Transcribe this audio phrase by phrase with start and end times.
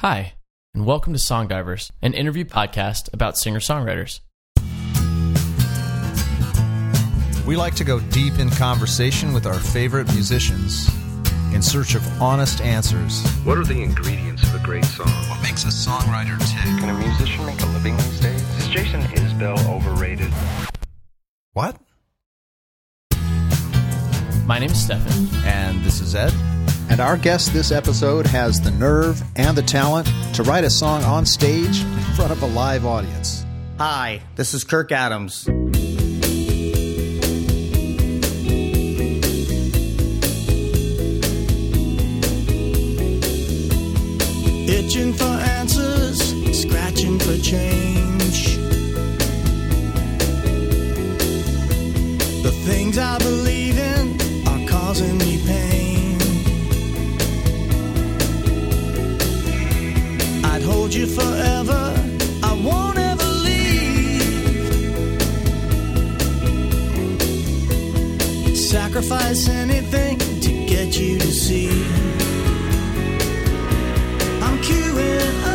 [0.00, 0.34] Hi,
[0.74, 4.20] and welcome to Song Divers, an interview podcast about singer songwriters.
[7.46, 10.90] We like to go deep in conversation with our favorite musicians
[11.54, 13.26] in search of honest answers.
[13.44, 15.08] What are the ingredients of a great song?
[15.30, 16.78] What makes a songwriter tick?
[16.78, 18.42] Can a musician make a living these days?
[18.58, 20.30] Is Jason Isbell overrated?
[21.54, 21.80] What?
[24.44, 25.26] My name is Stefan.
[25.46, 26.34] And this is Ed.
[26.88, 31.02] And our guest this episode has the nerve and the talent to write a song
[31.04, 33.44] on stage in front of a live audience.
[33.78, 35.46] Hi, this is Kirk Adams.
[44.68, 46.18] Itching for answers,
[46.58, 48.56] scratching for change.
[52.42, 55.95] The things I believe in are causing me pain.
[60.66, 61.94] Hold you forever,
[62.42, 64.66] I won't ever leave.
[68.56, 71.70] Sacrifice anything to get you to see.
[74.42, 75.45] I'm queuing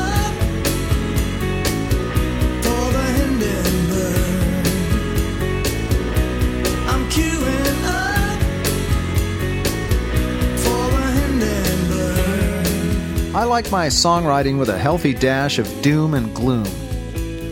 [13.34, 16.66] I like my songwriting with a healthy dash of doom and gloom,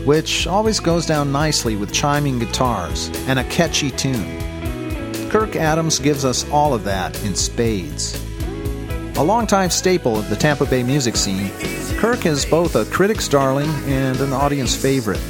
[0.04, 4.38] which always goes down nicely with chiming guitars and a catchy tune.
[5.30, 8.22] Kirk Adams gives us all of that in spades.
[9.16, 11.50] A longtime staple of the Tampa Bay music scene,
[11.96, 15.20] Kirk is both a critic's darling and an audience favorite.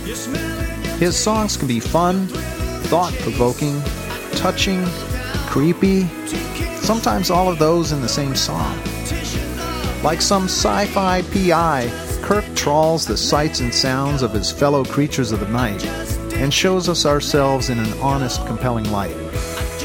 [0.98, 3.80] His songs can be fun, thought provoking,
[4.32, 4.84] touching,
[5.46, 6.08] creepy,
[6.78, 8.76] sometimes all of those in the same song.
[10.02, 15.30] Like some sci fi PI, Kirk trawls the sights and sounds of his fellow creatures
[15.30, 15.84] of the night
[16.34, 19.14] and shows us ourselves in an honest, compelling light.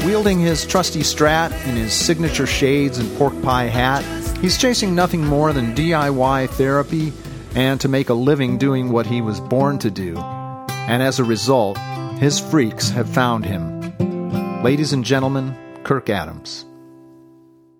[0.06, 4.02] Wielding his trusty strat in his signature shades and pork pie hat,
[4.38, 7.12] he's chasing nothing more than DIY therapy
[7.54, 10.16] and to make a living doing what he was born to do.
[10.16, 11.76] And as a result,
[12.18, 14.62] his freaks have found him.
[14.62, 16.64] Ladies and gentlemen, Kirk Adams.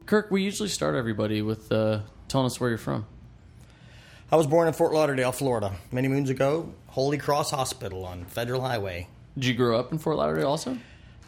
[0.04, 3.06] Kirk, we usually start everybody with uh, telling us where you're from.
[4.30, 6.72] I was born in Fort Lauderdale, Florida, many moons ago.
[6.88, 9.06] Holy Cross Hospital on Federal Highway.
[9.34, 10.76] Did you grow up in Fort Lauderdale also?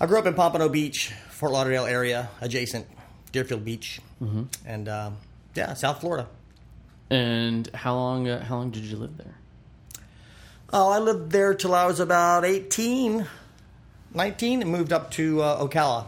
[0.01, 2.87] I grew up in Pompano Beach, Fort Lauderdale area, adjacent
[3.33, 4.01] Deerfield Beach,
[4.67, 5.17] and um,
[5.55, 6.27] yeah, South Florida.
[7.11, 8.29] And how long?
[8.29, 9.35] Uh, how long did you live there?
[10.73, 13.27] Oh, I lived there till I was about 18,
[14.13, 16.07] 19, and moved up to uh, Ocala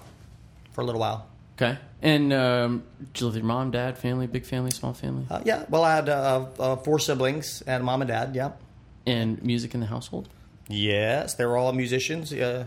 [0.73, 1.27] for a little while.
[1.61, 1.79] Okay.
[2.01, 5.43] And um, did you live with your mom, dad, family, big family, small family, Uh,
[5.45, 8.35] yeah, well, I had uh, uh, four siblings and mom and dad.
[8.35, 8.53] Yeah.
[9.07, 10.29] and music in the household?
[10.69, 12.33] Yes, they were all musicians.
[12.33, 12.67] Uh,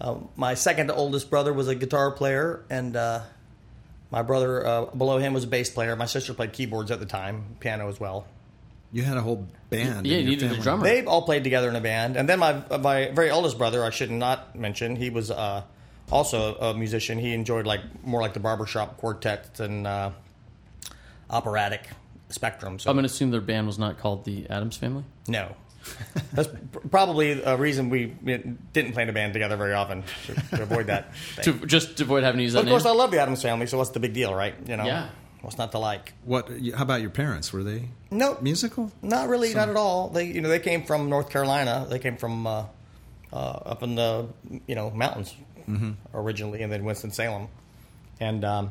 [0.00, 3.20] uh, my second oldest brother was a guitar player, and uh,
[4.10, 5.94] my brother uh, below him was a bass player.
[5.94, 8.26] My sister played keyboards at the time, piano as well.
[8.92, 10.06] You had a whole band.
[10.06, 10.84] Yeah, you needed a drummer.
[10.84, 13.90] They all played together in a band, and then my my very oldest brother, I
[13.90, 15.62] should not mention, he was uh,
[16.10, 17.18] also a musician.
[17.18, 20.10] He enjoyed like more like the barbershop quartets and uh,
[21.30, 21.88] operatic
[22.28, 22.78] spectrum.
[22.78, 25.04] So I'm going to assume their band was not called the Adams Family.
[25.28, 25.54] no.
[26.32, 26.48] That's
[26.90, 30.86] probably a reason we didn't play in a band together very often to, to avoid
[30.86, 31.12] that.
[31.42, 33.42] To just to avoid having to use But that of course, I love the Adams
[33.42, 34.54] family, so what's the big deal, right?
[34.66, 35.08] You know, Yeah.
[35.42, 36.14] what's not to like?
[36.24, 36.48] What?
[36.74, 37.52] How about your parents?
[37.52, 38.92] Were they No, musical?
[39.02, 40.08] Not really, not at all.
[40.08, 41.86] They, you know, they came from North Carolina.
[41.86, 42.64] They came from uh,
[43.30, 44.28] uh, up in the,
[44.66, 45.34] you know, mountains
[46.12, 47.48] originally, and then Winston Salem.
[48.20, 48.70] And um,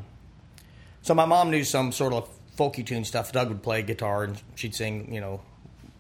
[1.01, 3.31] so my mom knew some sort of folky tune stuff.
[3.31, 5.41] Doug would play guitar, and she'd sing, you know,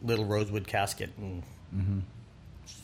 [0.01, 1.43] "Little Rosewood Casket," and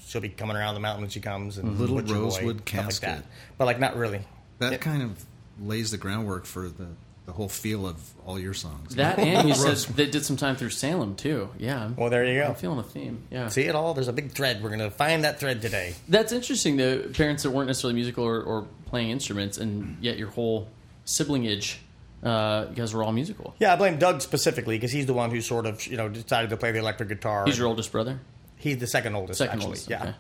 [0.08, 1.58] she'll be coming around the mountain when she comes.
[1.58, 3.02] And Little Butcher Boy, Rosewood stuff like that.
[3.02, 3.26] Casket.
[3.58, 4.22] but like not really.
[4.60, 4.78] That Yeah.
[4.80, 5.26] kind of
[5.62, 6.88] lays the groundwork for the
[7.30, 7.96] the whole feel of
[8.26, 8.96] all your songs.
[8.96, 11.50] That and you said they did some time through Salem too.
[11.60, 11.80] Yeah.
[11.82, 12.46] I'm- Well, there you go.
[12.48, 12.60] I'm go.
[12.60, 13.22] feeling a theme.
[13.30, 13.48] Yeah.
[13.50, 13.94] See it all?
[13.94, 14.64] There's a big thread.
[14.64, 15.94] We're going to find that thread today.
[16.08, 16.78] That's interesting.
[16.78, 20.68] The parents that weren't necessarily musical or, or playing instruments, and yet your whole
[21.06, 21.78] siblingage,
[22.24, 23.54] uh, you guys were all musical.
[23.60, 26.50] Yeah, I blame Doug specifically because he's the one who sort of you know decided
[26.50, 27.46] to play the electric guitar.
[27.46, 28.20] He's your oldest brother.
[28.58, 29.66] He's the second oldest, Second actually.
[29.68, 30.16] oldest, Yeah, okay.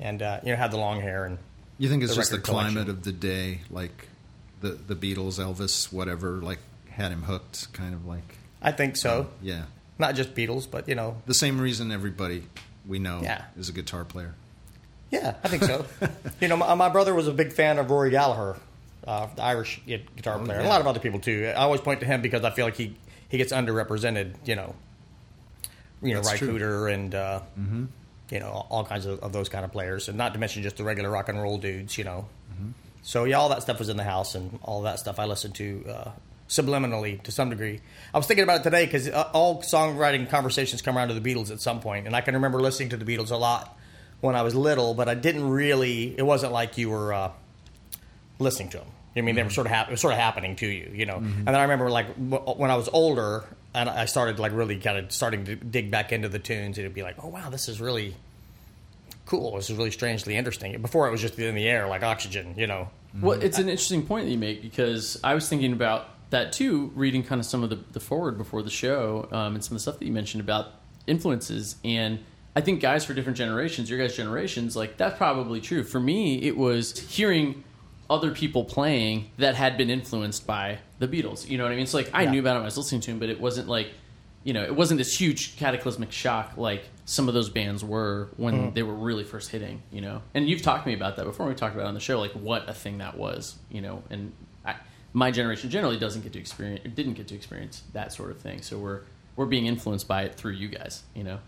[0.00, 1.38] and uh, you know had the long hair and
[1.78, 2.74] You think it's the just the record collection.
[2.74, 4.08] climate of the day, like
[4.60, 6.58] the the Beatles, Elvis, whatever, like
[6.90, 9.28] had him hooked, kind of like I think so.
[9.42, 9.64] yeah.
[9.98, 12.44] Not just Beatles, but you know, The same reason everybody
[12.86, 13.44] we know Yeah.
[13.58, 14.34] is a guitar player.
[15.10, 15.86] yeah, I think so.
[16.40, 18.58] you know, my, my brother was a big fan of Rory Gallagher,
[19.06, 21.46] uh, the Irish guitar player, and a lot of other people too.
[21.48, 22.96] I always point to him because I feel like he
[23.28, 24.34] he gets underrepresented.
[24.44, 24.74] You know,
[26.02, 26.58] you know, That's Ry true.
[26.58, 27.40] Cooder and uh,
[28.30, 30.76] you know all kinds of, of those kind of players, and not to mention just
[30.76, 31.96] the regular rock and roll dudes.
[31.98, 32.26] You know,
[33.08, 35.54] so yeah, all that stuff was in the house, and all that stuff I listened
[35.54, 36.10] to uh,
[36.48, 37.80] subliminally to some degree.
[38.12, 41.34] I was thinking about it today because uh, all songwriting conversations come around to the
[41.34, 43.78] Beatles at some point, and I can remember listening to the Beatles a lot
[44.20, 46.18] when I was little, but I didn't really.
[46.18, 47.12] It wasn't like you were.
[47.14, 47.30] Uh,
[48.38, 48.86] listening to them.
[49.16, 51.04] I mean, they were sort of hap- it was sort of happening to you, you
[51.06, 51.16] know.
[51.16, 53.44] And then I remember like w- when I was older
[53.74, 56.94] and I started like really kind of starting to dig back into the tunes, it'd
[56.94, 58.14] be like, oh wow, this is really
[59.26, 59.56] cool.
[59.56, 60.80] This is really strangely interesting.
[60.80, 62.90] Before it was just in the air like oxygen, you know.
[63.20, 66.92] Well, it's an interesting point that you make because I was thinking about that too,
[66.94, 69.78] reading kind of some of the, the forward before the show um, and some of
[69.78, 70.66] the stuff that you mentioned about
[71.06, 71.76] influences.
[71.84, 72.20] And
[72.54, 75.82] I think guys for different generations, your guys' generations, like that's probably true.
[75.84, 77.64] For me, it was hearing
[78.10, 81.48] other people playing that had been influenced by the Beatles.
[81.48, 81.84] You know what I mean?
[81.84, 82.30] It's like I Yeah.
[82.32, 83.88] knew about them, I was listening to them, but it wasn't like,
[84.48, 88.54] you know, it wasn't this huge cataclysmic shock like some of those bands were when
[88.54, 88.74] mm-hmm.
[88.74, 89.82] they were really first hitting.
[89.92, 91.46] You know, and you've talked to me about that before.
[91.46, 93.56] We talked about it on the show, like what a thing that was.
[93.70, 94.32] You know, and
[94.64, 94.76] I,
[95.12, 98.62] my generation generally doesn't get to experience, didn't get to experience that sort of thing.
[98.62, 99.02] So we're
[99.36, 101.02] we're being influenced by it through you guys.
[101.14, 101.40] You know.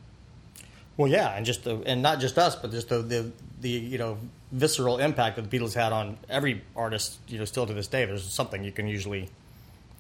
[0.99, 3.33] Well, yeah, and just the, and not just us, but just the, the
[3.63, 4.19] the you know
[4.53, 7.19] visceral impact that the Beatles had on every artist.
[7.29, 9.31] You know, still to this day, there's something you can usually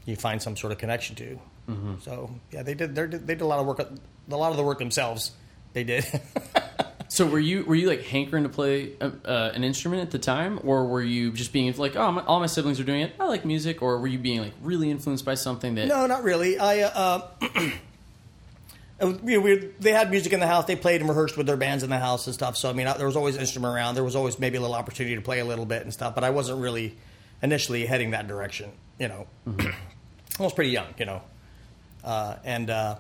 [0.05, 1.39] you find some sort of connection to.
[2.03, 4.79] So yeah, they did they're- did a lot of work a lot of the work
[4.79, 5.33] themselves.
[5.73, 6.05] They did.
[7.13, 10.21] So were you were you like hankering to play uh, uh, an instrument at the
[10.21, 13.13] time, or were you just being like, oh, my, all my siblings are doing it,
[13.19, 15.89] I like music, or were you being like really influenced by something that?
[15.89, 16.57] No, not really.
[16.61, 17.27] I uh,
[19.01, 20.67] uh, we, we, they had music in the house.
[20.67, 22.57] They played and rehearsed with their bands in the house and stuff.
[22.57, 23.97] So I mean, I, there was always an instrument around.
[23.97, 26.15] There was always maybe a little opportunity to play a little bit and stuff.
[26.15, 26.97] But I wasn't really
[27.43, 28.71] initially heading that direction.
[29.01, 29.27] You know,
[29.59, 30.87] I was pretty young.
[30.97, 31.23] You know,
[32.05, 32.97] uh, and uh,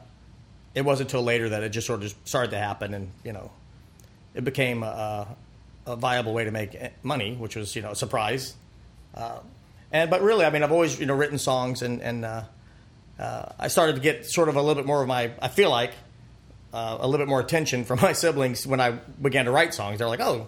[0.74, 3.32] it wasn't until later that it just sort of just started to happen, and you
[3.32, 3.50] know,
[4.34, 5.26] it became a,
[5.86, 8.54] a viable way to make money, which was you know a surprise.
[9.14, 9.40] Uh,
[9.92, 12.42] and but really, I mean, I've always you know written songs, and and uh,
[13.18, 15.32] uh, I started to get sort of a little bit more of my.
[15.42, 15.92] I feel like
[16.72, 19.98] uh, a little bit more attention from my siblings when I began to write songs.
[19.98, 20.46] They're like, "Oh,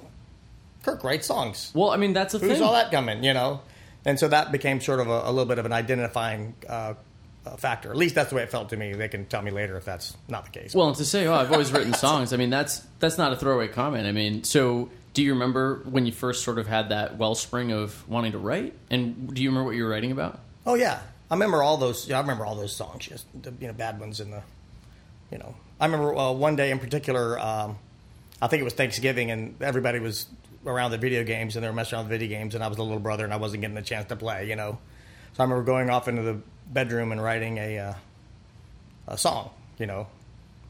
[0.85, 1.73] Kirk writes songs.
[1.75, 2.63] Well, I mean that's the Who's thing.
[2.63, 3.61] all that coming?" You know,
[4.05, 6.95] and so that became sort of a, a little bit of an identifying uh,
[7.45, 7.91] uh, factor.
[7.91, 8.93] At least that's the way it felt to me.
[8.93, 10.75] They can tell me later if that's not the case.
[10.75, 12.33] Well, and to say, oh, I've always written songs.
[12.33, 14.07] I mean, that's that's not a throwaway comment.
[14.07, 18.09] I mean, so do you remember when you first sort of had that wellspring of
[18.09, 18.75] wanting to write?
[18.91, 20.41] And do you remember what you were writing about?
[20.67, 21.01] Oh yeah,
[21.31, 22.09] I remember all those.
[22.09, 23.07] Yeah, I remember all those songs.
[23.07, 24.43] Just the you know bad ones and the,
[25.31, 25.55] you know.
[25.81, 27.39] I remember uh, one day in particular.
[27.39, 27.79] Um,
[28.41, 30.27] I think it was Thanksgiving, and everybody was
[30.65, 32.77] around the video games, and they were messing around with video games, and I was
[32.77, 34.49] the little brother, and I wasn't getting the chance to play.
[34.49, 34.79] You know,
[35.35, 37.95] so I remember going off into the bedroom and writing a uh,
[39.09, 39.51] a song.
[39.79, 40.07] You know,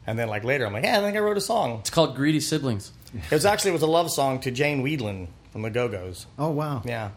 [0.07, 1.79] and then like later, I'm like, yeah, I think I wrote a song.
[1.79, 2.91] It's called Greedy Siblings.
[3.13, 6.25] It was actually it was a love song to Jane Wiedlin from the Go Go's.
[6.39, 6.81] Oh wow.
[6.83, 7.11] Yeah.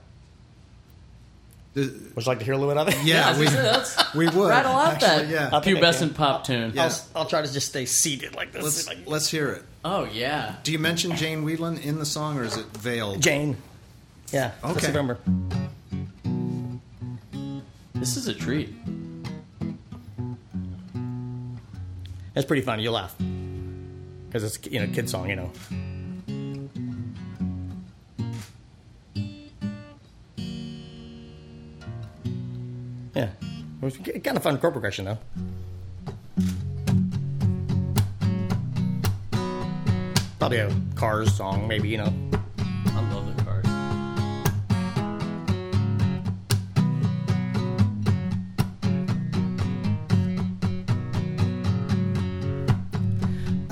[1.74, 1.82] The-
[2.14, 3.06] Would you like to hear a little bit of it?
[3.06, 5.56] yeah, we, let's we would rattle out actually, that Yeah.
[5.56, 6.72] I think I pubescent pop tune.
[6.74, 6.84] Yeah.
[6.84, 8.62] I'll, I'll try to just stay seated like this.
[8.62, 9.62] Let's Like- let's hear it.
[9.86, 10.56] Oh yeah.
[10.64, 13.22] Do you mention Jane Wiedlin in the song, or is it veiled?
[13.22, 13.56] Jane.
[14.32, 14.52] Yeah.
[14.62, 14.86] Just Okay.
[14.88, 15.18] remember.
[18.06, 18.72] This is a treat.
[22.34, 22.84] That's pretty funny.
[22.84, 25.28] You'll laugh because it's you know kid song.
[25.28, 25.50] You know.
[33.16, 35.18] Yeah, it was kind of fun chord progression though.
[40.38, 42.25] Probably a Cars song, maybe you know.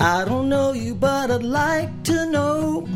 [0.05, 2.87] I don't know you, but I'd like to know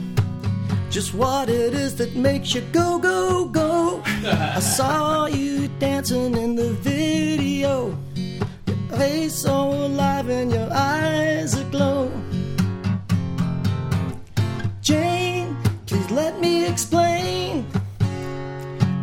[0.90, 4.02] just what it is that makes you go, go, go.
[4.04, 7.96] I saw you dancing in the video,
[8.66, 12.12] your face so alive and your eyes aglow.
[14.82, 17.66] Jane, please let me explain.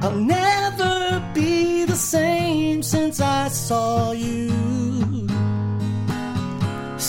[0.04, 4.75] I'll never be the same since I saw you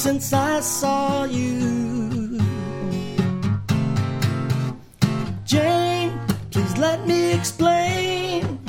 [0.07, 2.39] since I saw you.
[5.45, 6.13] Jane,
[6.53, 8.61] please let me explain.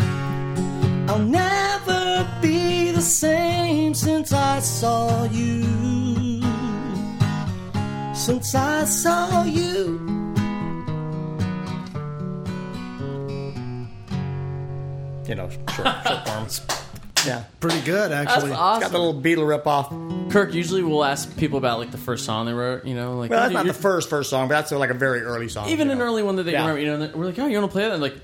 [1.07, 6.41] I'll never be the same since I saw you.
[8.15, 10.01] Since I saw you.
[15.27, 16.77] You know, short, short form.
[17.27, 17.43] Yeah.
[17.59, 18.51] Pretty good, That's actually.
[18.53, 18.81] awesome.
[18.81, 19.89] Got the little Beatle rip off.
[20.31, 22.85] Kirk, usually we'll ask people about like the first song they wrote.
[22.85, 24.93] You know, like Well, that's "Oh, not the first first song, but that's like a
[24.95, 25.69] very early song.
[25.69, 26.05] even you an know.
[26.05, 26.61] early one that they Yeah.
[26.67, 26.81] remember.
[26.81, 27.91] You know, we're like, oh, you want to play that?
[27.93, 28.15] And like,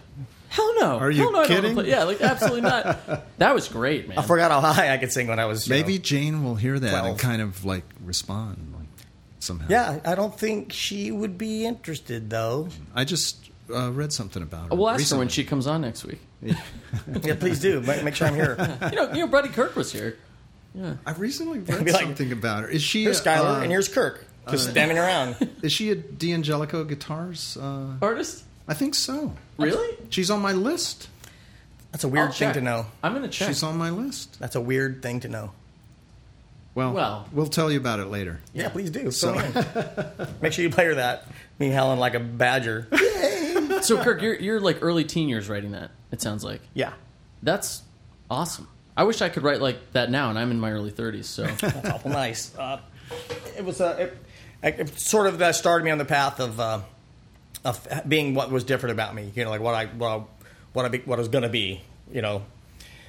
[0.50, 0.98] hell no.
[1.00, 1.74] Are you hell no, I don't kidding?
[1.76, 3.00] play- Yeah, like absolutely not.
[3.40, 4.18] That was great, man.
[4.20, 6.00] I forgot how high I could sing when I was you Maybe know.
[6.04, 7.06] Jane will hear that 12.
[7.08, 8.88] and kind of like respond like
[9.40, 9.66] somehow.
[9.70, 12.70] Yeah, I don't think she would be interested though.
[12.96, 13.43] I just
[13.74, 14.75] uh, read something about her.
[14.75, 16.20] We'll ask her when she comes on next week.
[17.24, 17.82] Yeah, please do.
[17.82, 18.55] Make make sure I'm here.
[18.91, 20.17] You know, you know, Buddy Kirk was here.
[20.75, 20.96] Yeah.
[21.05, 22.70] I recently read like, something about her.
[22.70, 23.03] Is she?
[23.03, 25.36] Here's Skylar uh, and here's Kirk, just standing around.
[25.63, 27.58] Is she a D'Angelico Guitars?
[27.58, 28.43] Uh, Artist?
[28.67, 29.34] I think so.
[29.58, 29.98] Really?
[30.10, 31.10] She's on my list.
[31.91, 32.53] That's a weird I'll thing check.
[32.55, 32.86] to know.
[33.03, 33.48] I'm gonna check.
[33.50, 34.39] She's on my list.
[34.39, 35.51] That's a weird thing to know.
[36.75, 38.41] Well, Well- we'll tell you about it later.
[38.53, 39.12] Yeah, please do.
[39.12, 41.27] So- So make sure you play her that.
[41.60, 42.88] Me Helen, like a badger.
[43.84, 45.92] So Kirk, you're you're like early teen years writing that.
[46.12, 46.94] It sounds like Yeah,
[47.42, 47.84] that's
[48.30, 48.68] awesome.
[48.96, 51.25] I wish I could write like that now, and I'm in my early 30s.
[51.25, 52.56] So that's awful nice.
[52.56, 52.80] Uh,
[53.58, 54.10] it was uh,
[54.63, 56.82] it, it sort of that started me on the path of uh,
[57.66, 59.32] of being what was different about me.
[59.36, 60.24] You know, like what I what I,
[60.74, 61.82] what I, be, what I was going to be.
[62.12, 62.44] You know,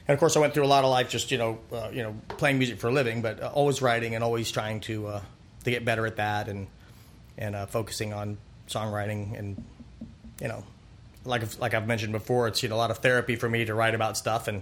[0.09, 2.03] and of course I went through a lot of life just you know uh, you
[2.03, 5.23] know playing music for a living, but uh, always writing and always trying to uh,
[5.65, 6.67] to get better at that and
[7.37, 8.39] and uh, focusing on
[8.69, 9.63] songwriting and
[10.45, 10.63] you know
[11.25, 13.65] like I've- like I've mentioned before, it's you know a lot of therapy for me
[13.65, 14.61] to write about stuff and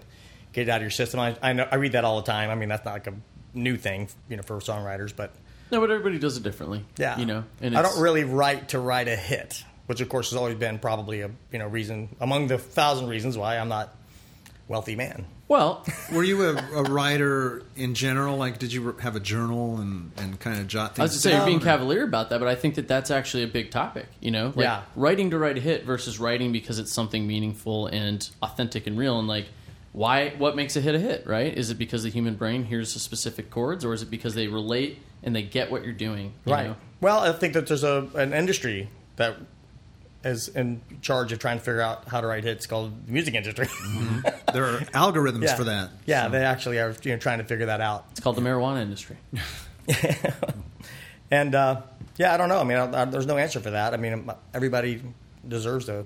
[0.52, 1.18] get it out of your system.
[1.18, 2.50] I I, know, I read that all the time.
[2.50, 3.14] I mean that's not like a
[3.52, 5.34] new thing you know for songwriters, but
[5.72, 6.84] no, but everybody does it differently.
[6.98, 7.42] yeah, you know.
[7.60, 10.78] And I don't really write to write a hit, which of course has always been
[10.78, 15.24] probably a you know reason among the thousand reasons why I'm not a wealthy man.
[15.52, 18.38] Well, Were you a, a writer in general?
[18.38, 21.00] Like, did you have a journal and, and kind of jot things?
[21.00, 22.88] I was things to say you're being or- cavalier about that, but I think that
[22.88, 24.06] that's actually a big topic.
[24.20, 24.82] You know, like Yeah.
[24.96, 29.18] writing to write a hit versus writing because it's something meaningful and authentic and real.
[29.18, 29.46] And like,
[29.92, 30.30] why?
[30.38, 31.26] What makes a hit a hit?
[31.26, 31.54] Right?
[31.54, 34.48] Is it because the human brain hears the specific chords, or is it because they
[34.48, 36.32] relate and they get what you're doing?
[36.46, 36.68] you Right.
[36.68, 36.76] know?
[37.02, 39.36] Well, I think that there's a an industry that
[40.24, 43.34] is in charge of trying to figure out how to write hits called the music
[43.34, 43.66] industry.
[44.52, 45.56] There are algorithms yeah.
[45.56, 45.90] for that.
[46.06, 48.06] Yeah, So- they actually are you know trying to figure that out.
[48.12, 49.16] It's called the marijuana industry.
[51.32, 51.80] And uh,
[52.18, 52.60] yeah, I don't know.
[52.60, 53.94] I mean, I, I, there's no answer for that.
[53.94, 55.00] I mean, everybody
[55.48, 56.04] deserves a,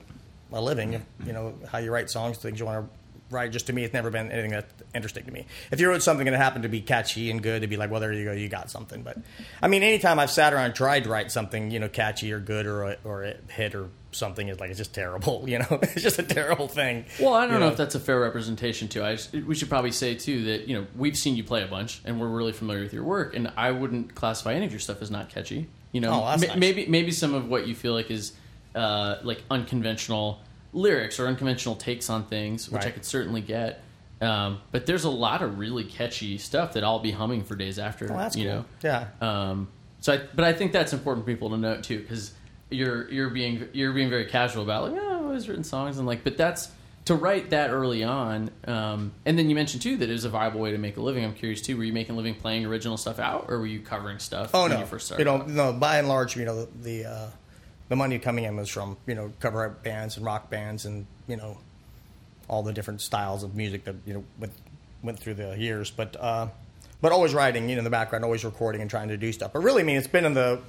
[0.53, 1.05] a living.
[1.27, 3.51] You know, how you write songs, things you want to write.
[3.51, 5.47] Just to me, it's never been anything that's interesting to me.
[5.73, 7.91] If you wrote something and it happened to be catchy and good, to be like,
[7.91, 9.03] well, there you go, you got something.
[9.03, 9.19] But
[9.61, 12.39] I mean, anytime I've sat around and tried to write something, you know, catchy or
[12.39, 15.45] good or a, or a hit or something, is like it's just terrible.
[15.49, 17.05] You know, it's just a terrible thing.
[17.21, 19.05] Well, I don't you know if that's a fair representation too.
[19.05, 21.67] I just, we should probably say too that you know we've seen you play a
[21.69, 24.81] bunch and we're really familiar with your work, and I wouldn't classify any of your
[24.81, 25.69] stuff as not catchy.
[25.93, 26.57] You know, Oh, nice.
[26.57, 28.33] maybe maybe some of what you feel like is
[28.75, 30.41] uh, like unconventional
[30.73, 33.83] lyrics or unconventional takes on things, which I could certainly get.
[34.21, 37.79] Um, but there's a lot of really catchy stuff that I'll be humming for days
[37.79, 38.11] after.
[38.13, 38.55] Oh, that's you cool.
[38.55, 39.07] know, Yeah.
[39.21, 39.69] um,
[40.01, 42.33] so, I, but I think that's important for people to note too, because
[42.71, 46.07] you're you're being you're being very casual about like, oh, I've always written songs and
[46.07, 46.71] like, but that's
[47.07, 48.51] to write that early on.
[48.67, 51.01] Um, and then you mentioned too that it was a viable way to make a
[51.01, 51.25] living.
[51.25, 51.77] I'm curious too.
[51.77, 54.51] Were you making a living playing original stuff out, or were you covering stuff?
[54.53, 55.25] Oh when no, you first started.
[55.25, 55.49] you know, out?
[55.49, 55.73] no.
[55.73, 57.31] By and large, you know, the the, uh,
[57.89, 61.07] the money coming in was from you know cover up bands and rock bands and
[61.29, 61.59] you know
[62.49, 64.53] all the different styles of music that you know went
[65.03, 65.91] went through the years.
[65.91, 66.49] But uh,
[67.01, 69.53] but always writing, you know, in the background, always recording and trying to do stuff.
[69.53, 70.61] But really, I mean, it's been in the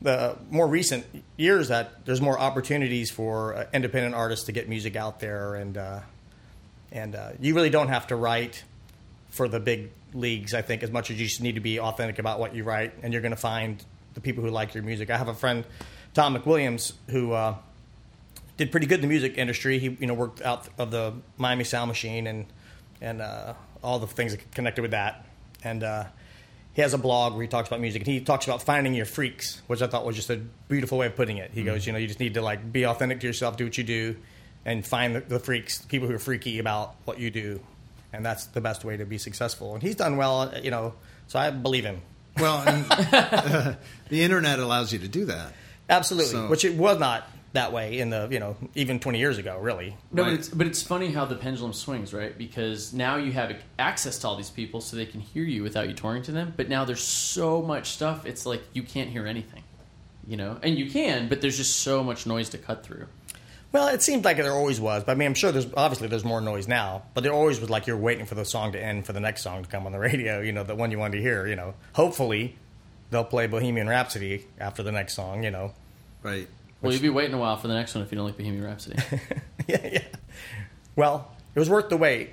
[0.00, 1.04] the more recent
[1.36, 5.76] years that there's more opportunities for uh, independent artists to get music out there, and
[5.76, 6.00] uh,
[6.92, 8.62] and uh, you really don't have to write
[9.30, 12.18] for the big leagues, I think, as much as you just need to be authentic
[12.18, 15.10] about what you write, and you're going to find the people who like your music.
[15.10, 15.64] I have a friend,
[16.14, 17.56] Tom McWilliams, who uh,
[18.56, 19.78] did pretty good in the music industry.
[19.78, 22.46] He, you know, worked out of the Miami Sound Machine and
[23.00, 25.24] and uh, all the things that connected with that.
[25.62, 25.82] And
[26.78, 29.04] he has a blog where he talks about music, and he talks about finding your
[29.04, 31.50] freaks, which I thought was just a beautiful way of putting it.
[31.52, 33.76] He goes, you know, you just need to like be authentic to yourself, do what
[33.76, 34.14] you do,
[34.64, 37.58] and find the, the freaks, the people who are freaky about what you do,
[38.12, 39.74] and that's the best way to be successful.
[39.74, 40.94] And he's done well, you know,
[41.26, 42.00] so I believe him.
[42.38, 43.74] Well, and, uh,
[44.08, 45.54] the internet allows you to do that.
[45.90, 49.38] Absolutely, So- which it was not that way in the you know even 20 years
[49.38, 49.96] ago, really.
[50.12, 52.36] No, but it's but it's funny how the pendulum swings, right?
[52.36, 55.88] Because now you have access to all these people, so they can hear you without
[55.88, 56.52] you touring to them.
[56.56, 59.62] But now there's so much stuff; it's like you can't hear anything,
[60.26, 60.58] you know.
[60.62, 63.06] And you can, but there's just so much noise to cut through.
[63.70, 66.24] Well, it seemed like there always was, but I mean, I'm sure there's obviously there's
[66.24, 69.04] more noise now, but there always was like you're waiting for the song to end
[69.04, 71.18] for the next song to come on the radio, you know, the one you wanted
[71.18, 71.74] to hear, you know.
[71.92, 72.56] Hopefully,
[73.10, 75.72] they'll play Bohemian Rhapsody after the next song, you know.
[76.22, 76.48] Right.
[76.80, 78.62] Well, you'd be waiting a while for the next one if you don't like Bohemian
[78.64, 78.96] Rhapsody.
[79.66, 80.02] yeah, yeah.
[80.94, 82.30] Well, it was worth the wait.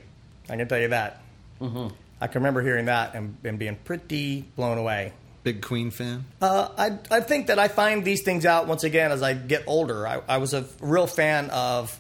[0.50, 1.22] I can tell you that.
[1.60, 1.92] Mhm.
[2.22, 5.14] I can remember hearing that and, and being pretty blown away.
[5.44, 6.26] Big Queen fan.
[6.42, 9.64] Uh, I, I think that I find these things out once again as I get
[9.68, 10.08] older.
[10.08, 12.00] I, I was a real fan of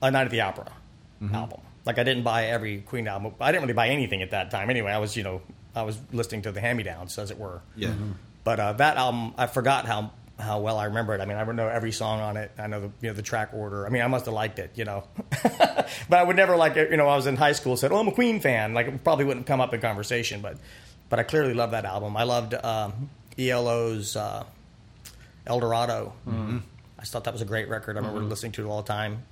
[0.00, 0.72] A Night at the Opera
[1.32, 1.60] album.
[1.84, 3.34] Like I didn't buy every Queen album.
[3.40, 4.90] I didn't really buy anything at that time anyway.
[4.90, 5.42] I was you know
[5.76, 7.60] I was listening to the hand me downs as it were.
[7.76, 7.94] Yeah.
[8.44, 11.20] But uh, that album, I forgot how how well I remember it.
[11.20, 12.50] I mean, I would know every song on it.
[12.58, 13.86] I know the you know the track order.
[13.86, 15.04] I mean, I must have liked it, you know.
[15.42, 16.90] but I would never like it.
[16.90, 19.04] You know, I was in high school, said, "Oh, I'm a Queen fan." Like, it
[19.04, 20.56] probably wouldn't come up in conversation, but
[21.08, 22.16] but I clearly loved that album.
[22.16, 24.44] I loved um, ELO's uh,
[25.46, 26.14] El Dorado.
[26.26, 26.58] Mm-hmm.
[26.98, 27.96] I thought that was a great record.
[27.96, 29.22] I remember listening to it all the time.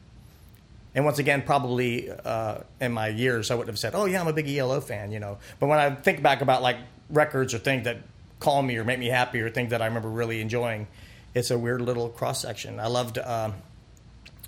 [0.95, 4.27] And once again, probably uh, in my years, I wouldn't have said, "Oh yeah, I'm
[4.27, 5.39] a big ELO fan," you know.
[5.59, 6.79] But when I think back about like
[7.09, 7.99] records or things that
[8.41, 10.89] calm me or make me happy or things that I remember really enjoying,
[11.35, 12.81] it's a weird little cross section.
[12.81, 13.55] I loved um,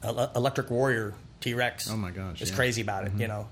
[0.03, 1.89] Electric Warrior T Rex.
[1.91, 2.57] Oh, my gosh, it's yeah.
[2.57, 3.49] crazy about it, you know.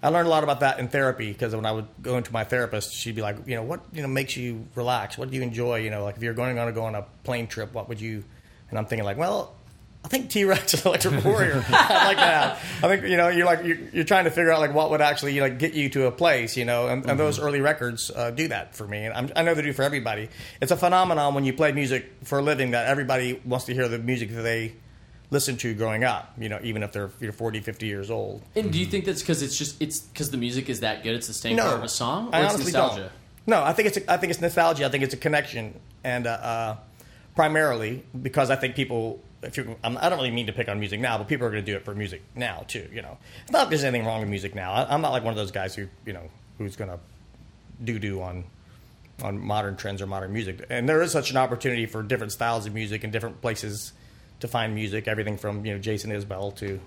[0.00, 2.44] I learned a lot about that in therapy because when I would go into my
[2.44, 5.18] therapist, she'd be like, you know, what you know makes you relax?
[5.18, 5.78] What do you enjoy?
[5.78, 8.22] You know, like if you're going to go on a plane trip, what would you?
[8.70, 9.56] And I'm thinking like, well,
[10.08, 11.62] I think T Rex is Electric Warrior.
[11.68, 12.56] I like that.
[12.82, 15.02] I think you know you're like you're, you're trying to figure out like what would
[15.02, 16.56] actually like get you to a place.
[16.56, 19.42] You know, and, and those early records uh, do that for me, and I'm, I
[19.42, 20.30] know they do for everybody.
[20.62, 23.86] It's a phenomenon when you play music for a living that everybody wants to hear
[23.86, 24.76] the music that they
[25.30, 26.32] listen to growing up.
[26.38, 28.40] You know, even if they're you know, 40, 50 years old.
[28.56, 31.16] And do you think that's because it's just it's because the music is that good?
[31.16, 33.00] It's the staying No, power of a song, or I it's honestly nostalgia?
[33.02, 33.12] don't.
[33.46, 34.86] No, I think it's a, I think it's nostalgia.
[34.86, 36.76] I think it's a connection, and uh, uh,
[37.34, 39.22] primarily because I think people.
[39.42, 41.50] If you, I'm, I don't really mean to pick on music now, but people are
[41.50, 42.88] going to do it for music now too.
[42.92, 44.72] You know, it's not there's anything wrong with music now.
[44.72, 46.28] I, I'm not like one of those guys who you know
[46.58, 46.98] who's going to
[47.82, 48.44] do do on
[49.22, 50.64] on modern trends or modern music.
[50.70, 53.92] And there is such an opportunity for different styles of music and different places
[54.40, 55.06] to find music.
[55.06, 56.80] Everything from you know Jason Isbell to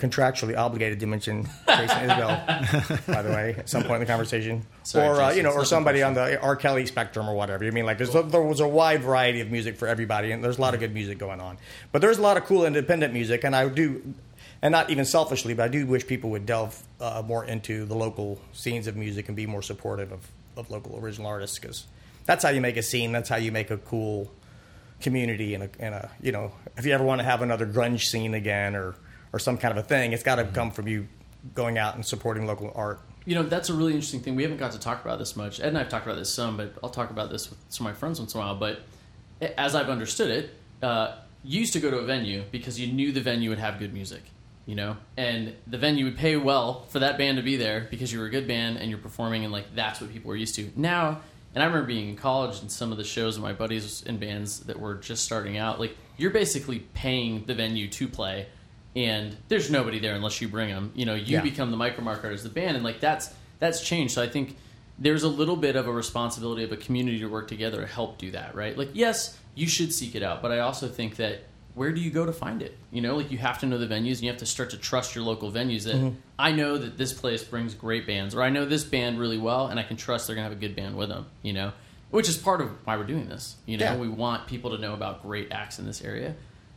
[0.00, 4.66] contractually obligated to mention Jason Isbell, by the way, at some point in the conversation,
[4.82, 6.56] Sorry, or uh, you know, or somebody on the R.
[6.56, 7.64] Kelly spectrum or whatever.
[7.64, 10.42] I mean, like there's a, there was a wide variety of music for everybody, and
[10.42, 11.58] there's a lot of good music going on.
[11.92, 14.14] But there's a lot of cool independent music, and I do,
[14.62, 17.94] and not even selfishly, but I do wish people would delve uh, more into the
[17.94, 21.86] local scenes of music and be more supportive of, of local original artists because
[22.24, 23.12] that's how you make a scene.
[23.12, 24.30] That's how you make a cool
[25.00, 28.04] community and a, and a you know if you ever want to have another grunge
[28.04, 28.94] scene again or
[29.32, 31.06] or some kind of a thing, it's got to come from you
[31.54, 33.00] going out and supporting local art.
[33.24, 34.34] You know, that's a really interesting thing.
[34.34, 35.60] We haven't got to talk about this much.
[35.60, 37.92] Ed and I've talked about this some, but I'll talk about this with some of
[37.92, 38.56] my friends once in a while.
[38.56, 38.80] But
[39.56, 43.12] as I've understood it, uh, you used to go to a venue because you knew
[43.12, 44.22] the venue would have good music,
[44.66, 44.96] you know?
[45.16, 48.26] And the venue would pay well for that band to be there because you were
[48.26, 50.70] a good band and you're performing, and like that's what people were used to.
[50.76, 51.20] Now,
[51.54, 54.18] and I remember being in college and some of the shows of my buddies in
[54.18, 58.46] bands that were just starting out, like you're basically paying the venue to play
[58.96, 60.92] and there's nobody there unless you bring them.
[60.94, 61.42] You know, you Yeah.
[61.42, 64.14] become the micro marketer as the band, and like that's that's changed.
[64.14, 64.56] So I think
[64.98, 68.18] there's a little bit of a responsibility of a community to work together to help
[68.18, 68.76] do that, right?
[68.76, 71.40] Like, yes, you should seek it out, but I also think that
[71.74, 72.76] where do you go to find it?
[72.90, 74.76] You know, like you have to know the venues, and you have to start to
[74.76, 75.84] trust your local venues.
[75.84, 79.38] That I know that this place brings great bands, or I know this band really
[79.38, 81.26] well, and I can trust they're gonna have a good band with them.
[81.42, 81.72] You know,
[82.10, 83.56] which is part of why we're doing this.
[83.66, 83.96] You know, Yeah.
[83.96, 86.34] we want people to know about great acts in this area.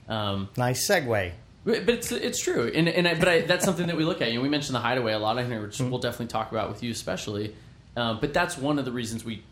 [0.07, 1.31] Um, Nice segue.
[1.63, 4.29] But it's it's true, and and I, but I, that's something that we look at.
[4.29, 5.37] You know, we mentioned the Hideaway a lot.
[5.37, 7.55] I know which we'll definitely talk about with you, especially.
[7.95, 9.43] Um, but that's one of the reasons we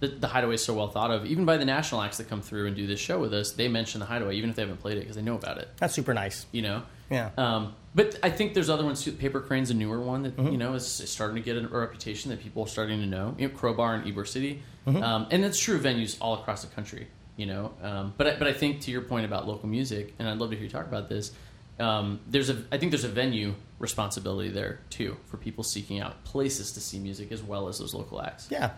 [0.00, 1.26] the, the Hideaway is so well thought of.
[1.26, 3.68] Even by the national acts that come through and do this show with us, they
[3.68, 5.68] mention the Hideaway, even if they haven't played it, because they know about it.
[5.78, 6.46] That's super nice.
[6.52, 6.82] You know.
[7.10, 7.30] Yeah.
[7.36, 9.12] Um, but I think there's other ones too.
[9.12, 12.30] Paper Crane's a newer one that you know is, is starting to get a, reputation
[12.30, 13.34] that people are starting to know.
[13.38, 16.72] You know, Crowbar and Ybor City, um, and that's true of venues all across the
[16.74, 17.08] country.
[17.36, 20.28] You know, um, but I, but I think to your point about local music, and
[20.28, 21.32] I'd love to hear you talk about this.
[21.78, 26.24] Um, there's a I think there's a venue responsibility there too for people seeking out
[26.24, 28.48] places to see music as well as those local acts.
[28.50, 28.70] Yeah.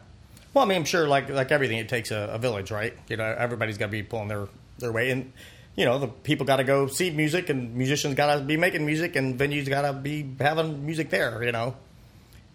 [0.53, 2.95] Well, I mean, I'm sure, like like everything, it takes a, a village, right?
[3.09, 5.33] You know, everybody's got to be pulling their their way, and
[5.77, 8.85] you know, the people got to go see music, and musicians got to be making
[8.85, 11.43] music, and venues got to be having music there.
[11.45, 11.77] You know.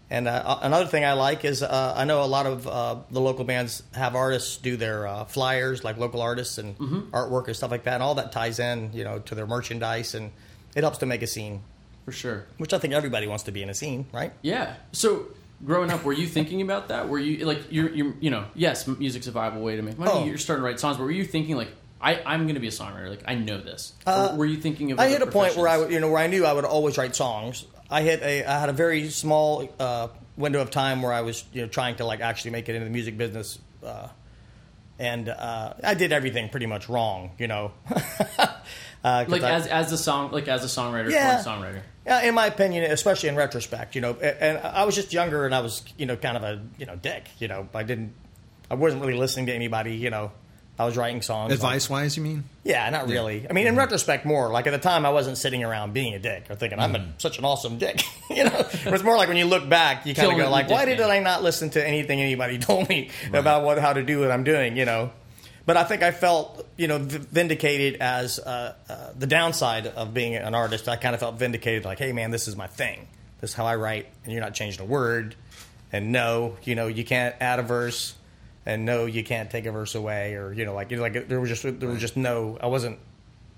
[0.10, 3.20] And uh, another thing I like is uh, I know a lot of uh, the
[3.20, 7.72] local bands have artists do their uh, flyers, like local artists and artwork and stuff
[7.72, 10.32] like that, and all that ties in, you know, to their merchandise, and
[10.76, 11.62] it helps to make a scene,
[12.06, 12.46] For sure.
[12.58, 14.32] which I think everybody wants to be in a scene, right?
[14.44, 14.76] Yeah.
[14.92, 15.26] So
[15.66, 17.10] growing up, were you thinking about that?
[17.10, 20.12] Were you like you're you're you know yes, music's a viable way to make money.
[20.14, 20.26] Oh.
[20.26, 22.68] You're starting to write songs, but were you thinking like I I'm going to be
[22.68, 23.10] a songwriter?
[23.10, 23.94] Like I know this.
[24.06, 25.00] Uh, were you thinking of?
[25.00, 27.16] I hit a point where I, you know, where I knew I would always write
[27.16, 27.66] songs.
[27.96, 31.44] I hit a, I had a very small uh, window of time where I was,
[31.54, 34.08] you know, trying to like actually make it into the music business, uh,
[35.00, 37.32] and uh, I did everything pretty much wrong.
[37.40, 37.72] You know,
[39.06, 41.38] Uh, like I- as as a song, like as a songwriter, Yeah.
[41.38, 41.44] yeah.
[41.44, 41.82] songwriter.
[42.08, 45.54] Yeah, in my opinion, especially in retrospect, you know, and I was just younger and
[45.54, 47.24] I was, you know, kind of a, you know, dick.
[47.38, 48.14] You know, I didn't,
[48.70, 49.96] I wasn't really listening to anybody.
[49.96, 50.32] You know,
[50.78, 51.54] I was writing songs.
[51.54, 52.44] Advice wise, you mean?
[52.66, 53.48] Yeah, not really.
[53.50, 53.74] I mean, Mm-hmm.
[53.74, 56.56] in retrospect, more like at the time, I wasn't sitting around being a dick or
[56.56, 57.12] thinking I'm Mm-hmm.
[57.12, 58.02] a, such an awesome dick.
[58.30, 60.70] you know, it was more like when you look back, you kind of go like,
[60.70, 61.00] why did.
[61.00, 64.44] I not listen to anything anybody told me about what how to do what I'm
[64.44, 64.76] doing?
[64.76, 65.12] You know.
[65.68, 70.36] But I think I felt, you know, vindicated as uh, uh, the downside of being
[70.36, 70.88] an artist.
[70.88, 73.08] I kind of felt vindicated, like, hey, man, this is my thing.
[73.42, 75.36] This is how I write, and you're not changing a word.
[75.92, 78.14] And no, you know, you can't add a verse,
[78.66, 81.28] and no, you can't take a verse away, or you know, like, you know, like
[81.28, 82.58] there was just there was just no.
[82.62, 83.00] I wasn't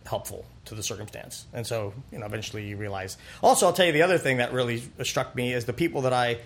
[0.06, 3.18] helpful to the circumstance, and so you know, eventually you realize.
[3.42, 6.14] Also, I'll tell you the other thing that really struck me is the people that
[6.14, 6.40] I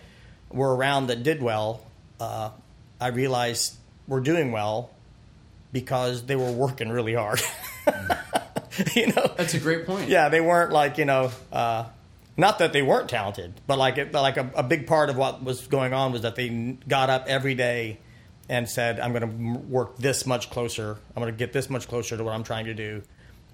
[0.51, 1.81] were around that did well.
[2.19, 2.51] Uh,
[2.99, 3.75] I realized
[4.07, 4.91] were doing well
[5.71, 7.41] because they were working really hard.
[8.95, 10.09] you know, That's a great point.
[10.09, 11.85] yeah, they weren't like you know, uh,
[12.37, 15.43] not that they weren't talented, but like it, like a, a big part of what
[15.43, 17.97] was going on was that they got up every day
[18.51, 20.97] and said, "I'm going to work this much closer.
[21.15, 23.01] I'm going to get this much closer to what I'm trying to do,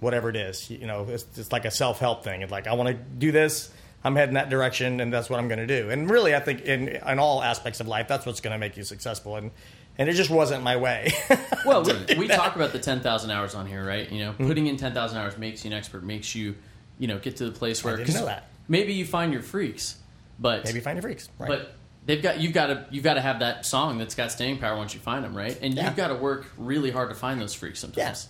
[0.01, 2.41] whatever it is." You know, it's, it's like a self help thing.
[2.41, 3.69] It's like I want to do this.
[4.03, 5.89] I'm heading that direction, and that's what I'm going to do.
[5.89, 8.75] And really, I think in in all aspects of life, that's what's going to make
[8.75, 9.35] you successful.
[9.37, 9.51] And
[9.99, 11.11] and it just wasn't my way.
[11.65, 14.09] Well, we, we talk about the 10,000 hours on here, right?
[14.09, 14.47] You know, Mm-hmm.
[14.47, 16.55] putting in 10,000 hours makes you an expert, makes you,
[16.97, 17.97] you know, get to the place where.
[17.97, 18.47] didn't 'cause know that.
[18.69, 19.97] Maybe you find your freaks,
[20.39, 20.63] but.
[20.63, 21.49] Maybe you find your freaks, right?
[21.49, 21.75] But
[22.07, 24.75] they've got you've got to you've got to have that song that's got staying power
[24.75, 25.55] once you find them, right?
[25.61, 25.85] And Yeah.
[25.85, 28.27] you've got to work really hard to find those freaks sometimes.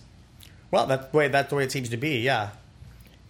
[0.70, 2.18] Well, that's the way that's the way it seems to be.
[2.18, 2.50] Yeah,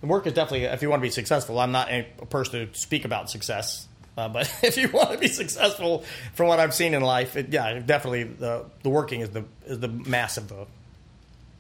[0.00, 1.60] the work is definitely if you want to be successful.
[1.60, 5.28] I'm not a person to speak about success, uh, but if you want to be
[5.28, 6.02] successful,
[6.34, 9.78] from what I've seen in life, it, yeah, definitely the the working is the is
[9.78, 10.66] the mass of the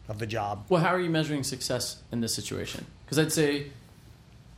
[0.08, 0.64] of the job.
[0.68, 2.86] Well, how are you measuring success in this situation?
[3.04, 3.66] Because I'd say,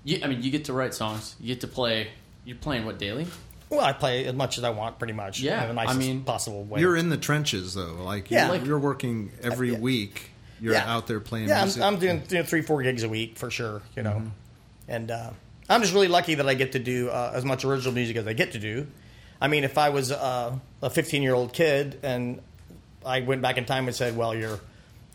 [0.05, 2.09] you, I mean, you get to write songs, you get to play.
[2.45, 3.27] You're playing what daily?
[3.70, 5.40] Well, I play as much as I want, pretty much.
[5.40, 6.80] Yeah, in the nicest I mean- possible way.
[6.80, 8.02] You're in the trenches though.
[8.02, 8.46] Like, Yeah.
[8.48, 9.78] you're, Like- you're working every yeah.
[9.78, 10.30] week.
[10.61, 10.92] You're Yeah.
[10.92, 11.83] out there playing Yeah, music.
[11.83, 13.80] I'm, I'm doing you know, three, four gigs a week for sure.
[13.96, 14.22] You know,
[14.88, 15.30] and uh,
[15.68, 18.26] I'm just really lucky that I get to do uh, as much original music as
[18.26, 18.87] I get to do.
[19.40, 22.42] I mean, if I was uh, a 15 year old kid and
[23.06, 24.61] I went back in time and said, "Well, you're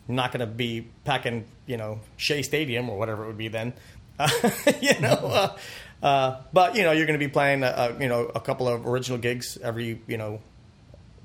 [0.08, 3.72] not going to be packing, you know, Shea Stadium or whatever it would be then,"
[4.18, 4.28] uh,
[4.80, 5.54] you know.
[6.02, 8.68] Uh, uh, but you know, you're going to be playing, uh, you know, a couple
[8.68, 10.40] of original gigs every, you know,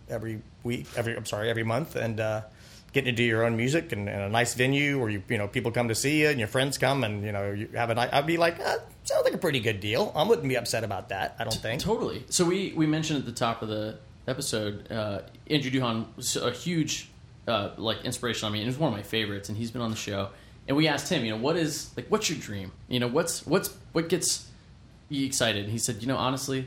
[0.10, 2.42] every week, every I'm sorry, every month, and uh,
[2.94, 5.48] getting to do your own music and, and a nice venue where you you know
[5.48, 7.96] people come to see you and your friends come and you know you have a
[7.96, 8.10] night.
[8.14, 10.12] I'd be like, uh, sounds like a pretty good deal.
[10.16, 11.36] I wouldn't be upset about that.
[11.40, 11.82] I don't think.
[11.82, 12.26] Totally.
[12.30, 16.52] So we we mentioned at the top of the episode, uh, Andrew Duhon was a
[16.52, 17.10] huge
[17.48, 19.82] uh, like inspiration on me, and he was one of my favorites, and he's been
[19.82, 20.30] on the show.
[20.68, 22.72] And we asked him, you know, what is like, what's your dream?
[22.88, 24.48] You know, what's what's what gets
[25.12, 25.67] excited?
[25.69, 26.65] He said, you know, honestly,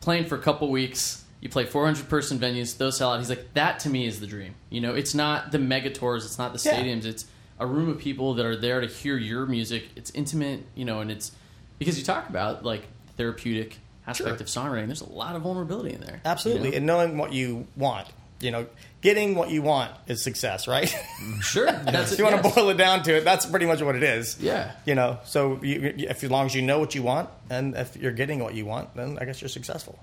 [0.00, 1.24] playing for a couple weeks.
[1.40, 3.18] You play 400 person venues, those sell out.
[3.20, 4.54] He's like, that to me is the dream.
[4.70, 6.82] You know, it's not the mega tours, it's not the Yeah.
[6.82, 7.26] stadiums, it's
[7.60, 9.84] a room of people that are there to hear your music.
[9.96, 11.32] It's intimate, you know, and it's
[11.78, 14.86] because you talk about like therapeutic aspect of songwriting.
[14.86, 16.20] There's a lot of vulnerability in there.
[16.24, 16.76] Absolutely, you know?
[16.78, 18.08] and knowing what you want.
[18.40, 18.66] You know,
[19.00, 20.94] getting what you want is success, right?
[21.40, 21.66] sure.
[21.72, 22.54] That's if you want yes.
[22.54, 24.36] to boil it down to it, that's pretty much what it is.
[24.40, 24.72] Yeah.
[24.84, 27.74] You know, so you, you- if as long as you know what you want and
[27.74, 29.98] if you're getting what you want, then I guess you're successful.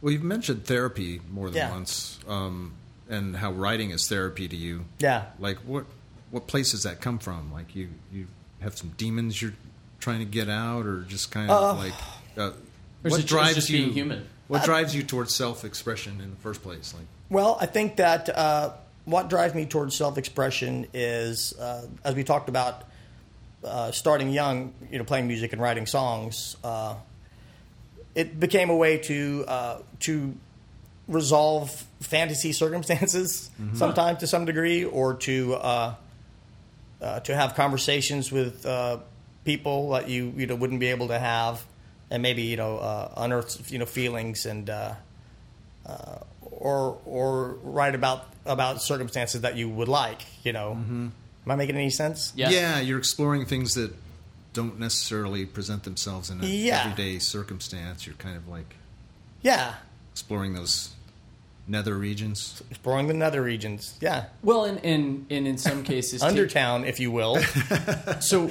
[0.00, 1.70] well, you've mentioned therapy more than Yeah.
[1.70, 2.72] once, um,
[3.10, 4.84] and how writing is therapy to you.
[4.98, 5.26] Yeah.
[5.38, 5.84] Like, what
[6.30, 7.52] what place does that come from?
[7.52, 8.26] Like, you you
[8.60, 9.52] have some demons you're
[10.00, 11.92] trying to get out, or just kind of like
[12.38, 12.52] uh,
[13.02, 13.78] what it drives just you?
[13.82, 14.26] being human?
[14.48, 16.94] What drives you towards self expression in the first place?
[16.94, 18.70] Like, Well, I think that uh,
[19.04, 22.84] what drives me towards self-expression is, uh, as we talked about,
[23.64, 26.56] uh, starting young, you know, playing music and writing songs.
[26.62, 26.94] Uh,
[28.14, 30.36] it became a way to uh, to
[31.08, 35.94] resolve fantasy circumstances, sometimes to some degree, or to uh,
[37.02, 38.98] uh, to have conversations with uh,
[39.44, 41.64] people that you you know wouldn't be able to have,
[42.10, 44.70] and maybe you know uh, unearth you know feelings and.
[44.70, 44.94] Uh,
[46.66, 50.22] or or write about about circumstances that you would like.
[50.44, 51.06] You know, mm-hmm.
[51.44, 52.32] am I making any sense?
[52.36, 52.50] Yeah.
[52.50, 53.92] yeah, you're exploring things that
[54.52, 56.82] don't necessarily present themselves in an Yeah.
[56.84, 58.06] everyday circumstance.
[58.06, 58.76] You're kind of like
[59.42, 59.74] Yeah,
[60.12, 60.90] exploring those
[61.68, 62.62] nether regions.
[62.70, 63.98] exploring the nether regions.
[64.00, 67.36] Yeah, Well, and, and, and in some cases, take- Undertown, if you will.
[68.20, 68.48] so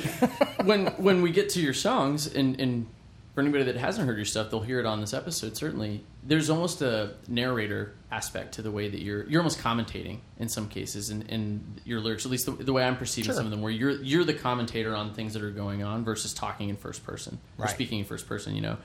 [0.64, 2.86] when when we get to your songs and and
[3.34, 5.58] for anybody that hasn't heard your stuff, they'll hear it on this episode.
[5.58, 10.50] Certainly, there's almost a narrator aspect to the way that you're you're almost commentating in
[10.50, 12.26] some cases in, in your lyrics.
[12.26, 13.36] At least the, the way I'm perceiving Sure.
[13.36, 16.34] some of them, where you're you're the commentator on things that are going on versus
[16.34, 17.72] talking in first person or Right.
[17.74, 18.56] speaking in first person.
[18.56, 18.78] You know,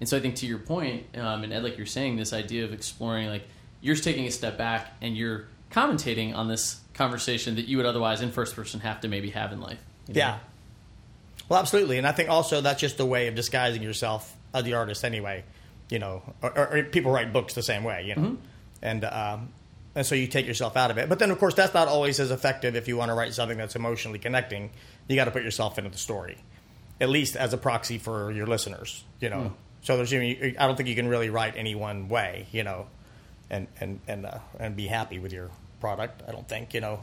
[0.00, 2.64] and so I think to your point, um, and Ed, like you're saying, this idea
[2.64, 3.44] of exploring, like
[3.80, 8.22] you're taking a step back and you're commentating on this conversation that you would otherwise
[8.22, 9.78] in first person have to maybe have in life.
[10.08, 10.18] you know?
[10.18, 10.38] Yeah.
[11.48, 14.74] Well, absolutely, and I think also that's just a way of disguising yourself as the
[14.74, 15.44] artist, anyway.
[15.90, 18.36] You know, or, or, or people write books the same way, you know,
[18.82, 19.48] and um,
[19.94, 21.08] and so you take yourself out of it.
[21.08, 23.58] But then, of course, that's not always as effective if you want to write something
[23.58, 24.70] that's emotionally connecting.
[25.08, 26.38] You got to put yourself into the story,
[27.00, 29.02] at least as a proxy for your listeners.
[29.20, 32.46] You know, so there's I don't think you can really write any one way.
[32.52, 32.86] You know,
[33.50, 36.22] and and and uh, and be happy with your product.
[36.28, 37.00] I don't think you know.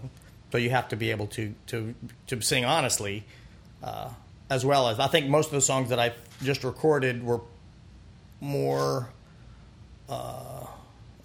[0.52, 1.96] So you have to be able to to
[2.28, 3.26] to sing honestly,
[3.84, 4.10] uh,
[4.50, 7.42] as well as I think most of the songs that I've just recorded were
[8.42, 9.10] more
[10.10, 10.66] uh,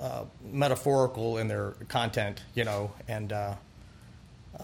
[0.00, 3.54] uh, metaphorical in their content, you know, and uh,
[4.58, 4.62] uh,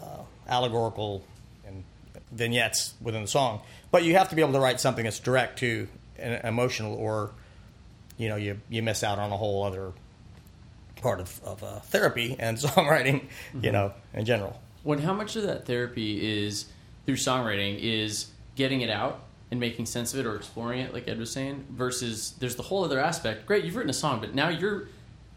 [0.48, 1.24] allegorical
[1.66, 1.84] and
[2.32, 3.60] vignettes within the song.
[3.90, 7.32] But you have to be able to write something that's direct to and emotional, or
[8.16, 9.92] you know, you you miss out on a whole other
[11.02, 13.26] part of, of uh, therapy and songwriting,
[13.60, 14.60] you know, in general.
[14.82, 16.66] When how much of that therapy is
[17.04, 21.06] through songwriting is getting it out and making sense of it or exploring it, like
[21.08, 23.46] Ed was saying, versus there's the whole other aspect.
[23.46, 24.88] Great, you've written a song, but now you're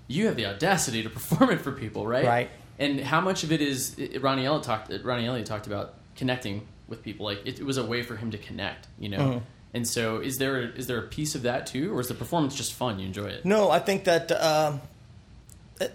[0.07, 2.25] you have the audacity to perform it for people, right?
[2.25, 2.49] Right.
[2.79, 4.91] And how much of it is Ronny Elliott talked?
[5.03, 7.25] Ronny Elliott talked about connecting with people.
[7.25, 9.43] Like it, it was a way for him to connect, you know.
[9.73, 12.55] And so, is there a, there a piece of that too, or is the performance
[12.55, 12.97] just fun?
[12.99, 13.45] You enjoy it?
[13.45, 14.81] No, I think that um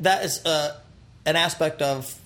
[0.00, 0.78] that is uh,
[1.26, 2.18] an aspect of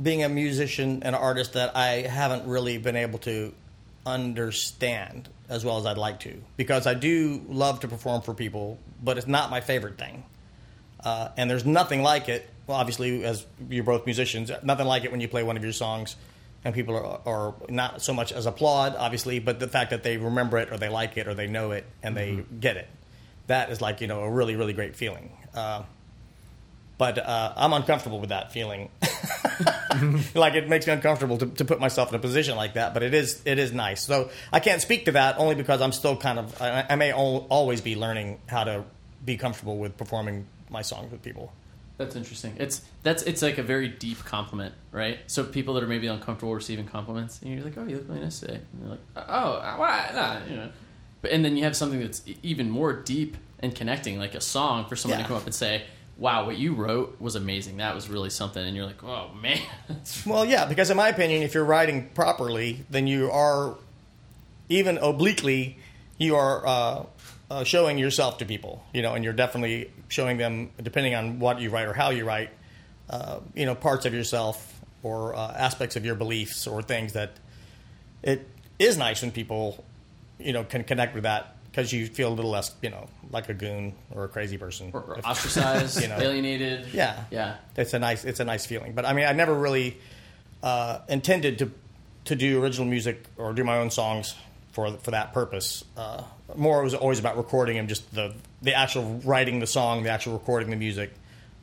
[0.00, 3.52] being a musician and artist that I haven't really been able to
[4.06, 8.78] understand as well as I'd like to because I do love to perform for people,
[9.02, 10.24] but it's not my favorite thing.
[11.04, 12.48] Uh, and there's nothing like it.
[12.66, 15.72] Well, obviously, as you're both musicians, nothing like it when you play one of your
[15.72, 16.16] songs
[16.64, 20.16] and people are, are not so much as applaud, obviously, but the fact that they
[20.16, 22.88] remember it or they like it or they know it and they get it.
[23.48, 25.32] That is like, you know, a really, really great feeling.
[25.54, 25.82] Uh,
[26.98, 28.90] but uh, I'm uncomfortable with that feeling.
[30.34, 32.94] like it makes me uncomfortable to, to put myself in a position like that.
[32.94, 34.02] But it is it is nice.
[34.02, 37.12] So I can't speak to that only because I'm still kind of I, I may
[37.12, 38.84] al- always be learning how to
[39.24, 41.52] be comfortable with performing my songs with people.
[41.98, 42.54] That's interesting.
[42.58, 45.18] It's that's it's like a very deep compliment, right?
[45.26, 48.20] So people that are maybe uncomfortable receiving compliments, and you're like, "Oh, you look really
[48.22, 50.70] nice today," and they're like, uh, "Oh, why?" Nah, you know.
[51.20, 54.86] But and then you have something that's even more deep and connecting, like a song
[54.86, 55.24] for someone Yeah.
[55.24, 55.82] to come up and say,
[56.22, 57.78] "Wow, what you wrote was amazing.
[57.78, 59.58] That was really something," and you're like, "Oh man."
[60.26, 63.74] Well, yeah, because in my opinion, if you're writing properly, then you are
[64.68, 65.78] even obliquely
[66.18, 67.04] you are uh,
[67.50, 71.60] uh, showing yourself to people, you know, and you're definitely showing them, depending on what
[71.60, 72.50] you write or how you write,
[73.10, 77.32] uh, you know, parts of yourself or uh, aspects of your beliefs or things that
[78.22, 79.84] it is nice when people,
[80.38, 83.48] you know, can connect with that because you feel a little less, you know, like
[83.48, 84.90] a goon or a crazy person.
[84.92, 86.18] or, or If- ostracized, You know.
[86.18, 86.86] alienated.
[86.92, 87.56] yeah, yeah.
[87.76, 88.92] It's a nice, it's a nice feeling.
[88.92, 89.96] But I mean, I never really
[90.62, 91.70] uh, intended to
[92.26, 94.34] to do original music or do my own songs
[94.72, 95.82] for for that purpose.
[95.96, 96.22] Uh,
[96.54, 100.10] more it was always about recording and just the the actual writing the song, the
[100.10, 101.10] actual recording the music.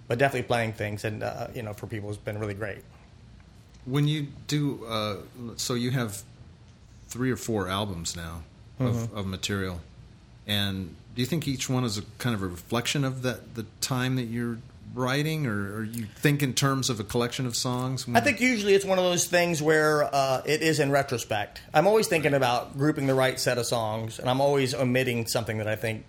[0.08, 2.80] But definitely playing things, and uh, you know, for people, has been really great.
[3.86, 5.18] When you do, uh,
[5.56, 6.24] so you have
[7.10, 8.42] three or four albums now
[8.80, 9.80] of, of material,
[10.50, 13.66] and do you think each one is a kind of a reflection of that the
[13.82, 14.58] time that you're
[14.96, 18.08] writing, or, or you think in terms of a collection of songs?
[18.14, 21.62] I think usually it's one of those things where uh, it is in retrospect.
[21.72, 25.60] I'm always thinking about grouping the right set of songs, and I'm always omitting something
[25.60, 26.04] that I think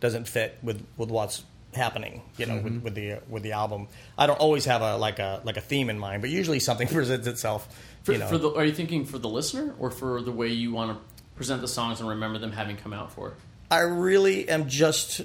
[0.00, 2.20] doesn't fit with, with what's happening.
[2.36, 3.88] You know, with, with the with the album.
[4.18, 6.88] I don't always have a like a like a theme in mind, but usually something
[6.98, 7.68] presents itself.
[8.02, 10.48] For, you know, for the, are you thinking for the listener or for the way
[10.48, 11.04] you want to
[11.36, 13.34] present the songs and remember them having come out for?
[13.70, 15.22] I really am just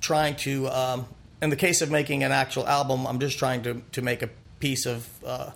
[0.00, 0.68] trying to.
[0.68, 1.06] Um,
[1.42, 4.30] in the case of making an actual album, I'm just trying to to make a
[4.60, 5.50] piece of uh,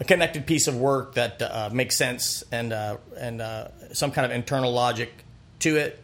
[0.00, 4.24] a connected piece of work that uh, makes sense and uh, and uh, some kind
[4.24, 5.12] of internal logic
[5.60, 6.00] to it.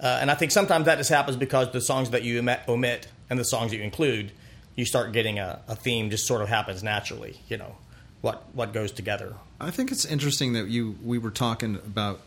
[0.00, 3.38] Uh, and I think sometimes that just happens because the songs that you omit, and
[3.38, 4.32] the songs that you include,
[4.74, 6.10] you start getting a, a theme.
[6.10, 7.40] Just sort of happens naturally.
[7.48, 7.76] You know,
[8.22, 9.34] what what goes together.
[9.60, 12.20] I think it's interesting that you we were talking about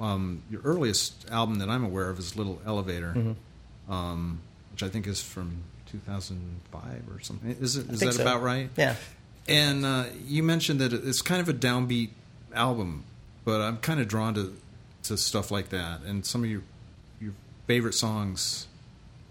[0.00, 3.92] um, your earliest album that I'm aware of is Little Elevator, Mm-hmm.
[3.92, 4.40] um,
[4.72, 7.50] which I think is from 2005 or something.
[7.60, 8.22] Is it is that so.
[8.22, 8.70] about right?
[8.76, 8.96] Yeah.
[9.48, 12.10] And uh, you mentioned that it's kind of a downbeat
[12.54, 13.04] album,
[13.44, 14.56] but I'm kind of drawn to
[15.04, 16.02] to stuff like that.
[16.02, 16.62] And some of your
[17.20, 17.32] your
[17.66, 18.66] favorite songs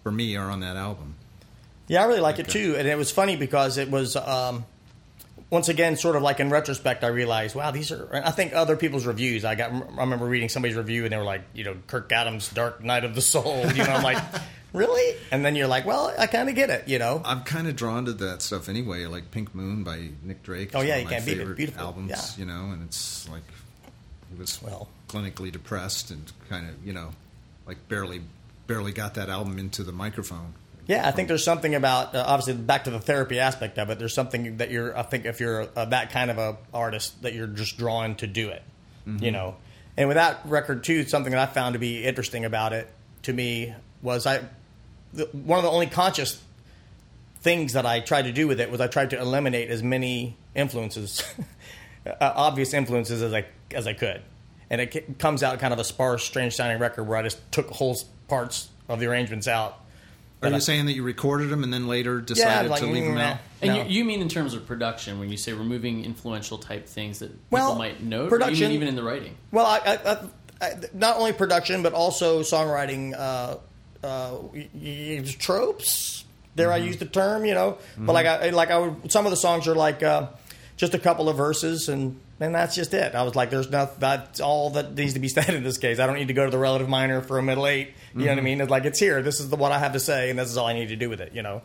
[0.04, 1.15] for me are on that album.
[1.88, 4.65] Yeah, I really like it too, and it was funny because it was um,
[5.49, 8.10] once again sort of like in retrospect, I realized, wow, these are.
[8.25, 9.45] I think other people's reviews.
[9.45, 9.71] I got.
[9.71, 13.03] I remember reading somebody's review, and they were like, you know, Kirk Adams' Dark Night
[13.03, 13.65] of the Soul.
[13.67, 14.21] You know, I'm like,
[14.73, 15.17] really?
[15.31, 16.88] And then you're like, well, I kind of get it.
[16.88, 20.41] You know, I'm kind of drawn to that stuff anyway, like Pink Moon by Nick
[20.43, 20.71] Drake.
[20.73, 21.55] Oh, yeah, you can't beat it.
[21.55, 21.81] Beautiful.
[21.81, 22.10] albums.
[22.10, 22.19] Yeah.
[22.38, 23.43] You know, and it's like
[24.34, 24.88] he was Well.
[25.08, 27.12] clinically depressed and kind of you know
[27.67, 28.21] like barely
[28.67, 30.53] barely got that album into the microphone.
[30.88, 33.98] Yeah, I think there's something about uh, obviously back to the therapy aspect of it.
[33.98, 34.95] There's something that you're.
[34.98, 38.28] I think if you're uh, that kind of a artist, that you're just drawn to
[38.28, 38.63] do it.
[39.24, 39.56] You know,
[39.98, 42.89] and with that record too, something that I found to be interesting about it
[43.24, 44.41] to me was I
[45.13, 46.41] the, one of the only conscious
[47.39, 50.38] things that I tried to do with it was I tried to eliminate as many
[50.56, 51.24] influences,
[52.06, 54.21] uh, obvious influences as I as I could,
[54.69, 57.39] and it c- comes out kind of a sparse, strange sounding record where I just
[57.52, 59.80] took whole parts of the arrangements out.
[60.45, 63.05] Are you I- saying that you recorded them and then later decided like, to leave
[63.05, 63.38] them out?
[63.62, 63.84] And No.
[63.84, 67.31] you, you mean in terms of production when you say removing influential type things that
[67.51, 69.36] Well, people might note, or production- even in the writing?
[69.51, 70.17] Well, I, I, I,
[70.62, 73.58] I, not only production but also songwriting uh,
[74.05, 76.23] uh, y- y- tropes.
[76.55, 77.77] There, I use the term, you know.
[77.97, 80.27] But like, I like I would, some of the songs are like uh,
[80.77, 83.15] just a couple of verses, and and that's just it.
[83.15, 83.98] I was like, there's nothing.
[84.00, 86.00] that's all that needs to be said in this case.
[86.00, 87.93] I don't need to go to the relative minor for a middle eight.
[88.13, 88.62] You know what I mean?
[88.62, 89.21] It's like it's here.
[89.21, 90.95] This is the what I have to say, and this is all I need to
[90.95, 91.34] do with it.
[91.34, 91.62] You know.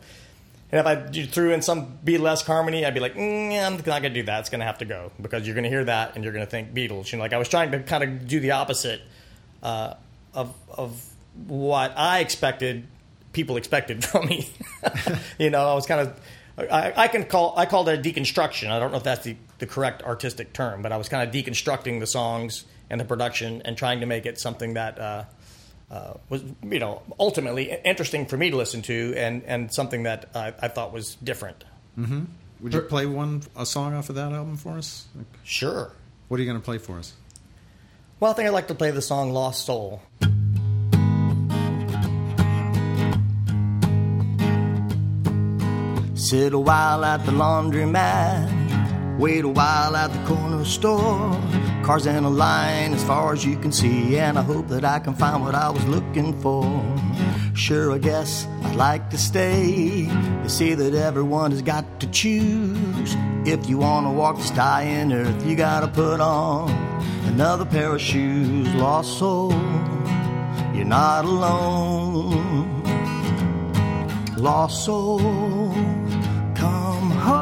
[0.71, 4.03] And if I threw in some Beatlesque harmony, I'd be like, mm, I'm not going
[4.03, 4.39] to do that.
[4.39, 6.45] It's going to have to go because you're going to hear that and you're going
[6.45, 7.11] to think Beatles.
[7.11, 9.01] You know, like I was trying to kind of do the opposite
[9.61, 9.95] uh,
[10.33, 11.05] of of
[11.47, 12.87] what I expected
[13.33, 14.49] people expected from me.
[15.39, 16.19] you know, I was kind of
[16.69, 18.69] I, I can call I called it a deconstruction.
[18.69, 21.33] I don't know if that's the, the correct artistic term, but I was kind of
[21.33, 24.99] deconstructing the songs and the production and trying to make it something that.
[24.99, 25.23] Uh,
[25.89, 30.29] uh, was you know ultimately interesting for me to listen to and and something that
[30.33, 31.65] I, I thought was different.
[32.61, 35.07] Would you play one a song off of that album for us?
[35.13, 35.91] Like, Sure.
[36.29, 37.11] what are you going to play for us?
[38.21, 40.01] Well, I think I'd like to play the song "Lost Soul."
[46.21, 51.31] Sit a while at the laundromat, wait a while at the corner store.
[51.81, 54.99] Cars in a line as far as you can see, and I hope that I
[54.99, 56.63] can find what I was looking for.
[57.55, 59.65] Sure, I guess I'd like to stay.
[59.65, 63.15] You see that everyone has got to choose.
[63.47, 66.69] If you want to walk this dying earth, you gotta put on
[67.25, 68.71] another pair of shoes.
[68.75, 69.53] Lost soul,
[70.75, 72.77] you're not alone.
[74.37, 75.19] Lost soul,
[76.61, 77.41] come home.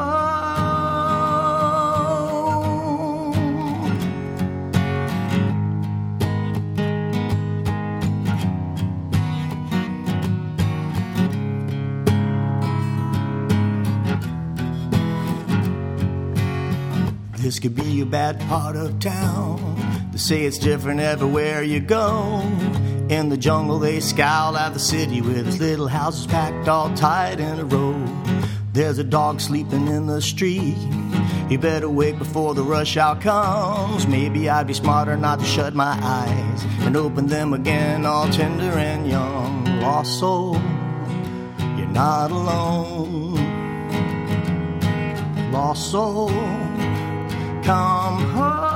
[17.36, 19.76] This could be a bad part of town.
[20.12, 22.40] They say it's different everywhere you go.
[23.10, 27.38] In the jungle, they scowl at the city with its little houses packed all tight
[27.38, 27.89] in a row.
[28.72, 30.76] There's a dog sleeping in the street.
[31.48, 34.06] He better wake before the rush hour comes.
[34.06, 38.70] Maybe I'd be smarter not to shut my eyes and open them again, all tender
[38.70, 39.64] and young.
[39.80, 40.54] Lost soul,
[41.76, 43.34] you're not alone.
[45.50, 46.28] Lost soul
[47.64, 48.69] come home.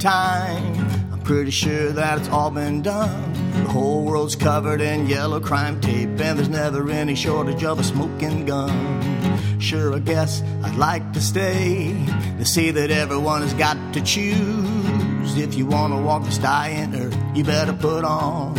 [0.00, 1.12] Time.
[1.12, 3.32] I'm pretty sure that it's all been done.
[3.52, 7.84] The whole world's covered in yellow crime tape, and there's never any shortage of a
[7.84, 9.60] smoking gun.
[9.60, 11.94] Sure, I guess I'd like to stay
[12.38, 15.36] to see that everyone has got to choose.
[15.36, 18.58] If you want to walk this dying earth, you better put on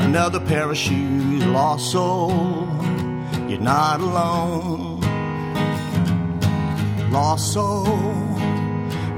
[0.00, 1.44] another pair of shoes.
[1.46, 2.32] Lost soul,
[3.48, 5.00] you're not alone.
[7.12, 7.84] Lost soul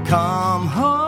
[0.05, 1.02] come home.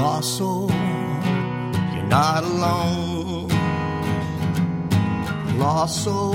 [0.00, 3.48] Lost soul, you're not alone.
[5.58, 6.32] Lost soul,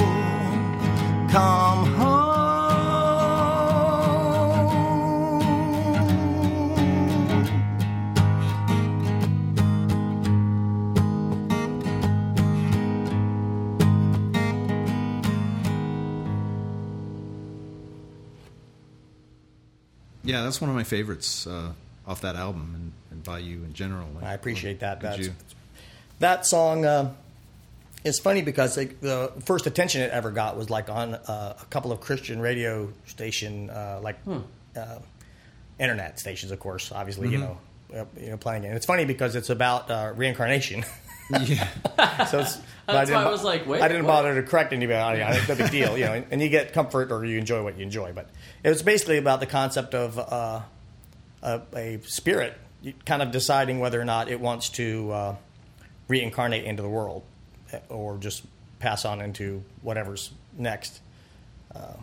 [1.32, 2.26] come home.
[20.24, 21.72] Yeah, that's one of my favorites uh,
[22.08, 24.08] off that album and, and by you in general.
[24.16, 25.02] Like, I appreciate that.
[25.02, 25.34] That's, you-
[26.20, 27.14] that song uh,
[28.04, 31.66] is funny because like, the first attention it ever got was like on uh, a
[31.66, 34.18] couple of Christian radio station, uh, like
[34.76, 35.00] uh,
[35.80, 36.92] internet stations, of course.
[36.92, 37.58] Obviously, you know,
[37.96, 38.68] uh, you know, playing it.
[38.68, 40.86] And it's funny because it's about uh, reincarnation.
[41.42, 41.68] yeah.
[42.26, 44.12] so it's, That's didn't why I was like, wait, I didn't what?
[44.12, 45.22] bother to correct anybody.
[45.22, 45.38] on it.
[45.38, 46.24] It's no big deal, you know.
[46.32, 48.14] And you get comfort or you enjoy what you enjoy.
[48.14, 48.30] But
[48.64, 50.62] it was basically about the concept of uh,
[51.46, 52.58] a, a spirit
[53.06, 55.36] kind of deciding whether or not it wants to uh,
[56.08, 57.24] reincarnate into the world
[57.72, 58.44] eh, or just
[58.80, 61.00] pass on into whatever's next.
[61.74, 61.94] Uh,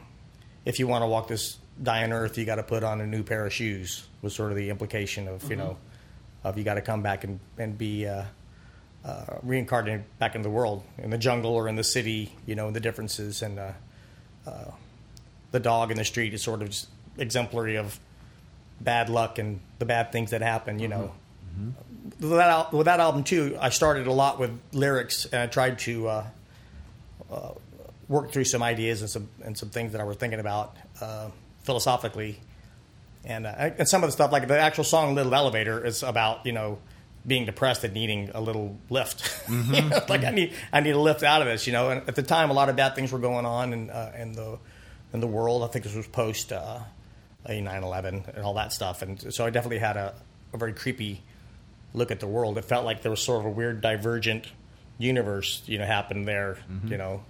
[0.65, 3.23] if you want to walk this dying earth, you got to put on a new
[3.23, 4.07] pair of shoes.
[4.23, 5.77] Was sort of the implication of you know
[6.45, 8.07] of you got to come back and and be.
[8.07, 8.25] Uh,
[9.05, 12.71] uh, reincarnated back in the world, in the jungle or in the city, you know,
[12.71, 13.43] the differences.
[13.43, 13.73] And uh,
[14.47, 14.71] uh,
[15.51, 16.73] the dog in the street is sort of
[17.19, 17.99] exemplary of
[18.83, 21.13] bad luck and the bad things that happen, you know.
[22.21, 25.47] With, that, al- with that album, too, I started a lot with lyrics and I
[25.47, 26.27] tried to uh,
[27.31, 27.51] uh,
[28.09, 31.31] work through some ideas and some, and some things that I was thinking about uh,
[31.65, 32.41] philosophically.
[33.25, 36.45] And, uh, and some of the stuff, like the actual song "Little Elevator," is about
[36.45, 36.79] you know
[37.25, 39.41] being depressed and needing a little lift.
[39.49, 41.67] You know, like I need I need a lift out of this.
[41.67, 43.91] You know, and at the time, a lot of bad things were going on in
[43.91, 44.59] uh, in the
[45.13, 45.63] in the world.
[45.63, 46.81] I think this was post uh,
[47.49, 50.15] 9/11 and all that stuff, and so I definitely had a,
[50.53, 51.23] a very creepy
[51.95, 52.57] look at the world.
[52.59, 54.47] It felt like there was sort of a weird divergent
[54.99, 56.59] universe, you know, happened there.
[56.71, 56.89] Mm-hmm.
[56.89, 57.23] You know,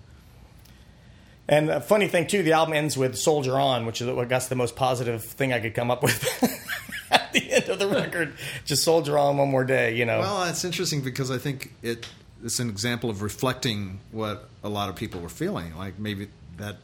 [1.49, 4.49] and a funny thing too, the album ends with "Soldier On," which is I guess
[4.49, 6.23] the most positive thing I could come up with
[7.11, 8.35] at the end of the record.
[8.65, 10.21] Just soldier on one more day, you know.
[10.21, 12.07] Well, it's interesting because I think it
[12.45, 15.77] it's an example of reflecting what a lot of people were feeling.
[15.77, 16.77] Like maybe that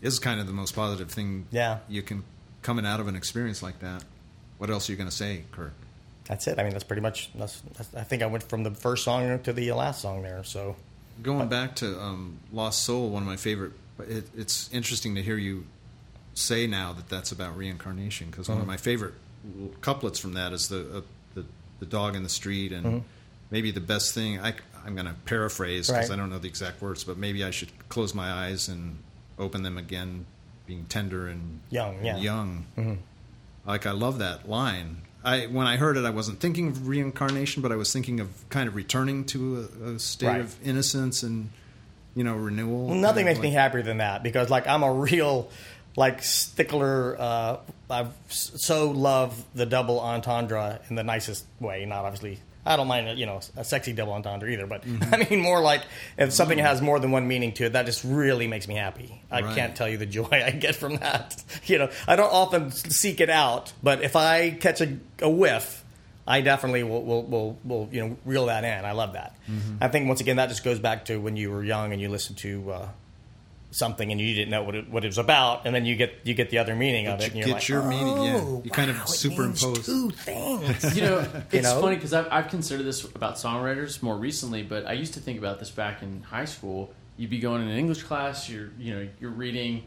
[0.00, 1.78] is kind of the most positive thing Yeah.
[1.88, 2.24] you can
[2.62, 4.04] coming out of an experience like that.
[4.58, 5.72] What else are you going to say, Kirk?
[6.24, 6.58] that's it.
[6.58, 7.30] I mean, that's pretty much.
[7.34, 10.44] That's, that's, I think I went from the first song to the last song there.
[10.44, 10.76] So
[11.20, 13.72] Going back to um, Lost Soul, one of my favorite.
[13.98, 15.66] It, it's interesting to hear you
[16.34, 19.14] say now that that's about reincarnation because one of my favorite
[19.82, 21.00] couplets from that is the uh,
[21.34, 21.44] the,
[21.80, 23.04] the dog in the street and
[23.50, 24.40] maybe the best thing.
[24.40, 24.54] I,
[24.86, 26.14] I'm going to paraphrase because Right.
[26.14, 28.98] I don't know the exact words, but maybe I should close my eyes and
[29.38, 30.24] open them again,
[30.72, 32.16] being tender and Young, and yeah.
[32.16, 32.98] young.
[33.66, 35.02] Like I love that line.
[35.24, 38.28] I when I heard it, I wasn't thinking of reincarnation, but I was thinking of
[38.48, 40.40] kind of returning to a, a state Right.
[40.40, 41.50] of innocence and
[42.14, 42.86] you know renewal.
[42.86, 45.48] Well, nothing makes of me happier than that because like I'm a real
[45.96, 47.16] like stickler.
[47.20, 47.56] Uh,
[47.90, 51.84] I so love the double entendre in the nicest way.
[51.84, 52.40] Not obviously.
[52.64, 55.14] I don't mind, you know, a sexy double entendre either, but Mm-hmm.
[55.14, 55.82] I mean more like
[56.16, 59.20] if something has more than one meaning to it, that just really makes me happy.
[59.30, 59.54] I Right.
[59.56, 61.42] can't tell you the joy I get from that.
[61.66, 65.84] You know, I don't often seek it out, but if I catch a, a whiff,
[66.26, 68.84] I definitely will, will, will, will, you know, reel that in.
[68.84, 69.36] I love that.
[69.50, 69.76] Mm-hmm.
[69.80, 72.08] I think once again that just goes back to when you were young and you
[72.08, 72.88] listened to uh,
[73.72, 76.12] something and you didn't know what it, what it was about, and then you get
[76.24, 77.28] you get the other meaning of it.
[77.28, 78.40] And you you're get like, your meaning, yeah.
[78.40, 80.94] "Oh, You kind of wow, it means superimpose." two things.
[80.96, 81.80] You know, it's know?
[81.80, 85.38] funny because I've, I've considered this about songwriters more recently, but I used to think
[85.38, 86.92] about this back in high school.
[87.16, 89.82] You'd be going in an English class, you're you know you're reading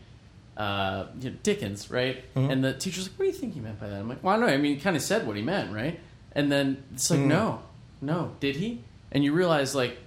[0.58, 2.24] uh, you know, Dickens, right?
[2.34, 2.50] Mm-hmm.
[2.52, 4.34] And the teacher's like, "What do you think he meant by that?" I'm like, "Well,
[4.36, 4.54] I don't know.
[4.54, 6.00] I mean, he kind of said what he meant, right?"
[6.32, 7.12] And then it's Mm.
[7.12, 7.60] like, "No,
[8.02, 8.82] no, did he?"
[9.12, 9.98] And you realize like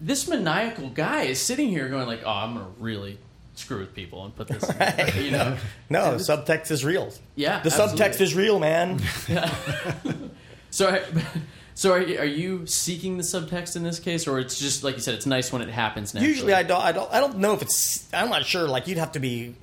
[0.00, 3.18] this maniacal guy is sitting here going like, "Oh, I'm gonna really
[3.54, 5.56] screw with people and put this," in, you know.
[5.90, 7.12] no, the subtext is real.
[7.34, 7.98] Yeah, the absolutely.
[7.98, 9.00] subtext is real, man.
[10.76, 11.02] So,
[11.74, 14.94] so are you, are you seeking the subtext in this case, or it's just like
[14.96, 16.32] you said, it's nice when it happens naturally?
[16.32, 16.82] Usually, I don't.
[16.82, 17.10] I don't.
[17.10, 18.06] I don't know if it's.
[18.12, 18.68] I'm not sure.
[18.68, 19.54] Like you'd have to be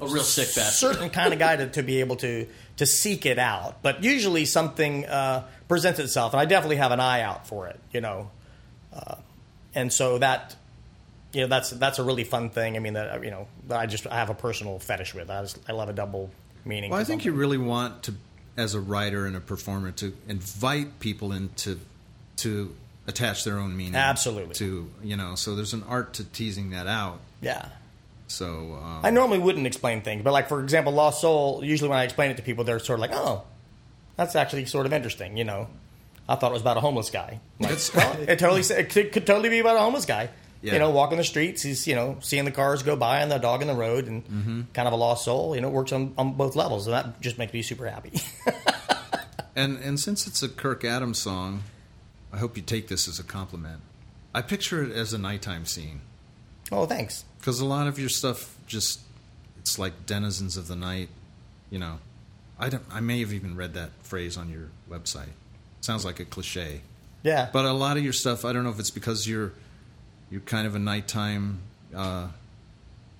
[0.00, 0.94] a real sick bastard.
[0.94, 2.46] certain kind of guy to, to be able to
[2.78, 3.82] to seek it out.
[3.82, 7.78] But usually something uh, presents itself, and I definitely have an eye out for it.
[7.92, 8.30] You know,
[8.94, 9.16] uh,
[9.76, 10.56] and so that
[11.32, 12.74] you know that's that's a really fun thing.
[12.74, 15.30] I mean, that you know, that I just I have a personal fetish with.
[15.30, 16.30] I just I love a double
[16.64, 16.90] meaning.
[16.90, 18.14] Well, I think you really want to,
[18.56, 21.78] as a writer and a performer, to invite people into
[22.38, 22.74] to
[23.06, 23.94] attach their own meaning.
[23.94, 24.54] Absolutely.
[24.54, 27.20] To you know, so there's an art to teasing that out.
[27.40, 27.68] yeah.
[28.28, 31.62] So um, I normally wouldn't explain things, but like for example, Lost Soul.
[31.62, 33.44] Usually, when I explain it to people, they're sort of like, "Oh,
[34.16, 35.68] that's actually sort of interesting." You know,
[36.28, 37.40] I thought it was about a homeless guy.
[37.60, 40.28] Like, well, it totally it could, could totally be about a homeless guy.
[40.62, 40.72] Yeah.
[40.74, 43.38] You know, walking the streets, he's you know seeing the cars go by and the
[43.38, 44.60] dog in the road, and Mm-hmm.
[44.72, 45.54] kind of a lost soul.
[45.54, 48.12] You know, it works on, on both levels, and that just makes me super happy.
[49.54, 51.62] And and since it's a Kirk Adams song,
[52.32, 53.80] I hope you take this as a compliment.
[54.34, 56.02] I picture it as a nighttime scene
[56.70, 57.24] oh, thanks.
[57.38, 59.00] because a lot of your stuff just
[59.58, 61.08] it's like denizens of the night.
[61.70, 62.00] You know,
[62.58, 62.82] I don't.
[62.90, 65.32] I may have even read that phrase on your website.
[65.86, 66.80] Sounds like a cliche,
[67.22, 68.44] Yeah, but a lot of your stuff.
[68.44, 69.52] I don't know if it's because you're
[70.30, 71.60] you're kind of a nighttime.
[71.94, 72.26] Uh,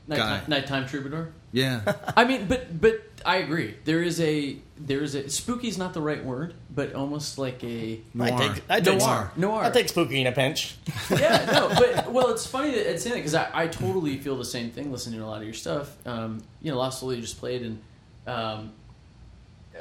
[0.08, 0.44] Nighttime, Guy.
[0.48, 1.32] nighttime troubadour.
[1.52, 1.80] yeah,
[2.16, 3.74] I mean, but but I agree.
[3.84, 7.62] There is a there is a spooky is not the right word, but almost like
[7.64, 8.38] a I noir.
[8.38, 9.32] take I take Noir.
[9.36, 9.62] Noir.
[9.64, 10.76] I take spooky in a pinch.
[11.10, 14.36] yeah, no, but well, it's funny that it's in it because I, I totally feel
[14.36, 15.96] the same thing listening to a lot of your stuff.
[16.06, 17.80] Um, you know, Lost Soul you just played, and
[18.28, 18.72] um,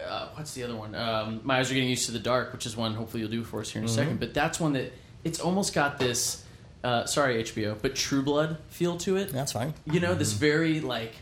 [0.07, 0.95] uh, what's the other one?
[0.95, 3.43] Um, My eyes are getting used to the dark, which is one hopefully you'll do
[3.43, 4.19] for us here in a second.
[4.19, 4.93] But that's one that
[5.23, 6.43] it's almost got this.
[6.83, 9.29] Uh, sorry, HBO, but True Blood feel to it.
[9.29, 9.73] That's fine.
[9.85, 11.15] You know, this very like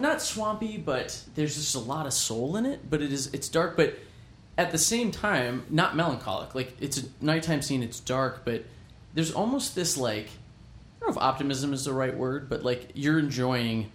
[0.00, 2.88] not swampy, but there's just a lot of soul in it.
[2.88, 3.98] But it is it's dark, but
[4.56, 6.54] at the same time, not melancholic.
[6.54, 8.64] Like it's a nighttime scene, it's dark, but
[9.12, 12.90] there's almost this like I don't know if optimism is the right word, but like
[12.94, 13.92] you're enjoying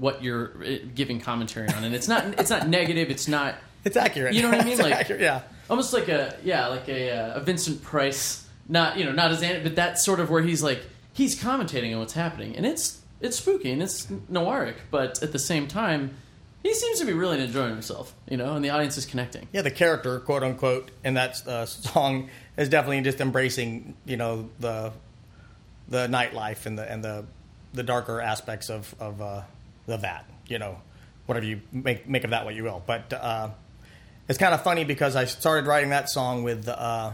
[0.00, 3.10] what you're uh, giving commentary on, and it's not it's not negative.
[3.10, 4.34] It's not It's accurate.
[4.34, 4.72] You know what I mean?
[4.74, 5.42] It's Like- accurate, yeah.
[5.70, 9.40] almost like a yeah, like a, uh, a Vincent Price, not you know not as
[9.62, 10.82] but that's sort of where he's like
[11.12, 15.38] he's commentating on what's happening, and it's it's spooky and it's noiric, but at the
[15.40, 16.14] same time,
[16.62, 19.48] he seems to be really enjoying himself, you know, and the audience is connecting.
[19.52, 24.48] Yeah, the character, quote unquote, in that uh, song is definitely just embracing, you know,
[24.60, 24.92] the
[25.88, 27.24] the nightlife and the and the
[27.74, 29.42] the darker aspects of of, uh,
[29.88, 30.28] of that.
[30.46, 30.80] You know,
[31.26, 32.82] whatever you make make of that what you will.
[32.86, 33.50] But uh,
[34.28, 37.12] it's kind of funny because I started writing that song with uh,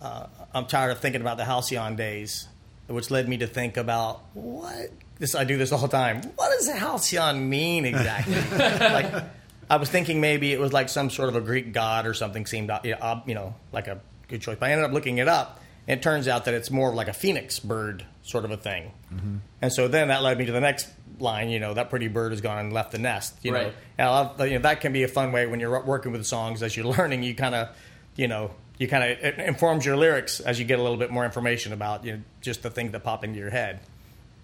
[0.00, 2.48] uh, I'm tired of thinking about the halcyon days,
[2.86, 5.34] which led me to think about what this.
[5.34, 6.22] I do this all the time.
[6.36, 8.34] What does halcyon mean exactly?
[8.58, 9.24] like,
[9.70, 12.46] I was thinking maybe it was like some sort of a Greek god or something.
[12.46, 14.56] Seemed uh, you know, ob- you know like a good choice.
[14.58, 15.60] But I ended up looking it up.
[15.88, 18.56] And it turns out that it's more of like a phoenix bird sort of a
[18.56, 18.92] thing.
[19.60, 20.88] And so then that led me to the next
[21.22, 21.48] line.
[21.48, 23.34] You know, that pretty bird has gone and left the nest.
[23.42, 25.82] You know, and I love you know that can be a fun way when you're
[25.84, 27.22] working with songs as you're learning.
[27.22, 27.68] You kind of,
[28.16, 31.24] you know, you kind of informs your lyrics as you get a little bit more
[31.24, 33.80] information about you know just the things that pop into your head.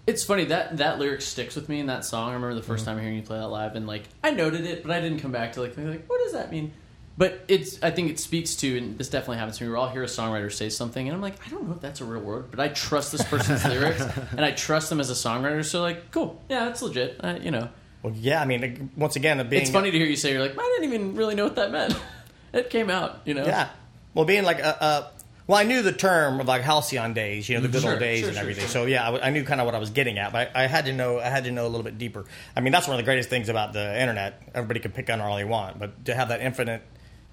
[0.07, 2.31] It's funny that that lyric sticks with me in that song.
[2.31, 2.71] I remember the Mm-hmm.
[2.73, 5.19] 1st time hearing you play that live, and like I noted it, but I didn't
[5.19, 6.71] come back to like like what does that mean?
[7.19, 9.69] But it's I think it speaks to, and this definitely happens to me.
[9.69, 11.99] Where I'll hear a songwriter say something, and I'm like, I don't know if that's
[11.99, 14.01] a real word, but I trust this person's lyrics,
[14.31, 15.65] and I trust them as a songwriter.
[15.65, 17.19] So like, cool, yeah, that's legit.
[17.21, 17.67] I, you know,
[18.03, 20.57] Well, yeah, I mean, once again, being it's funny to hear you say you're like,
[20.57, 21.93] I didn't even really know what that meant.
[22.53, 23.45] it came out, you know.
[23.45, 23.67] Yeah.
[24.13, 25.11] Well, being like a, a
[25.45, 27.99] well, I knew the term of like halcyon days, you know, the good Sure, old
[27.99, 28.67] days sure, and sure, everything.
[28.67, 30.63] So yeah, I, w- I knew kind of what I was getting at, but I,
[30.63, 31.19] I had to know.
[31.19, 32.23] I had to know a little bit deeper.
[32.55, 34.41] I mean, that's one of the greatest things about the internet.
[34.55, 36.81] Everybody can pick on all they want, but to have that infinite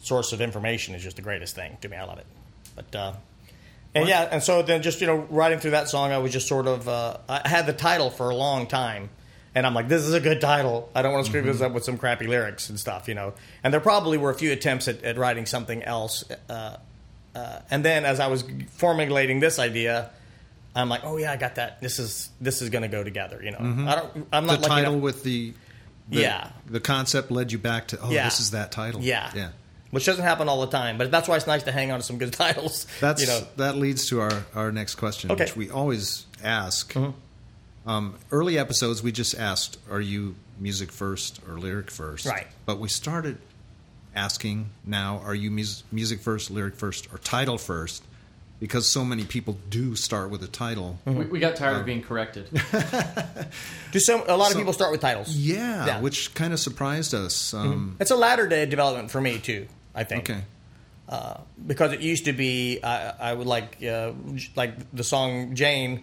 [0.00, 1.96] source of information is just the greatest thing to me.
[1.96, 2.26] I love it.
[2.74, 3.12] But uh,
[3.94, 6.48] and yeah, and so then just you know, writing through that song, I was just
[6.48, 9.10] sort of uh, I had the title for a long time.
[9.54, 10.90] And I'm like, this is a good title.
[10.94, 13.32] I don't want to screw this up with some crappy lyrics and stuff, you know.
[13.64, 16.24] And there probably were a few attempts at, at writing something else.
[16.50, 16.76] Uh,
[17.34, 20.10] uh, and then as I was formulating this idea,
[20.74, 21.80] I'm like, oh yeah, I got that.
[21.80, 23.86] This is this is going to go together, you know.
[23.88, 24.26] I don't.
[24.30, 25.54] I'm not lucky title enough- with the,
[26.10, 26.50] the Yeah.
[26.66, 28.24] the concept led you back to oh Yeah.
[28.26, 29.30] this is that title Yeah.
[29.34, 29.48] yeah
[29.90, 32.04] which doesn't happen all the time, but that's why it's nice to hang on to
[32.04, 32.86] some good titles.
[33.00, 33.40] that's you know.
[33.56, 35.44] that leads to our our next question Okay.
[35.44, 37.14] which we always ask Mhm.
[37.86, 42.46] um, early episodes we just asked are you music first or lyric first Right.
[42.66, 43.38] but we started
[44.14, 48.02] asking now are you mus- music first lyric first or title first
[48.58, 51.18] because so many people do start with a title Mm-hmm.
[51.18, 52.48] We, we got tired of being corrected.
[53.92, 55.28] Do some a lot of people start with titles?
[55.28, 56.00] yeah, Yeah.
[56.00, 59.66] which kind of surprised us um, It's a latter day development for me too.
[59.96, 60.30] I think.
[60.30, 60.42] okay
[61.66, 64.12] because it used to be I, I would like uh,
[64.54, 66.02] like the song Jane.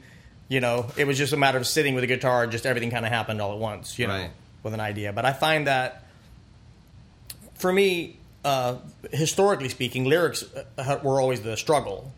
[0.49, 2.91] You know, it was just a matter of sitting with a guitar, and just everything
[2.91, 3.97] kind of happened all at once.
[3.97, 4.29] You know,
[4.61, 5.11] with an idea.
[5.13, 6.03] But I find that
[7.55, 8.75] for me, uh,
[9.11, 10.43] historically speaking, lyrics
[10.77, 12.11] uh, were always the struggle.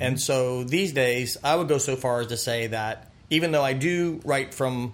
[0.00, 3.64] And so these days, I would go so far as to say that even though
[3.64, 4.92] I do write from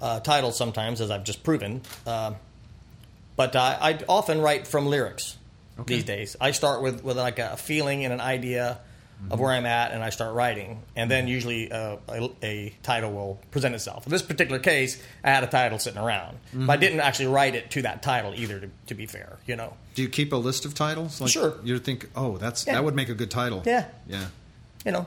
[0.00, 2.34] uh, titles sometimes, as I've just proven, uh,
[3.34, 5.36] but I, I often write from lyrics
[5.84, 6.36] these days.
[6.40, 8.78] I start with, with like a feeling and an idea
[9.30, 13.12] of where I'm at, and I start writing, and then usually uh, a, a title
[13.12, 14.04] will present itself.
[14.06, 17.54] In this particular case, I had a title sitting around, but I didn't actually write
[17.54, 18.60] it to that title either.
[18.60, 19.74] To, to be fair, you know.
[19.94, 21.18] Do you keep a list of titles?
[21.18, 21.54] Like Sure.
[21.64, 22.74] You think, oh, that's Yeah.
[22.74, 23.62] that would make a good title.
[23.64, 23.86] Yeah.
[24.06, 24.26] Yeah.
[24.84, 25.06] you know,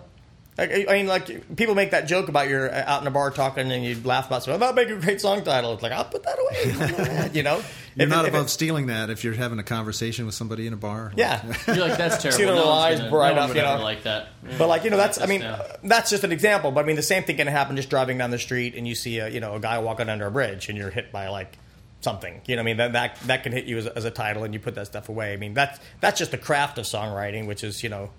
[0.59, 3.83] I mean, like people make that joke about you're out in a bar talking and
[3.85, 4.59] you laugh about something.
[4.59, 5.73] That make a great song title.
[5.73, 7.29] It's like I'll put that away.
[7.33, 7.61] you know,
[7.95, 10.35] You're If it- not if it- above stealing that if you're having a conversation with
[10.35, 11.11] somebody in a bar.
[11.15, 12.37] Yeah, You're like that's terrible.
[12.37, 13.73] See the no little eyes gonna- bright no one up, would you know?
[13.73, 14.27] ever like that.
[14.57, 15.53] But like you know, that's I mean, now.
[15.55, 16.71] uh, that's just an example.
[16.71, 18.95] But I mean, the same thing can happen just driving down the street and you
[18.95, 21.57] see a you know a guy walking under a bridge and you're hit by like
[22.01, 22.41] something.
[22.47, 24.43] You know, what I mean that that that can hit you as, as a title
[24.43, 25.33] and you put that stuff away.
[25.33, 28.09] I mean, that's that's just the craft of songwriting, which is you know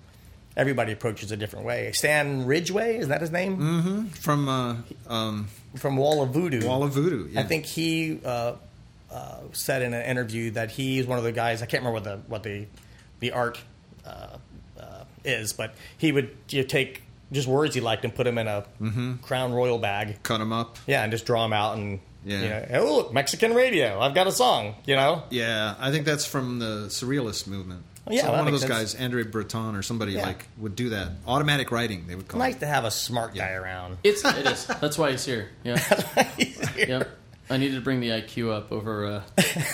[0.57, 1.91] everybody approaches a different way.
[1.93, 4.75] Stan Ridgway is that his name From uh,
[5.07, 6.65] um, from Wall of Voodoo?
[6.67, 7.29] Wall of Voodoo.
[7.31, 7.39] Yeah.
[7.41, 8.53] I think he uh,
[9.11, 11.61] uh, said in an interview that he's one of the guys.
[11.61, 12.65] I can't remember what the what the
[13.19, 13.59] the art
[14.05, 14.37] uh,
[14.79, 18.37] uh, is, but he would you know, take just words he liked and put them
[18.37, 19.15] in a Mm-hmm.
[19.17, 20.21] Crown Royal bag.
[20.23, 20.77] cut them up.
[20.87, 22.41] Yeah, and just draw them out and Yeah.
[22.41, 23.99] you know, oh look, Mexican radio.
[24.01, 24.75] I've got a song.
[24.85, 27.83] You know, Yeah, I think that's from the Surrealist movement.
[28.07, 28.93] Oh, yeah, So well, one of those sense.
[28.93, 30.25] guys, Andre Breton or somebody Yeah.
[30.25, 31.11] like would do that.
[31.27, 32.59] Automatic writing, they would call nice it.
[32.61, 33.97] to have a smart guy around.
[34.03, 34.65] It's it is.
[34.81, 35.49] That's why he's here.
[35.63, 35.77] Yeah.
[36.37, 36.85] He's here.
[36.87, 37.09] Yep.
[37.49, 39.21] I needed to bring the IQ up over uh,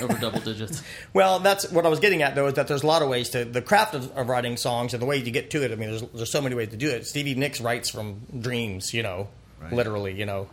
[0.02, 0.82] over double digits.
[1.14, 3.30] Well, that's what I was getting at, though, is that there's a lot of ways
[3.32, 5.72] to the craft of, of writing songs and the way you get to it.
[5.72, 7.06] I mean, there's, there's so many ways to do it.
[7.08, 9.28] Stevie Nicks writes from dreams, you know,
[9.62, 9.74] Right.
[9.74, 10.50] literally, you know.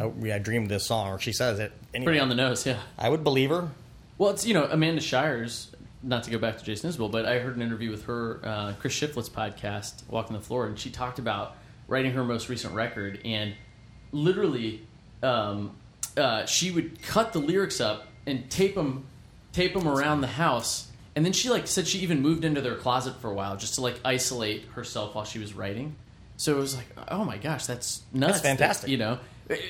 [0.00, 1.72] Oh, yeah, I dreamed this song, or she says it.
[1.94, 2.78] Anyway, Pretty on the nose, yeah.
[2.98, 3.68] I would believe her.
[4.16, 5.70] Well, it's you know Amanda Shires.
[6.02, 8.72] Not to go back to Jason Isbell, but I heard an interview with her, uh,
[8.78, 11.56] Chris Shiflett's podcast, Walking the Floor, and she talked about
[11.88, 13.54] writing her most recent record, and
[14.12, 14.82] literally,
[15.22, 15.72] um,
[16.16, 19.06] uh, she would cut the lyrics up and tape them,
[19.52, 22.76] tape them around the house, and then she like said she even moved into their
[22.76, 25.96] closet for a while just to like isolate herself while she was writing.
[26.36, 28.34] So it was like, oh my gosh, that's nuts!
[28.34, 28.82] That's fantastic.
[28.86, 29.18] that, you know.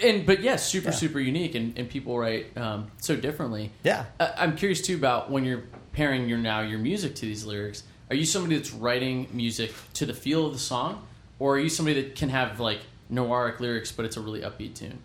[0.02, 0.94] And but yes, super Yeah.
[0.94, 3.70] super unique, and, and people write um, so differently.
[3.82, 4.04] Yeah.
[4.20, 5.62] I- I'm curious too about when you're
[5.98, 7.82] pairing your now your music to these lyrics.
[8.08, 11.04] Are you somebody that's writing music to the feel of the song,
[11.40, 12.78] or are you somebody that can have like
[13.12, 15.00] noiric lyrics, but it's a really upbeat tune?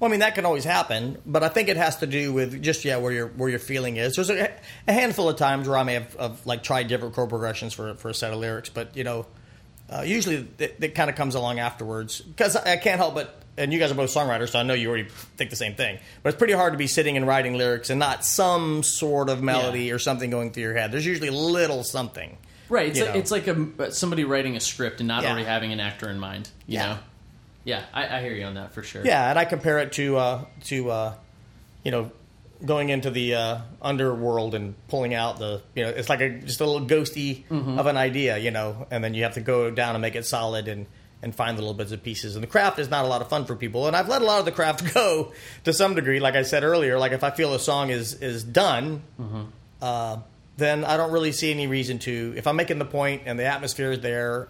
[0.00, 2.60] Well, I mean, that can always happen, but I think it has to do with
[2.60, 4.16] just yeah where your where your feeling is.
[4.16, 4.50] There's a,
[4.88, 7.94] a handful of times where I may have, have like tried different chord progressions for
[7.94, 9.24] for a set of lyrics, but you know,
[9.88, 13.42] uh, usually it, kind of comes along afterwards because I, I can't help but.
[13.58, 15.98] And you guys are both songwriters, so I know you already think the same thing.
[16.22, 19.42] But it's pretty hard to be sitting and writing lyrics and not some sort of
[19.42, 19.94] melody Yeah.
[19.94, 20.92] or something going through your head.
[20.92, 22.38] There's usually little something.
[22.68, 22.88] Right.
[22.90, 23.18] It's like, know.
[23.20, 25.30] it's like a, somebody writing a script and not Yeah.
[25.30, 26.48] already having an actor in mind.
[26.66, 26.86] You Yeah.
[26.86, 26.98] know.
[27.64, 29.04] Yeah, I, I hear you on that for sure.
[29.04, 31.14] Yeah, and I compare it to uh, to uh,
[31.82, 32.10] you know
[32.64, 36.60] going into the uh, underworld and pulling out the you know it's like a just
[36.60, 37.78] a little ghosty Mm-hmm.
[37.78, 40.24] of an idea, you know, and then you have to go down and make it
[40.24, 40.86] solid and
[41.22, 42.36] and find the little bits and pieces.
[42.36, 44.24] And the craft is not a lot of fun for people, and I've let a
[44.24, 45.32] lot of the craft go
[45.64, 46.20] to some degree.
[46.20, 49.02] Like I said earlier, like if I feel a song is is done.
[49.20, 49.42] Mm-hmm.
[49.80, 50.18] Uh,
[50.56, 52.34] then I don't really see any reason to.
[52.36, 54.48] If I'm making the point and the atmosphere is there,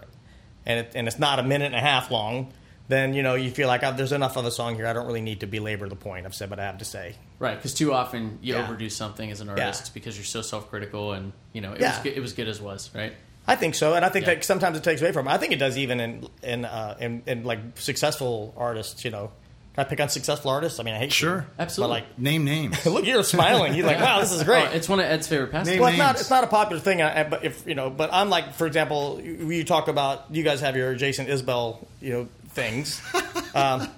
[0.65, 2.51] and it, and it's not a minute and a half long,
[2.87, 4.87] then you know you feel like oh, there's enough of a song here.
[4.87, 6.25] I don't really need to belabor the point.
[6.25, 7.15] I've said what I have to say.
[7.37, 8.63] Right, because too often you Yeah.
[8.63, 11.91] overdo something as an artist because you're so self-critical, and you know it Yeah.
[11.91, 13.13] was good, it was good as was, right?
[13.49, 14.35] I think so, and I think Yeah.
[14.35, 15.27] that sometimes it takes away from.
[15.27, 15.31] it.
[15.31, 19.03] I think it does even in in uh, in, in like successful artists.
[19.03, 19.31] You know,
[19.75, 20.79] can I pick on successful artists?
[20.79, 21.41] I mean, I hate Sure.
[21.41, 22.01] to, Absolutely.
[22.01, 22.85] But Name names.
[22.85, 23.73] look, you're smiling.
[23.75, 24.67] You're like, wow, this is great.
[24.71, 25.79] Oh, it's one of Ed's favorite pastimes.
[25.79, 26.19] Well, it's not.
[26.19, 27.01] It's not a popular thing.
[27.01, 30.25] I, I- but if you know, but I'm like, for example, you you talk about
[30.31, 33.01] you guys have your Jason Isbell, you know, things.
[33.55, 33.89] um,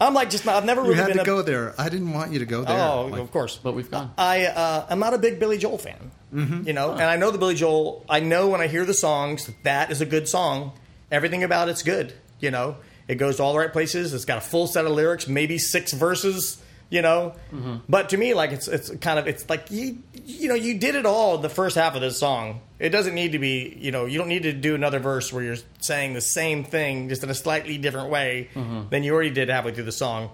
[0.00, 1.74] I'm like, just not, I've never really you really had been to a, go there.
[1.80, 2.78] I didn't want you to go there.
[2.78, 3.56] Oh, Like, of course.
[3.62, 4.12] but we've gone.
[4.18, 6.10] I uh, I'm not a big Billy Joel fan.
[6.34, 6.66] Mm-hmm.
[6.66, 8.04] You know, and I know the Billy Joel.
[8.08, 10.72] I know when I hear the songs that that is a good song.
[11.10, 12.12] Everything about it's good.
[12.40, 12.76] You know,
[13.08, 14.12] it goes to all the right places.
[14.12, 16.62] It's got a full set of lyrics, maybe six verses.
[16.90, 17.76] You know, Mm-hmm.
[17.88, 20.94] but to me, like it's it's kind of it's like you you know you did
[20.96, 22.60] it all the first half of this song.
[22.78, 25.42] It doesn't need to be you know you don't need to do another verse where
[25.42, 28.88] you're saying the same thing just in a slightly different way Mm-hmm.
[28.90, 30.30] than you already did halfway through the song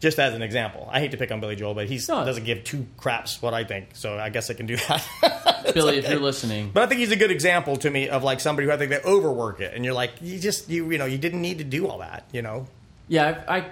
[0.00, 0.86] just as an example.
[0.92, 2.24] I hate to pick on Billy Joel, but he No.
[2.26, 5.70] doesn't give two craps what I think, so I guess I can do that.
[5.72, 8.40] Billy, if you're listening, but I think he's a good example to me of like
[8.40, 11.06] somebody who I think they overwork it, and you're like, you just you you know
[11.06, 12.66] you didn't need to do all that, you know.
[13.08, 13.66] yeah, I, I,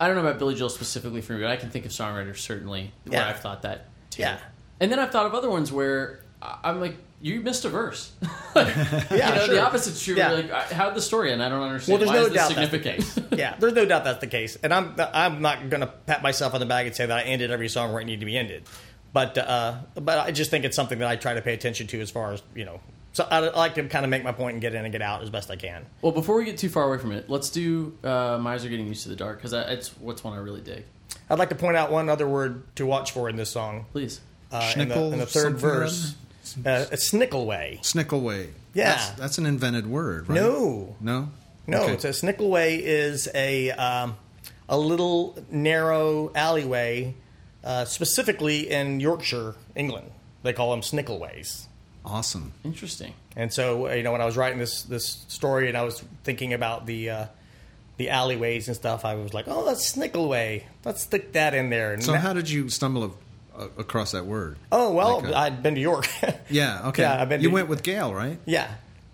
[0.00, 2.36] I don't know about Billy Joel specifically for me, but I can think of songwriters
[2.38, 3.28] certainly where Yeah.
[3.30, 4.22] I've thought that too.
[4.22, 4.38] Yeah.
[4.82, 8.12] And then I've thought of other ones where I'm like, you missed a verse.
[8.54, 9.54] Yeah, you know, sure.
[9.54, 10.14] the opposite's true.
[10.14, 10.32] Yeah.
[10.32, 11.42] Like, I- how'd the story end?
[11.42, 11.98] I don't understand.
[12.00, 12.98] Well, there's Why no doubt significant?
[12.98, 13.18] case.
[13.38, 16.60] yeah, there's no doubt that's the case, and I'm I'm not gonna pat myself on
[16.60, 18.64] the back and say that I ended every song where it needed to be ended,
[19.14, 22.00] but uh, but I just think it's something that I try to pay attention to
[22.02, 22.80] as far as you know.
[23.14, 25.00] So I, I like to kind of make my point and get in and get
[25.02, 25.86] out as best I can.
[26.02, 29.04] well, before we get too far away from it, let's do uh, Miser getting used
[29.04, 30.84] to the dark because it's what's one I really dig.
[31.30, 33.86] I'd like to point out one other word to watch for in this song.
[33.92, 34.20] Please.
[34.52, 36.14] Uh, in, the, in the third something or verse.
[36.66, 37.80] Uh, it's Snickelway.
[37.80, 38.48] Snickelway.
[38.74, 38.90] Yeah.
[38.92, 40.34] That's, that's an invented word, right?
[40.36, 40.94] No.
[41.00, 41.30] No?
[41.66, 41.92] No, Okay.
[41.94, 44.16] it's a Snickelway is a um,
[44.68, 47.14] a little narrow alleyway,
[47.64, 50.10] uh, specifically in Yorkshire, England.
[50.42, 51.66] They call them Snickelways.
[52.04, 52.52] Awesome.
[52.64, 53.14] Interesting.
[53.36, 56.02] And so, uh, you know, when I was writing this this story and I was
[56.24, 57.26] thinking about the uh,
[57.96, 60.64] the alleyways and stuff, I was like, "Oh, that's Snickelway.
[60.84, 63.10] Let's stick that in there." And So that- how did you stumble a, a,
[63.78, 64.56] across that word?
[64.70, 66.08] oh well, like a- I'd been to York.
[66.50, 66.88] Yeah.
[66.88, 67.02] Okay.
[67.02, 68.38] Yeah, I've been you to- went with Gail, right?
[68.46, 68.68] yeah.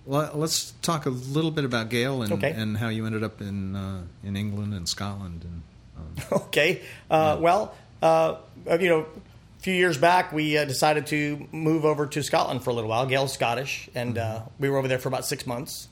[0.06, 2.50] Well, let's talk a little bit about Gail and, Okay.
[2.50, 5.44] and how you ended up in uh, in England and Scotland.
[5.44, 5.62] And
[5.98, 6.80] um, Okay.
[7.10, 8.36] Uh, Well, uh,
[8.80, 12.70] you know, a few years back, we uh, decided to move over to Scotland for
[12.70, 13.04] a little while.
[13.06, 15.88] Gail's Scottish, and uh, we were over there for about six months,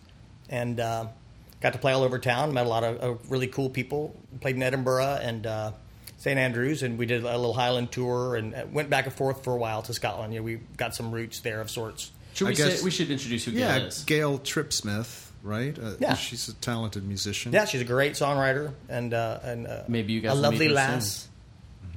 [0.48, 1.08] and uh,
[1.60, 2.54] got to play all over town.
[2.54, 4.16] Met a lot of, of really cool people.
[4.40, 5.72] Played in Edinburgh and uh,
[6.26, 9.44] St Andrews, and we did a little Highland tour, and uh, went back and forth
[9.44, 10.34] for a while to Scotland.
[10.34, 12.10] You know, we got some roots there of sorts.
[12.34, 14.04] Should we guess- say we should introduce who yeah, Gail is?
[14.04, 15.78] Gail Tripsmith, right?
[15.78, 16.14] Uh, Yeah.
[16.14, 17.52] she's a talented musician.
[17.52, 21.06] Yeah, she's a great songwriter and uh, and uh, Maybe you guys a lovely lass.
[21.22, 21.30] soon.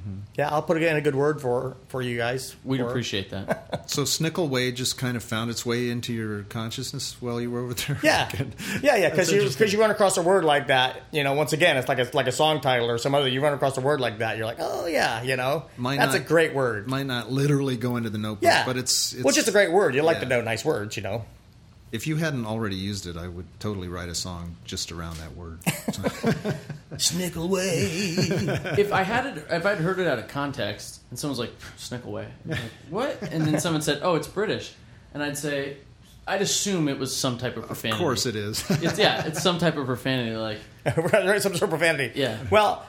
[0.06, 0.26] Lass.
[0.36, 2.56] Yeah, I'll put it in a good word for for you guys.
[2.64, 3.66] We'd for appreciate that.
[3.90, 7.74] So Snickelway just kind of found its way into your consciousness while you were over
[7.74, 7.98] there.
[8.04, 8.54] Yeah, Good.
[8.82, 9.10] yeah, yeah.
[9.10, 11.34] Because you because you run across a word like that, you know.
[11.34, 13.26] Once again, it's like a like a song title or some other.
[13.28, 16.14] You run across a word like that, you're like, oh yeah, you know, Might that's
[16.14, 16.86] a great word.
[16.86, 19.52] Might not literally go into the notebook, yeah, but it's, it's well, it's just a
[19.52, 19.94] great word.
[19.94, 21.24] You like to know nice words, you know.
[21.92, 25.34] If you hadn't already used it, I would totally write a song just around that
[25.36, 25.60] word.
[26.94, 28.78] Snickelway.
[28.78, 32.26] if I had it, if I'd heard it out of context, and someone's like "Snickelway,"
[32.44, 32.60] I'm like,
[32.90, 33.22] what?
[33.22, 34.72] And then someone said, "Oh, it's British,"
[35.14, 35.78] and I'd say,
[36.26, 38.00] I'd assume it was some type of profanity.
[38.00, 38.64] of course, it is.
[38.70, 40.58] It's, yeah, it's some type of profanity, like
[40.96, 42.12] right, some sort of profanity.
[42.18, 42.38] Yeah.
[42.50, 42.86] Well,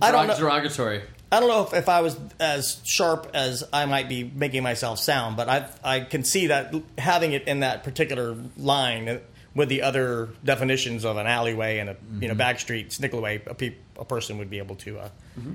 [0.00, 0.36] I don't know.
[0.38, 1.02] derogatory.
[1.32, 4.98] I don't know if, if I was as sharp as I might be making myself
[4.98, 9.20] sound, but I I can see that having it in that particular line
[9.54, 13.54] with the other definitions of an alleyway and a you know back street Snickelway, a,
[13.54, 15.08] pe- a person would be able to uh,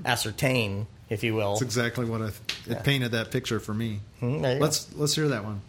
[0.04, 1.52] ascertain, if you will.
[1.52, 2.30] That's exactly what I.
[2.68, 4.00] It painted that picture for me.
[4.20, 4.64] Mhm, there you go.
[4.64, 5.62] Let's let's hear that one.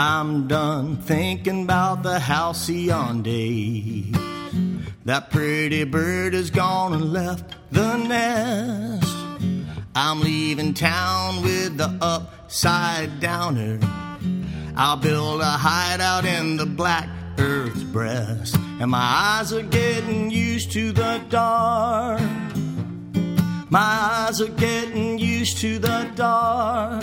[0.00, 4.14] I'm done thinking about the halcyon days.
[5.06, 9.12] That pretty bird has gone and left the nest.
[9.96, 13.80] I'm leaving town with the upside downer.
[14.76, 18.54] I'll build a hideout in the black earth's breast.
[18.78, 22.20] And my eyes are getting used to the dark.
[23.68, 27.02] My eyes are getting used to the dark.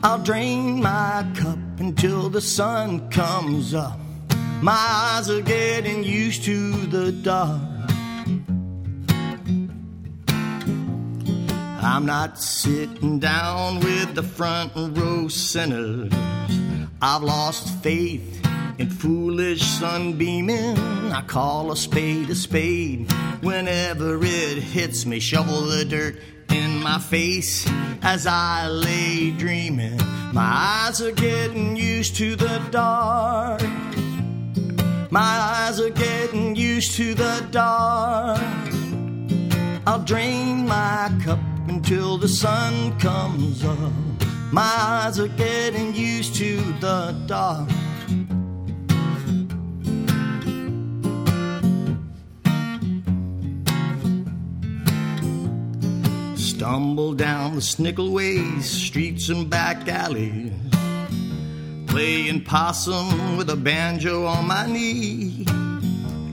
[0.00, 3.98] I'll drain my cup until the sun comes up.
[4.62, 7.60] My eyes are getting used to the dark.
[11.82, 16.12] I'm not sitting down with the front row sinners.
[17.02, 18.46] I've lost faith
[18.78, 20.78] in foolish sunbeaming.
[21.10, 23.10] I call a spade a spade
[23.42, 25.18] whenever it hits me.
[25.18, 26.20] Shovel the dirt
[26.50, 27.66] in my face
[28.02, 29.98] as I lay dreaming.
[30.32, 33.62] My eyes are getting used to the dark.
[35.10, 38.40] My eyes are getting used to the dark.
[39.86, 43.92] I'll drain my cup until the sun comes up.
[44.52, 47.68] My eyes are getting used to the dark.
[56.68, 60.52] Stumble down the Snickelway streets and back alleys,
[61.86, 65.46] playing possum with a banjo on my knee.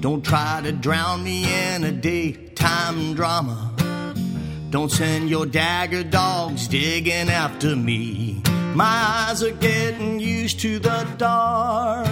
[0.02, 3.72] Don't try to drown me in a daytime drama.
[4.72, 8.42] Don't send your dagger dogs digging after me.
[8.76, 12.10] My eyes are getting used to the dark.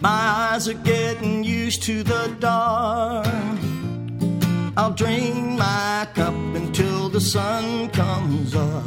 [0.00, 3.69] My eyes are getting used to the dark.
[4.80, 8.82] I'll drain my cup until the sun comes up.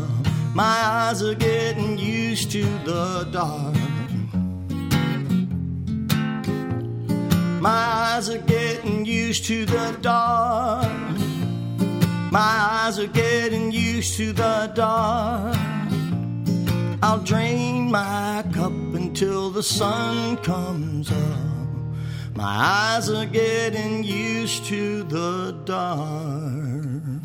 [0.55, 3.75] My eyes are getting used to the dark.
[7.61, 10.91] My eyes are getting used to the dark.
[12.31, 15.55] My eyes are getting used to the dark.
[17.03, 21.53] I'll drain my cup until the sun comes up.
[22.36, 27.23] My eyes are getting used to the dark.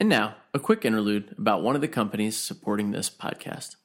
[0.00, 3.76] And now, a quick interlude about one of the companies supporting this podcast.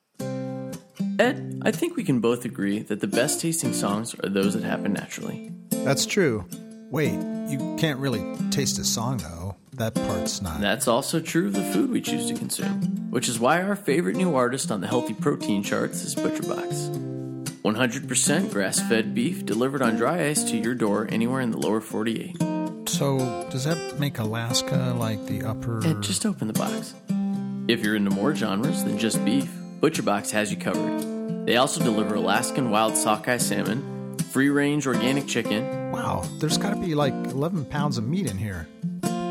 [1.19, 4.63] Ed, I think we can both agree that the best tasting songs are those that
[4.63, 5.51] happen naturally.
[5.69, 6.45] That's true.
[6.89, 7.13] Wait,
[7.47, 9.55] you can't really taste a song, though.
[9.78, 10.59] That part's not.
[10.59, 14.15] That's also true of the food we choose to consume, which is why our favorite
[14.15, 17.61] new artist on the healthy protein charts is ButcherBox.
[17.61, 21.80] 100% grass fed beef delivered on dry ice to your door anywhere in the lower
[21.80, 22.38] 48.
[22.88, 25.86] So, does that make Alaska like the upper.
[25.86, 26.95] Ed, just open the box.
[27.67, 29.49] If you're into more genres than just beef,
[29.80, 31.45] ButcherBox has you covered.
[31.45, 36.95] They also deliver Alaskan wild sockeye salmon, free range organic chicken, Wow, there's gotta be
[36.95, 38.67] like 11 pounds of meat in here.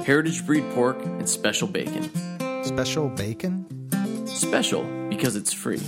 [0.07, 2.09] Heritage breed pork, and special bacon.
[2.65, 3.67] Special bacon?
[4.25, 5.83] Special because it's free.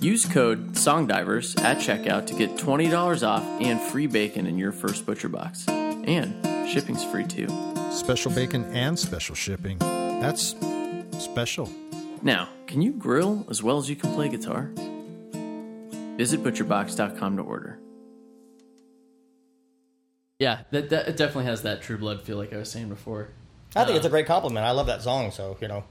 [0.00, 5.04] Use code SONGDIVERS at checkout to get $20 off and free bacon in your first
[5.04, 5.68] butcher box.
[5.68, 6.34] And
[6.68, 7.46] shipping's free too.
[7.92, 9.78] Special bacon and special shipping.
[9.78, 10.56] That's
[11.18, 11.70] special.
[12.22, 14.70] Now, can you grill as well as you can play guitar?
[16.16, 17.78] Visit butcherbox.com to order.
[20.38, 23.28] Yeah, that, that it definitely has that True Blood feel, like I was saying before.
[23.74, 24.64] I think it's a great compliment.
[24.66, 25.30] I love that song.
[25.30, 25.84] So you know,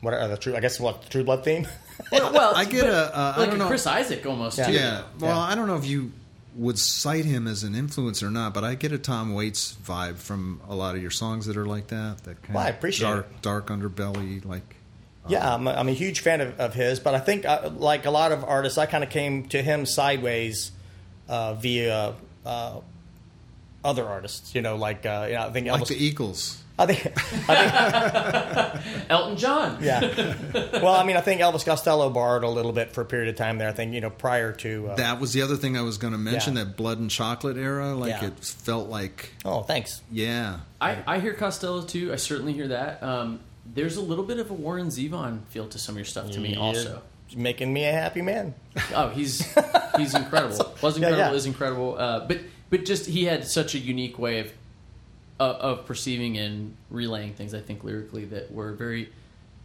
[0.00, 0.56] what are the true?
[0.56, 1.66] I guess what the True Blood theme?
[2.12, 3.16] well, I get a.
[3.16, 3.68] Uh, I like don't a know.
[3.68, 4.66] Chris Isaak almost Yeah.
[4.66, 4.72] too.
[4.72, 5.02] Yeah.
[5.18, 5.38] Well, Yeah.
[5.38, 6.12] I don't know if you
[6.56, 10.16] would cite him as an influence or not, but I get a Tom Waits vibe
[10.16, 12.24] from a lot of your songs that are like that.
[12.24, 14.76] That kind Well, I of appreciate dark, dark underbelly, like.
[15.28, 18.04] Yeah, I'm a, I'm a huge fan of, of his, but I think uh, like
[18.06, 20.72] a lot of artists, I kind of came to him sideways
[21.28, 22.14] uh, via
[22.44, 22.80] uh,
[23.84, 24.54] other artists.
[24.54, 25.88] You know, like uh, you know, I think Like Elvis.
[25.88, 26.59] the Eagles.
[26.80, 27.12] I think,
[27.48, 29.78] I think, Elton John.
[29.82, 30.00] yeah.
[30.80, 33.36] well, I mean, I think Elvis Costello borrowed a little bit for a period of
[33.36, 33.68] time there.
[33.68, 34.88] I think you know prior to.
[34.90, 36.56] Uh, That was the other thing I was going to mention.
[36.56, 36.64] Yeah.
[36.64, 38.26] That blood and chocolate era, like Yeah.
[38.28, 40.00] it felt like, oh, thanks.
[40.10, 42.12] yeah, I, I hear Costello too.
[42.12, 43.02] I certainly hear that.
[43.02, 46.30] Um, there's a little bit of a Warren Zevon feel to some of your stuff
[46.32, 47.02] to me, You're also.
[47.36, 48.54] making me a happy man.
[48.94, 49.46] Oh, he's
[49.96, 50.74] he's incredible.
[50.82, 51.18] Was Yeah, incredible.
[51.18, 51.32] yeah.
[51.32, 51.96] Is incredible.
[51.98, 52.38] Uh, but
[52.70, 54.52] but just he had such a unique way of
[55.40, 57.54] uh, of perceiving and relaying things.
[57.54, 59.08] I think lyrically that were very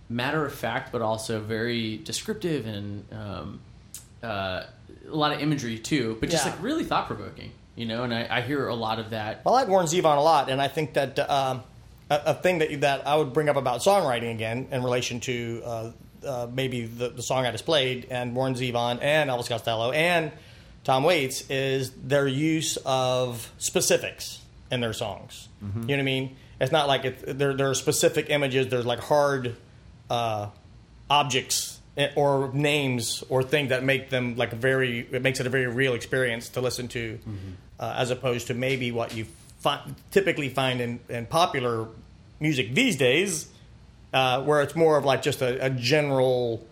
[0.10, 3.60] matter of fact, but also very descriptive and um,
[4.24, 4.64] uh,
[5.08, 6.18] a lot of imagery too.
[6.20, 6.52] But just Yeah.
[6.54, 8.04] like really thought provoking, you know.
[8.04, 9.44] And I, I hear a lot of that.
[9.44, 11.64] Well, I like Warren Zevon a lot, and I think that um,
[12.10, 15.62] a, a thing that that I would bring up about songwriting again in relation to
[15.66, 15.92] uh,
[16.26, 20.32] uh, maybe the, the song I just played, and Warren Zevon and Elvis Costello and
[20.84, 24.40] Tom Waits is their use of specifics
[24.72, 25.48] in their songs.
[25.62, 26.36] You know what I mean?
[26.60, 28.68] It's not like there there are specific images.
[28.68, 29.56] There's like hard
[30.10, 30.48] uh,
[31.10, 35.50] objects eh, or names or things that make them like very it makes it a
[35.50, 37.20] very real experience to listen to
[37.80, 39.26] uh, as opposed to maybe what you
[39.60, 41.88] fi- typically find in, in popular
[42.40, 43.48] music these days
[44.14, 46.66] uh, where it's more of like just a, a general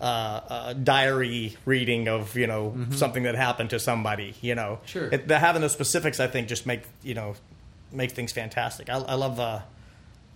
[0.00, 5.08] uh, uh, diary reading of you know something that happened to somebody you know Sure.
[5.12, 7.34] it, the, having those specifics I think just make you know
[7.92, 9.60] make things fantastic I, I love uh,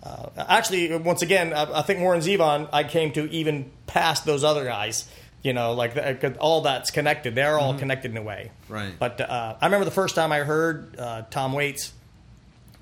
[0.03, 4.45] uh, actually, once again, I, I think Warren Zevon, I came to even past those
[4.45, 5.09] other guys.
[5.43, 7.35] You know, like the, 'cause all that's connected.
[7.35, 8.51] They're all connected in a way.
[8.69, 8.93] Right.
[8.99, 11.95] But uh, I remember the first time I heard uh, Tom Waits.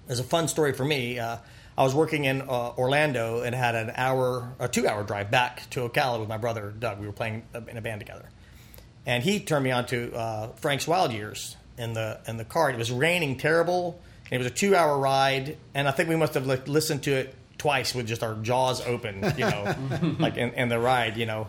[0.09, 1.21] There's a fun story for me.
[1.77, 5.89] I was working in uh, Orlando and had an hour, a two-hour drive back to
[5.89, 7.01] Ocala with my brother Doug.
[7.01, 8.29] We were playing in a band together,
[9.07, 12.71] and he turned me on to uh, Frank's Wild Years in the in the car.
[12.71, 14.01] It was raining terrible.
[14.31, 17.03] And it was a two hour ride, and I think we must have like, listened
[17.03, 21.19] to it twice with just our jaws open, you know, like in, in the ride,
[21.19, 21.49] you know.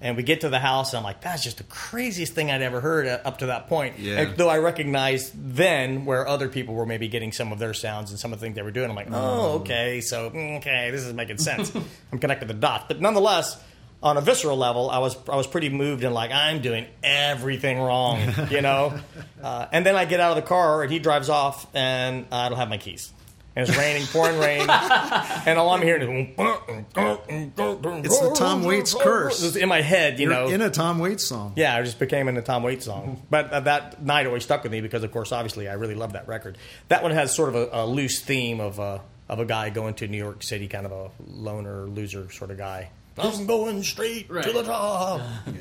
[0.00, 2.62] And we get to the house, and I'm like, that's just the craziest thing I'd
[2.62, 3.98] ever heard up to that point.
[3.98, 4.20] Yeah.
[4.20, 8.10] And though I recognized then where other people were maybe getting some of their sounds
[8.10, 10.90] and some of the things they were doing, I'm like, oh, okay, so mm, okay,
[10.92, 11.74] this is making sense.
[12.12, 13.60] I'm connecting the dots, but nonetheless,
[14.02, 17.80] on a visceral level, I was I was pretty moved and like I'm doing everything
[17.80, 18.20] wrong,
[18.50, 18.96] you know.
[19.42, 22.48] uh, and then I get out of the car and he drives off, and I
[22.48, 23.12] don't have my keys.
[23.58, 29.42] And it's raining, pouring rain, and all I'm hearing is It's the Tom Waits curse.
[29.42, 30.48] It's in my head, you You're know.
[30.48, 31.54] in a Tom Waits song.
[31.56, 33.20] Yeah, I just became in a Tom Waits song.
[33.28, 36.12] But uh, that night always stuck with me because, of course, obviously, I really love
[36.12, 36.56] that record.
[36.86, 39.94] That one has sort of a, a loose theme of a, of a guy going
[39.94, 42.90] to New York City, kind of a loner, loser sort of guy.
[43.18, 45.20] I'm going straight to the top.
[45.48, 45.54] Yeah.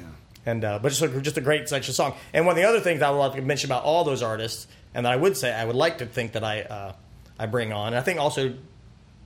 [0.45, 2.13] And uh, but just a, just a great section song.
[2.31, 4.67] And one of the other things I would like to mention about all those artists,
[4.93, 6.93] and that I would say I would like to think that I uh,
[7.39, 8.55] I bring on, and I think also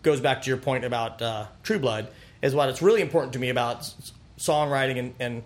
[0.04, 2.08] goes back to your point about uh, True Blood,
[2.42, 3.92] is what it's really important to me about
[4.38, 5.44] songwriting and and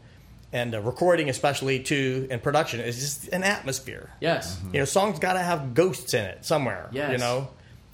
[0.53, 4.09] and uh, recording, especially too, and production is just an atmosphere.
[4.21, 4.59] Yes.
[4.71, 6.89] You know, songs got to have ghosts in it somewhere.
[6.91, 7.11] Yes.
[7.11, 7.49] You know,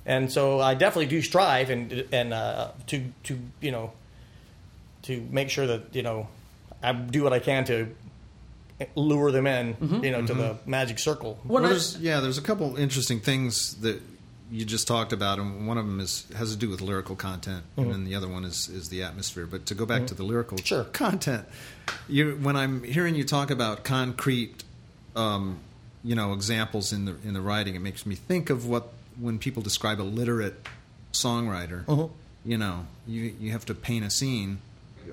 [0.05, 3.91] and so I definitely do strive and and uh, to to you know
[5.03, 6.27] to make sure that you know
[6.83, 7.87] I do what I can to
[8.95, 11.39] lure them in, you know, to the magic circle.
[11.43, 14.01] When Well, there's, yeah, there's a couple interesting things that
[14.51, 17.63] you just talked about, and one of them is has to do with lyrical content,
[17.77, 17.91] and mm-hmm.
[17.93, 19.45] then the other one is is the atmosphere.
[19.45, 20.31] But to go back to the mm-hmm.
[20.31, 20.83] lyrical Sure.
[20.83, 21.45] content,
[22.09, 24.63] you when I'm hearing you talk about concrete,
[25.15, 25.59] um,
[26.03, 28.89] you know, examples in the in the writing, it makes me think of what
[29.19, 30.67] when people describe a literate
[31.13, 31.85] songwriter.
[31.85, 32.13] Mm-hmm.
[32.43, 34.59] You know, you you have to paint a scene.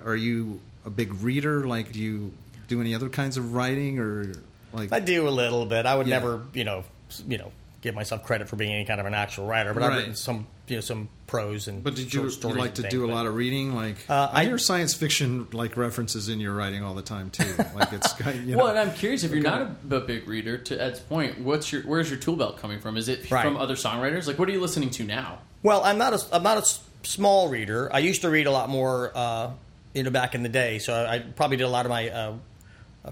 [0.05, 1.67] Are you a big reader?
[1.67, 2.33] Like, do you
[2.67, 4.33] do any other kinds of writing, or
[4.73, 4.93] like?
[4.93, 5.87] I do a little bit.
[5.87, 6.19] I would Yeah.
[6.19, 6.85] never, you know,
[7.29, 9.97] you know, give myself credit for being any kind of an actual writer, but I've
[9.97, 11.85] written some, you know, some prose and.
[11.85, 13.75] But did short you, you like to things, do a but- lot of reading?
[13.75, 17.31] Like Uh, I, I- hear science fiction like references in your writing all the time
[17.31, 17.45] too.
[17.75, 18.15] Like it's
[18.45, 20.59] you know, Well, and I'm curious if you're not a, a big reader.
[20.59, 22.97] To Ed's point, what's your where's your tool belt coming from?
[22.97, 23.45] Is it Right.
[23.45, 24.27] from other songwriters?
[24.27, 25.39] Like, what are you listening to now?
[25.63, 27.89] Well, I'm not a I'm not a s- small reader.
[27.93, 29.51] I used to read a lot more, uh,
[29.95, 30.79] you know, back in the day.
[30.81, 32.33] So I probably did a lot of my uh,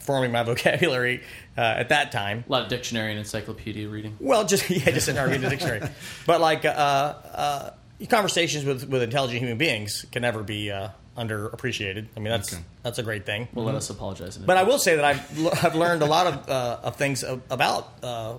[0.00, 1.22] forming my vocabulary
[1.56, 2.44] uh, at that time.
[2.48, 4.16] A lot of dictionary and encyclopedia reading.
[4.20, 5.82] Well, just yeah, just in our reading dictionary.
[6.26, 7.70] But like uh, uh,
[8.08, 12.06] conversations with with intelligent human beings can never be uh, underappreciated.
[12.16, 12.62] I mean, that's Okay.
[12.82, 13.48] that's a great thing.
[13.54, 14.36] Well, let us apologize.
[14.36, 16.96] In But I will say that I've l- I've learned a lot of uh, of
[16.96, 18.34] things about uh,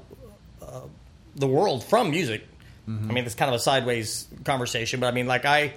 [0.62, 0.82] uh,
[1.36, 2.46] the world from music.
[2.88, 5.74] I mean, it's kind of a sideways conversation, but I mean, like I,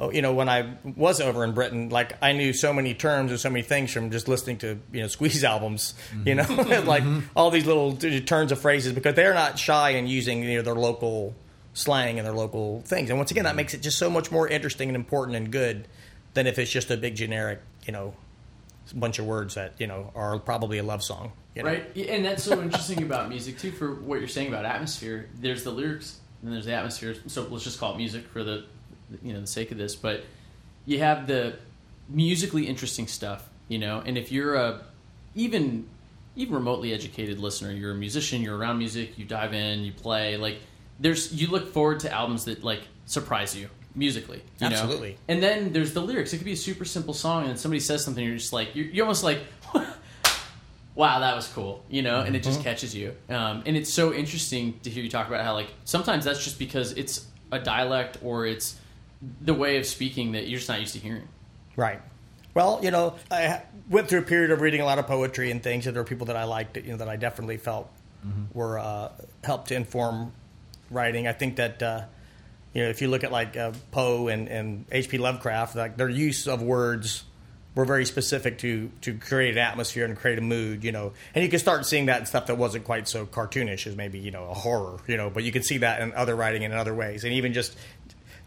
[0.00, 3.30] Oh, you know, when I was over in Britain, like I knew so many terms
[3.30, 6.86] and so many things from just listening to you know Squeeze albums, you know, mm-hmm.
[6.88, 7.20] like mm-hmm.
[7.36, 10.74] all these little turns of phrases because they're not shy in using you know their
[10.74, 11.34] local
[11.74, 13.10] slang and their local things.
[13.10, 13.58] And once again, that mm-hmm.
[13.58, 15.86] makes it just so much more interesting and important and good
[16.34, 18.14] than if it's just a big generic, you know,
[18.94, 21.32] bunch of words that you know are probably a love song.
[21.54, 21.70] You know?
[21.70, 23.70] Right, and that's so interesting about music too.
[23.70, 27.14] For what you're saying about atmosphere, there's the lyrics and there's the atmosphere.
[27.26, 28.64] So let's just call it music for the,
[29.22, 29.94] you know, the sake of this.
[29.94, 30.24] But
[30.86, 31.56] you have the
[32.08, 34.02] musically interesting stuff, you know.
[34.04, 34.82] And if you're a
[35.34, 35.86] even
[36.36, 40.36] even remotely educated listener, you're a musician, you're around music, you dive in, you play.
[40.36, 40.58] Like
[40.98, 44.42] there's you look forward to albums that like surprise you musically.
[44.60, 44.76] You know?
[44.76, 45.16] Absolutely.
[45.28, 46.32] And then there's the lyrics.
[46.32, 48.86] It could be a super simple song, and somebody says something, you're just like you're,
[48.86, 49.40] you're almost like.
[50.94, 53.12] wow, that was cool, you know, and it just catches you.
[53.28, 56.56] Um, and it's so interesting to hear you talk about how, like, sometimes that's just
[56.56, 58.78] because it's a dialect or it's
[59.40, 61.28] the way of speaking that you're just not used to hearing.
[61.76, 62.00] Right.
[62.54, 65.62] Well, you know, I went through a period of reading a lot of poetry and
[65.62, 67.90] things, and there were people that I liked, you know, that I definitely felt
[68.52, 69.10] were uh,
[69.42, 70.32] helped to inform
[70.90, 71.26] writing.
[71.26, 72.04] I think that uh,
[72.72, 75.18] you know, if you look at like uh, Poe and, and H.P.
[75.18, 77.24] Lovecraft, like their use of words
[77.74, 81.12] were very specific to to create an atmosphere and create a mood, you know.
[81.34, 84.18] And you can start seeing that in stuff that wasn't quite so cartoonish as maybe
[84.18, 85.30] you know a horror, you know.
[85.30, 87.76] But you can see that in other writing and in other ways, and even just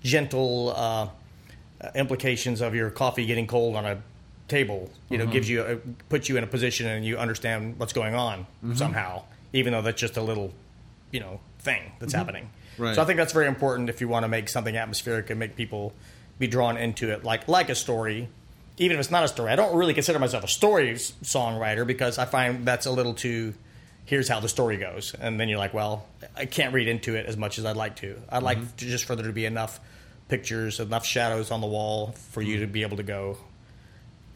[0.03, 0.73] gentle.
[0.75, 1.09] Uh,
[1.95, 4.01] implications of your coffee getting cold on a
[4.47, 4.89] table.
[5.09, 5.33] You know, mm-hmm.
[5.33, 5.75] gives you a,
[6.09, 8.75] puts you in a position and you understand what's going on mm-hmm.
[8.75, 9.23] somehow,
[9.53, 10.53] even though that's just a little,
[11.11, 12.17] you know, thing that's mm-hmm.
[12.17, 12.49] happening.
[12.77, 12.95] Right.
[12.95, 15.55] So I think that's very important if you want to make something atmospheric and make
[15.55, 15.93] people
[16.39, 18.29] be drawn into it, like like a story.
[18.79, 22.19] Even if it's not a story, I don't really consider myself a story songwriter because
[22.19, 23.55] I find that's a little too.
[24.07, 27.25] Here's how the story goes, and then you're like, well, I can't read into it
[27.25, 28.19] as much as I'd like to.
[28.29, 28.75] I'd like mm-hmm.
[28.77, 29.81] to just for there to be enough
[30.29, 32.61] pictures, enough shadows on the wall for you mm-hmm.
[32.61, 33.37] to be able to go.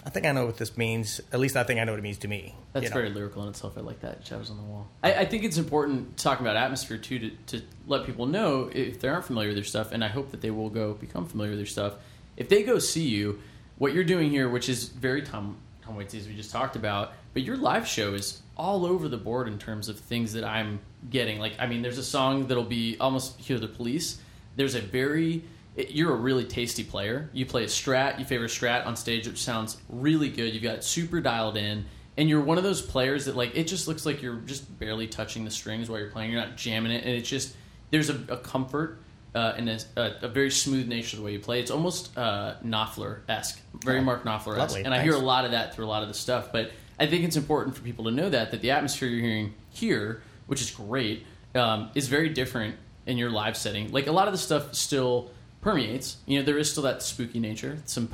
[0.05, 1.21] I think I know what this means.
[1.31, 2.53] At least I think I know what it means to me.
[2.73, 2.95] That's you know?
[2.95, 3.77] very lyrical in itself.
[3.77, 4.25] I like that.
[4.25, 4.89] Shadows on the wall.
[5.03, 8.99] I, I think it's important talking about atmosphere too to, to let people know if
[8.99, 11.51] they aren't familiar with your stuff, and I hope that they will go become familiar
[11.51, 11.93] with your stuff.
[12.35, 13.39] If they go see you,
[13.77, 17.13] what you're doing here, which is very Tom Tom Waits as we just talked about,
[17.33, 20.79] but your live show is all over the board in terms of things that I'm
[21.09, 21.39] getting.
[21.39, 24.21] Like, I mean, there's a song that'll be almost hear the police.
[24.55, 25.43] There's a very
[25.75, 27.29] it- you're a really tasty player.
[27.33, 30.53] You play a strat, you favor strat on stage, which sounds really good.
[30.53, 31.85] You've got it super dialed in,
[32.17, 35.07] and you're one of those players that like it just looks like you're just barely
[35.07, 36.31] touching the strings while you're playing.
[36.31, 37.55] You're not jamming it, and it's just
[37.89, 38.99] there's a, a comfort
[39.33, 41.61] uh, and a, a, very smooth nature the way you play.
[41.61, 45.45] It's almost uh, Knopfler esque, very Oh, Mark Knopfler esque, and I hear a lot
[45.45, 46.51] of that through a lot of the stuff.
[46.51, 46.71] But
[47.01, 50.21] I think it's important for people to know that that the atmosphere you're hearing here,
[50.45, 51.25] which is great,
[51.55, 52.75] um, is very different
[53.07, 53.91] in your live setting.
[53.91, 55.31] Like a lot of the stuff still
[55.61, 56.17] permeates.
[56.27, 58.07] You know, there is still that spooky nature, some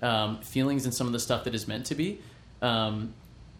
[0.00, 2.20] um, feelings in some of the stuff that is meant to be.
[2.62, 3.14] Um,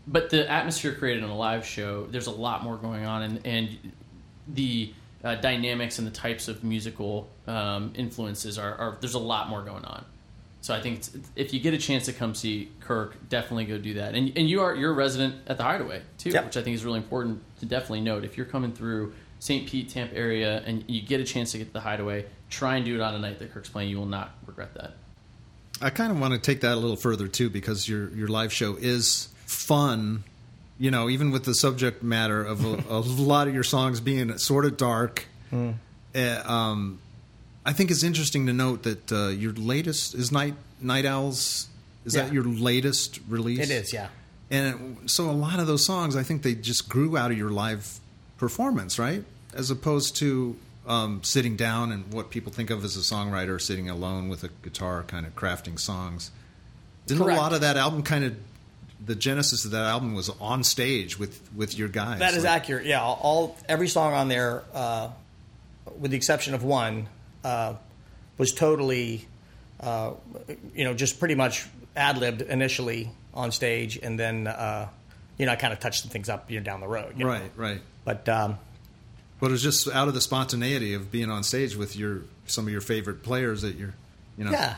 [0.06, 3.44] but the atmosphere created on a live show, there's a lot more going on, and,
[3.44, 3.92] and
[4.46, 9.48] the uh, dynamics and the types of musical um, influences are, are there's a lot
[9.48, 10.04] more going on.
[10.68, 13.78] So I think it's, if you get a chance to come see Kirk, definitely go
[13.78, 14.14] do that.
[14.14, 16.44] And and you are you're a resident at the Hideaway too, Yep.
[16.44, 18.22] which I think is really important to definitely note.
[18.22, 19.66] If you're coming through St.
[19.66, 22.84] Pete, Tampa area, and you get a chance to get to the Hideaway, try and
[22.84, 23.88] do it on a night that Kirk's playing.
[23.88, 24.92] You will not regret that.
[25.80, 28.52] I kind of want to take that a little further too, because your your live
[28.52, 30.22] show is fun.
[30.78, 34.36] You know, even with the subject matter of a, a lot of your songs being
[34.36, 35.24] sort of dark.
[35.48, 35.70] Hmm.
[36.14, 36.98] Uh, um,
[37.68, 41.68] I think it's interesting to note that uh, your latest is Night Night Owls.
[42.06, 43.58] Is that your latest release?
[43.60, 44.08] It is, yeah.
[44.50, 47.36] And it- so a lot of those songs, I think they just grew out of
[47.36, 48.00] your live
[48.38, 49.22] performance, right?
[49.52, 50.56] As opposed to
[50.86, 54.48] um, sitting down and what people think of as a songwriter, sitting alone with a
[54.62, 56.30] guitar, kind of crafting songs.
[57.06, 57.38] Didn't Correct.
[57.38, 58.34] a lot of that album kind of
[59.04, 62.18] the genesis of that album was on stage with with your guys?
[62.20, 62.86] That is Like- accurate.
[62.86, 65.10] Yeah, all every song on there, uh,
[65.98, 67.06] with the exception of one,
[67.48, 67.74] uh,
[68.36, 69.26] was totally,
[69.80, 70.12] uh,
[70.74, 74.88] you know, just pretty much ad libbed initially on stage, and then uh,
[75.38, 77.14] you know I kind of touched some things up you know down the road.
[77.16, 77.30] you know.
[77.30, 77.80] Right, right.
[78.04, 78.58] But um,
[79.40, 82.66] But it was just out of the spontaneity of being on stage with your some
[82.66, 83.94] of your favorite players that you're,
[84.36, 84.50] you know.
[84.50, 84.76] yeah,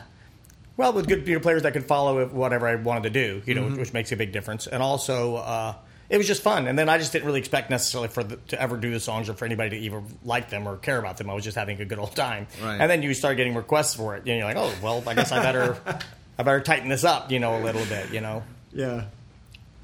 [0.77, 3.67] well, with good know, players that could follow whatever I wanted to do, you know,
[3.69, 5.75] which makes a big difference, and also.
[6.11, 8.61] It was just fun, and then I just didn't really expect necessarily for the, to
[8.61, 11.29] ever do the songs or for anybody to even like them or care about them.
[11.29, 12.81] I was just having a good old time, Right.
[12.81, 14.19] and then you start getting requests for it.
[14.19, 15.77] And you're like, oh well, I guess I better,
[16.37, 18.43] I better tighten this up, you know, a little bit, you know.
[18.73, 19.05] Yeah.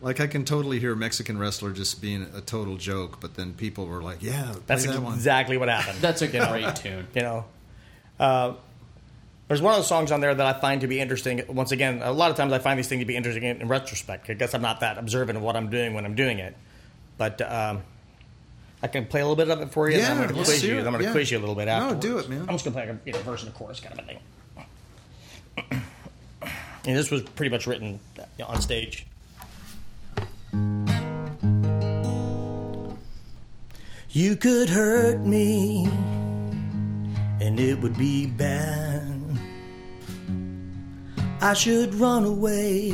[0.02, 3.54] Like I can totally hear a Mexican wrestler just being a total joke, but then
[3.54, 6.00] people were like, "Yeah, play That's that one." exactly what happened.
[6.02, 7.08] That's a great tune.
[7.16, 7.46] you know.
[8.20, 8.54] Uh,
[9.48, 11.42] there's one of the songs on there that I find to be interesting.
[11.48, 13.68] Once again, a lot of times I find these things to be interesting in, in
[13.68, 14.30] retrospect.
[14.30, 16.56] I guess I'm not that observant of what I'm doing when I'm doing it,
[17.18, 17.84] but um,
[18.84, 19.98] I can play a little bit of it for you.
[19.98, 20.78] Yeah, and I'm going to quiz you.
[20.80, 21.12] I'm going to Yeah.
[21.12, 21.96] quiz you a little bit after.
[21.96, 22.42] No, do it, man.
[22.42, 24.06] I'm just going to play like a you know, verse and a chorus kind of
[24.06, 25.82] a thing.
[26.86, 28.00] And this was pretty much written
[28.40, 29.06] know, on stage.
[34.10, 35.86] You could hurt me,
[37.42, 39.17] and it would be bad.
[41.40, 42.92] I should run away,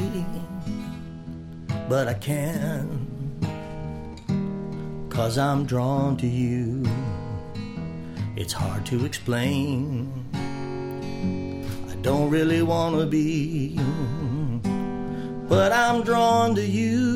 [1.88, 2.90] but I can't.
[5.10, 6.84] Cause I'm drawn to you.
[8.36, 10.12] It's hard to explain.
[10.34, 13.80] I don't really want to be,
[15.48, 17.16] but I'm drawn to you.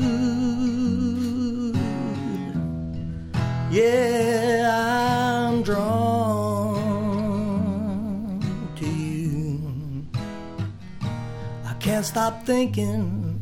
[3.70, 4.70] Yeah,
[5.50, 6.47] I'm drawn
[11.98, 13.40] can't stop thinking.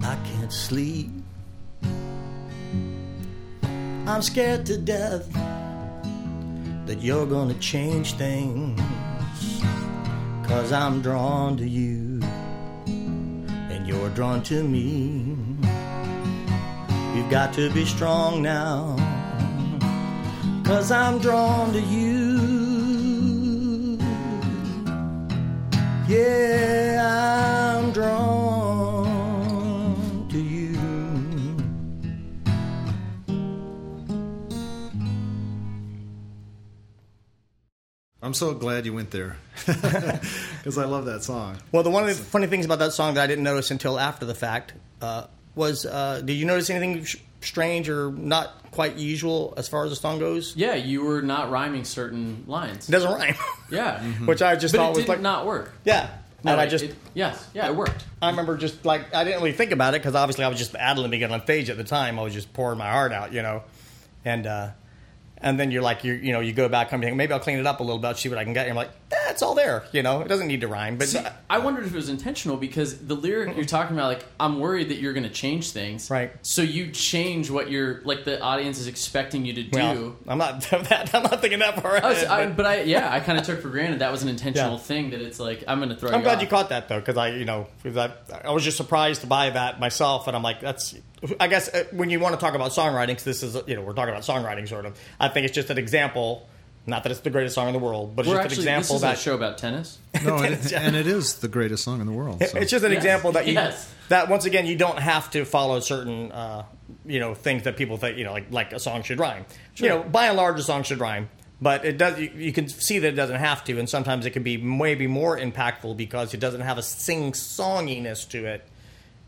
[0.00, 1.10] I can't sleep.
[4.06, 5.28] I'm scared to death
[6.86, 8.80] that you're gonna change things.
[10.46, 12.20] Cause I'm drawn to you,
[12.86, 15.36] and you're drawn to me.
[17.12, 18.94] You've got to be strong now,
[20.64, 22.27] cause I'm drawn to you.
[26.08, 29.04] Yeah, I'm drawn
[30.30, 30.78] to you.
[38.22, 39.36] I'm so glad you went there
[39.66, 41.58] because I love that song.
[41.72, 43.98] Well, the one of the funny things about that song that I didn't notice until
[43.98, 48.96] after the fact uh, was, uh, did you notice anything sh- strange or not quite
[48.96, 50.54] usual as far as the song goes?
[50.56, 52.88] Yeah, you were not rhyming certain lines.
[52.88, 53.34] It doesn't rhyme,
[53.70, 55.72] Yeah, which I just but thought it was did like, not work.
[55.84, 56.10] yeah.
[56.44, 58.04] No, and I just, it- yes, yeah, it worked.
[58.22, 60.72] I remember just like I didn't really think about it because obviously I was just
[60.76, 62.16] ad-libbing it on stage at the time.
[62.16, 63.64] I was just pouring my heart out, you know,
[64.24, 64.68] and uh,
[65.40, 67.58] and then you're like you you know you go back, come think maybe I'll clean
[67.58, 68.66] it up a little bit, see what I can get.
[68.66, 68.90] And you're like,
[69.30, 71.92] it's all there, you know, it doesn't need to rhyme, but See, I wondered if
[71.92, 75.24] it was intentional because the lyric you're talking about, like, I'm worried that you're going
[75.24, 76.10] to change things.
[76.10, 76.32] Right.
[76.42, 79.78] So you change what you're, like, the audience is expecting you to do.
[79.78, 81.96] well, I'm not that I'm not thinking that far.
[82.04, 84.10] I was- ahead, I- but- but I, yeah, I kind of took for granted that
[84.12, 84.78] was an intentional Yeah.
[84.78, 86.42] thing that it's like, I'm going to throw I'm you glad off.
[86.42, 88.12] you caught that though, because I, you know, 'cause I,
[88.44, 90.94] I was just surprised by that myself, and I'm like, that's.
[91.40, 93.82] I guess uh, when you want to talk about songwriting, 'cause this is, you know,
[93.82, 94.98] we're talking about songwriting, sort of.
[95.18, 96.48] I think it's just an example.
[96.86, 98.78] Not that it's the greatest song in the world, but it's We're just actually, an
[98.78, 99.98] this example is that a show about tennis.
[100.24, 102.42] No, and, it- and it is the greatest song in the world.
[102.42, 102.56] So.
[102.58, 102.98] It's just an Yes.
[102.98, 103.92] example that you Yes.
[104.08, 106.62] that once again you don't have to follow certain uh,
[107.04, 109.44] you know things that people think you know like like a song should rhyme.
[109.76, 111.28] You know, by and large, a song should rhyme,
[111.60, 112.18] but it does.
[112.18, 115.06] You, you can see that it doesn't have to, and sometimes it can be maybe
[115.06, 118.66] more impactful because it doesn't have a sing songiness to it,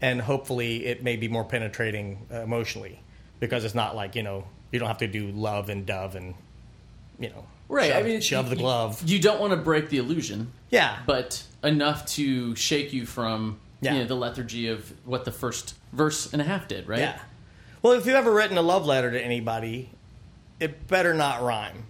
[0.01, 3.01] and hopefully it may be more penetrating uh, emotionally
[3.39, 6.35] because it's not like you know you don't have to do love and dove and
[7.19, 7.91] you know Right.
[7.93, 9.01] shove, I mean, shove the you- glove.
[9.09, 10.51] You don't want to break the illusion.
[10.71, 10.99] Yeah.
[11.07, 13.93] But enough to shake you from Yeah.
[13.95, 16.99] you know, the lethargy of what the first verse and a half did, right?
[16.99, 17.21] Yeah.
[17.81, 19.91] Well, if you've ever written a love letter to anybody,
[20.59, 21.85] it better not rhyme.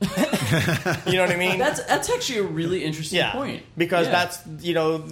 [1.06, 1.58] you know what I mean?
[1.58, 3.62] That's that's actually a really interesting yeah, point.
[3.76, 4.12] because Yeah.
[4.12, 5.04] that's you know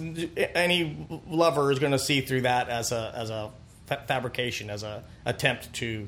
[0.55, 3.51] any lover is going to see through that as a as a
[3.87, 6.07] fa- fabrication, as a attempt to.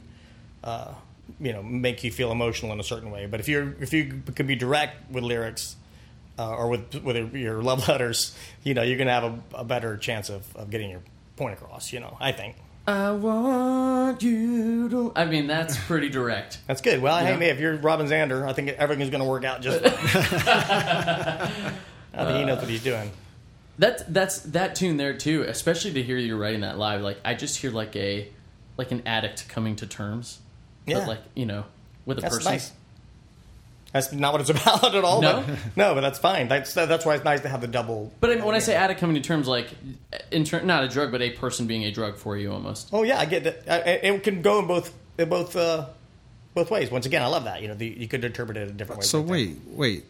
[0.64, 0.94] Uh,
[1.40, 3.26] you know, make you feel emotional in a certain way.
[3.26, 5.76] But if you're if you can be direct with lyrics,
[6.38, 9.64] uh, or with with your love letters, you know, you're going to have a, a
[9.64, 11.02] better chance of, of getting your
[11.38, 11.94] point across.
[11.94, 15.12] You know, I think I want you to.
[15.16, 16.60] I mean, that's pretty direct.
[16.68, 17.02] that's good.
[17.02, 17.38] Well, Yeah.
[17.38, 19.94] hey, if you're Robin Zander, I think everything's going to work out just fine.
[22.14, 23.12] I think he knows what he's doing.
[23.80, 25.44] That's that's that tune there too.
[25.44, 27.02] Especially to hear you writing that live.
[27.02, 28.28] Like I just hear like a
[28.78, 30.40] like an addict coming to terms.
[30.86, 31.00] Yeah.
[31.00, 31.66] But like you know,
[32.06, 32.52] with a That's person.
[32.52, 32.72] nice.
[33.94, 35.22] That's not what it's about at all.
[35.22, 35.44] No?
[35.46, 36.48] but, no, but that's fine.
[36.48, 38.12] That's that's why it's nice to have the double.
[38.20, 39.70] But I mean, when I say addict coming to terms, like
[40.32, 42.90] in ter- not a drug, but a person being a drug for you almost.
[42.94, 43.64] Oh yeah, I get that.
[43.70, 45.88] I- I- It can go in both in both uh,
[46.54, 46.90] both ways.
[46.90, 47.62] Once again, I love that.
[47.62, 49.06] You know, the, you could interpret it a different way.
[49.06, 50.06] So wait, wait.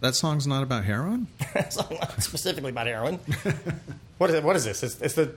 [0.00, 1.28] That song's not about heroin?
[1.54, 3.18] It's not specifically about heroin.
[4.18, 4.44] what is it?
[4.44, 4.82] What is this?
[4.82, 5.34] It's, it's the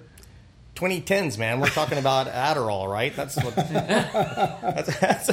[0.77, 1.59] 2010s, man.
[1.59, 3.15] We're talking about Adderall, right?
[3.15, 3.55] That's what.
[3.55, 5.31] that's, that's,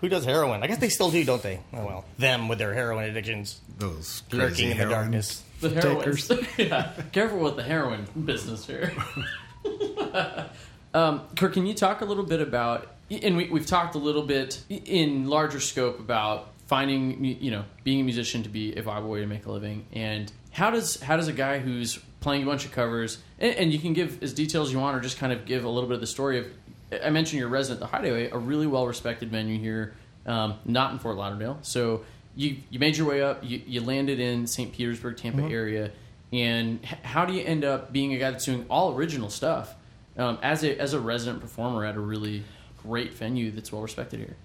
[0.00, 0.62] who does heroin?
[0.62, 1.60] I guess they still do, don't they?
[1.72, 5.44] Oh well, them with their heroin addictions, Those lurking in the darkness.
[5.60, 6.46] The heroin.
[6.58, 8.92] yeah, careful with the heroin business here.
[10.94, 12.88] um, Kirk, can you talk a little bit about?
[13.10, 18.00] And we, we've talked a little bit in larger scope about finding, you know, being
[18.00, 21.16] a musician to be a viable way to make a living, and how does how
[21.16, 24.32] does a guy who's playing a bunch of covers, and, and you can give as
[24.32, 26.38] details as you want, or just kind of give a little bit of the story
[26.38, 26.46] of.
[27.04, 29.94] I mentioned your resident, the Hideaway, a really well respected venue here,
[30.26, 31.58] um, not in Fort Lauderdale.
[31.62, 32.04] So
[32.36, 34.72] you you made your way up, you, you landed in St.
[34.72, 35.90] Petersburg, Tampa area,
[36.32, 39.74] and how do you end up being a guy that's doing all original stuff
[40.16, 42.44] um, as a as a resident performer at a really
[42.82, 44.36] great venue that's well respected here?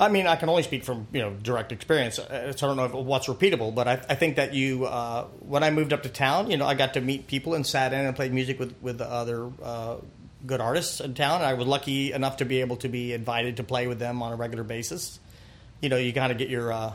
[0.00, 2.18] I mean, I can only speak from you know direct experience.
[2.18, 5.64] Uh, So I don't know what's repeatable, but I, I think that you, uh, when
[5.64, 8.00] I moved up to town, you know, I got to meet people and sat in
[8.06, 9.96] and played music with with other uh,
[10.46, 11.42] good artists in town.
[11.42, 14.32] I was lucky enough to be able to be invited to play with them on
[14.32, 15.18] a regular basis.
[15.80, 16.92] You know, you kind of get your uh,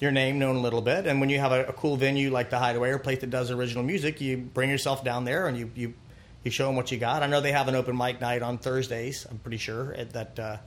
[0.00, 2.48] your name known a little bit, and when you have a, a cool venue like
[2.48, 5.70] the Hideaway or place that does original music, you bring yourself down there and you
[5.74, 5.94] you
[6.44, 7.22] you show them what you got.
[7.22, 9.26] I know they have an open mic night on Thursdays.
[9.28, 10.62] I'm pretty sure at that.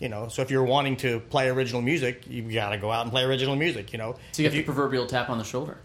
[0.00, 3.02] You know, so if you're wanting to play original music, you got to go out
[3.02, 3.92] and play original music.
[3.92, 5.76] You know, So you If get the proverbial tap on the shoulder.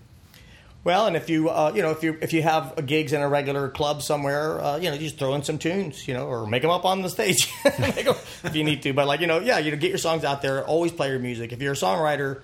[0.85, 3.27] well, and if you uh, you know if you if you have gigs in a
[3.27, 6.47] regular club somewhere, uh, you know, you just throw in some tunes, you know, or
[6.47, 8.93] make them up on the stage if you need to.
[8.93, 10.63] But like you know, yeah, you know, get your songs out there.
[10.65, 11.51] Always play your music.
[11.51, 12.41] If you're a songwriter,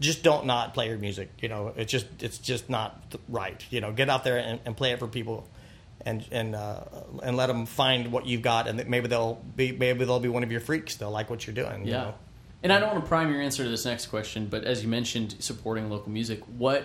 [0.00, 1.30] just don't not play your music.
[1.40, 3.64] You know, it's just it's just not right.
[3.70, 5.46] You know, get out there and, and play it for people.
[6.04, 6.80] And and uh,
[7.22, 10.42] and let them find what you've got, and maybe they'll be maybe they'll be one
[10.42, 10.96] of your freaks.
[10.96, 11.86] They'll like what you're doing.
[11.86, 11.98] you Yeah.
[12.02, 12.14] know?
[12.64, 14.88] And I don't want to prime your answer to this next question, but as you
[14.88, 16.84] mentioned, supporting local music, what,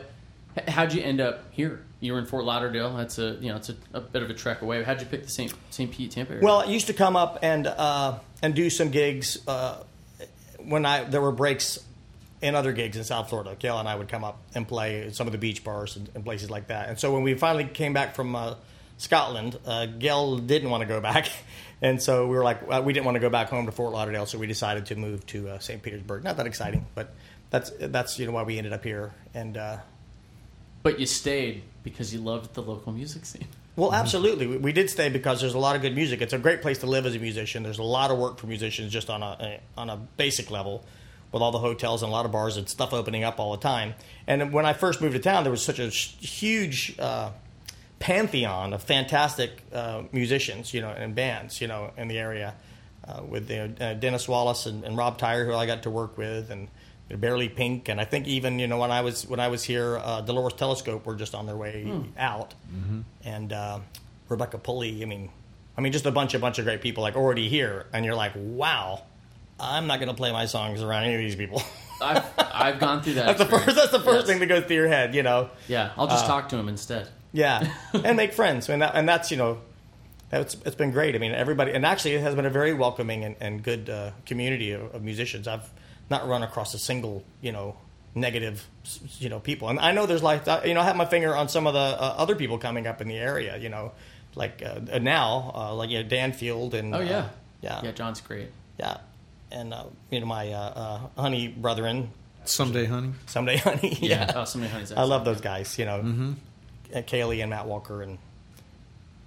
[0.68, 1.84] how'd you end up here?
[2.00, 2.96] You were in Fort Lauderdale.
[2.96, 4.84] That's a you know it's a, a bit of a trek away.
[4.84, 5.52] How'd you pick the St.
[5.72, 5.92] St.
[5.92, 6.44] Pete Tampa area?
[6.44, 9.82] Well, I used to come up and uh, and do some gigs uh,
[10.64, 11.80] when I there were breaks
[12.40, 13.56] in other gigs in South Florida.
[13.58, 16.08] Gail and I would come up and play at some of the beach bars and,
[16.14, 16.88] and places like that.
[16.90, 18.54] And so when we finally came back from uh,
[18.98, 21.30] Scotland, uh, Gail didn't want to go back,
[21.82, 23.94] and so we were like, uh, we didn't want to go back home to Fort
[23.94, 25.82] Lauderdale, so we decided to move to uh, St.
[25.82, 26.24] Petersburg.
[26.24, 27.14] Not that exciting, but
[27.50, 29.14] that's that's you know why we ended up here.
[29.34, 29.78] And uh,
[30.84, 33.48] but you stayed because you loved the local music scene.
[33.76, 34.48] Well, absolutely.
[34.48, 36.22] We, we did stay because there's a lot of good music.
[36.22, 37.62] It's a great place to live as a musician.
[37.62, 40.84] There's a lot of work for musicians just on a, a on a basic level,
[41.32, 43.62] with all the hotels and a lot of bars and stuff opening up all the
[43.62, 43.94] time.
[44.26, 47.32] And when I first moved to town, there was such a sh- huge uh,
[48.00, 52.54] pantheon of fantastic uh, musicians, you know, and bands, you know, in the area.
[53.08, 55.90] Uh, with you know, uh, Dennis Wallace and, and Rob Tyre, who I got to
[55.90, 56.68] work with, and
[57.10, 59.98] Barely Pink, and I think even you know when I was when I was here,
[59.98, 62.54] uh, Dolores Telescope were just on their way out,
[63.24, 63.80] and uh,
[64.28, 65.02] Rebecca Pulley.
[65.04, 65.30] I mean,
[65.78, 68.14] I mean just a bunch a bunch of great people like already here, and you're
[68.16, 69.04] like, wow,
[69.58, 71.62] I'm not going to play my songs around any of these people.
[72.02, 73.38] I've I've gone through that.
[73.38, 73.74] that's the first.
[73.74, 74.28] That's the first Yes.
[74.28, 75.50] thing that goes through your head, you know.
[75.70, 77.08] Yeah, I'll just talk to him instead.
[77.38, 79.60] Yeah, and make friends, and that, and that's you know,
[80.32, 81.14] that's it's been great.
[81.16, 84.12] I mean, everybody, and actually, it has been a very welcoming and, and good uh,
[84.26, 85.48] community of, of musicians.
[85.48, 85.70] I've
[86.10, 87.76] not run across a single you know
[88.16, 88.66] negative
[89.20, 91.36] you know people, and I know there's like uh, you know I have my finger
[91.36, 93.92] on some of the uh, other people coming up in the area, you know,
[94.34, 97.30] like uh, now uh, like you know Danfield and Oh yeah, uh,
[97.62, 97.92] yeah, yeah.
[97.92, 98.50] John's great.
[98.80, 98.98] yeah,
[99.52, 100.60] and uh, you know my uh,
[101.16, 102.10] uh, honey brethren,
[102.46, 103.14] Someday, honey.
[103.28, 104.32] someday honey, yeah.
[104.36, 106.34] Oh, somebody honey's I love those guys, you know, mm-hmm.
[106.94, 108.18] Kaylee and Matt Walker and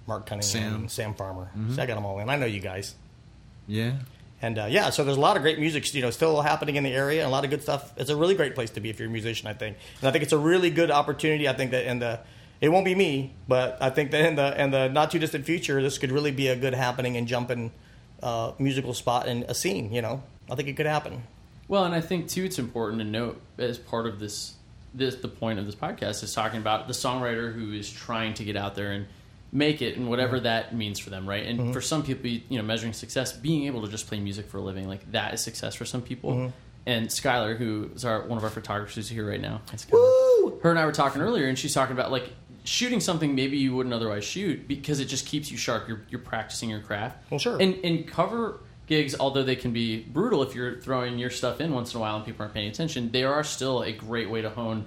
[0.07, 0.75] Mark Cunningham Sam.
[0.75, 1.51] and Sam Farmer.
[1.73, 2.29] So I got them all in.
[2.29, 2.95] I know you guys,
[3.67, 3.93] Yeah.
[4.43, 6.83] And uh, yeah, so there's a lot of great music, you know, still happening in
[6.83, 7.93] the area, and a lot of good stuff.
[7.95, 9.77] It's a really great place to be if you're a musician, I think.
[9.99, 11.47] And I think it's a really good opportunity.
[11.47, 12.19] I think that in the
[12.59, 15.45] it won't be me, but I think that in the in the not too distant
[15.45, 17.71] future, this could really be a good happening and jumping
[18.23, 19.93] uh, musical spot and a scene.
[19.93, 21.21] You know, I think it could happen.
[21.67, 24.55] Well, and I think too, it's important to note as part of this,
[24.93, 28.43] this the point of this podcast is talking about the songwriter who is trying to
[28.43, 29.05] get out there and
[29.51, 31.45] make it, and whatever that means for them, right?
[31.45, 31.71] And mm-hmm.
[31.71, 34.61] for some people, you know, measuring success, being able to just play music for a
[34.61, 36.31] living, like that is success for some people.
[36.31, 36.47] Mm-hmm.
[36.85, 40.61] And Skylar, who is our one of our photographers who's here right now, Skylar.
[40.63, 43.75] her and I were talking earlier, and she's talking about like shooting something maybe you
[43.75, 45.87] wouldn't otherwise shoot because it just keeps you sharp.
[45.87, 47.17] You're you're practicing your craft.
[47.29, 47.61] Well, sure.
[47.61, 48.61] And and cover
[48.91, 52.01] gigs, although they can be brutal if you're throwing your stuff in once in a
[52.01, 54.85] while and people aren't paying attention, they are still a great way to hone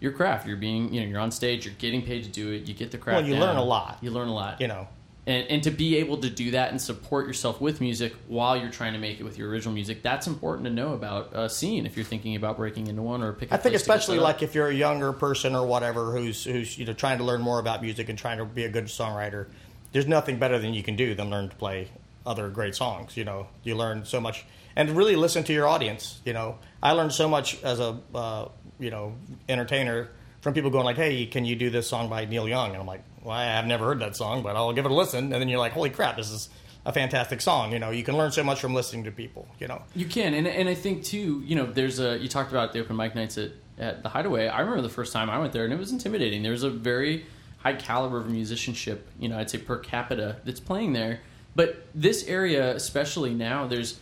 [0.00, 0.48] your craft.
[0.48, 2.90] You're being, you know, you're on stage, you're getting paid to do it, you get
[2.90, 3.22] the craft.
[3.22, 3.42] Well, you down.
[3.42, 3.98] learn a lot.
[4.02, 4.60] You learn a lot.
[4.60, 4.88] You know,
[5.28, 8.72] And and to be able to do that and support yourself with music while you're
[8.72, 11.86] trying to make it with your original music, that's important to know about a scene
[11.86, 13.54] if you're thinking about breaking into one or picking.
[13.54, 16.92] I think especially like if you're a younger person or whatever who's who's you know
[16.92, 19.46] trying to learn more about music and trying to be a good songwriter.
[19.92, 21.88] There's nothing better than you can do than learn to play
[22.26, 23.16] other great songs.
[23.16, 24.44] You know, you learn so much
[24.76, 26.20] and really listen to your audience.
[26.24, 28.48] You know, I learned so much as a uh,
[28.78, 29.14] you know
[29.48, 30.08] entertainer
[30.40, 32.86] from people going like, "Hey, can you do this song by Neil Young?" And I'm
[32.86, 35.34] like, "Well, I have never heard that song, but I'll give it a listen." And
[35.34, 36.48] then you're like, "Holy crap, this is
[36.86, 39.46] a fantastic song!" You know, you can learn so much from listening to people.
[39.58, 42.50] You know, You can, and and I think too, you know, there's a you talked
[42.50, 44.48] about the open mic nights at at the Hideaway.
[44.48, 46.42] I remember the first time I went there, and it was intimidating.
[46.42, 47.26] There's a very
[47.58, 51.20] high caliber of musicianship, you know, I'd say per capita that's playing there.
[51.54, 53.98] But this area, especially now, there's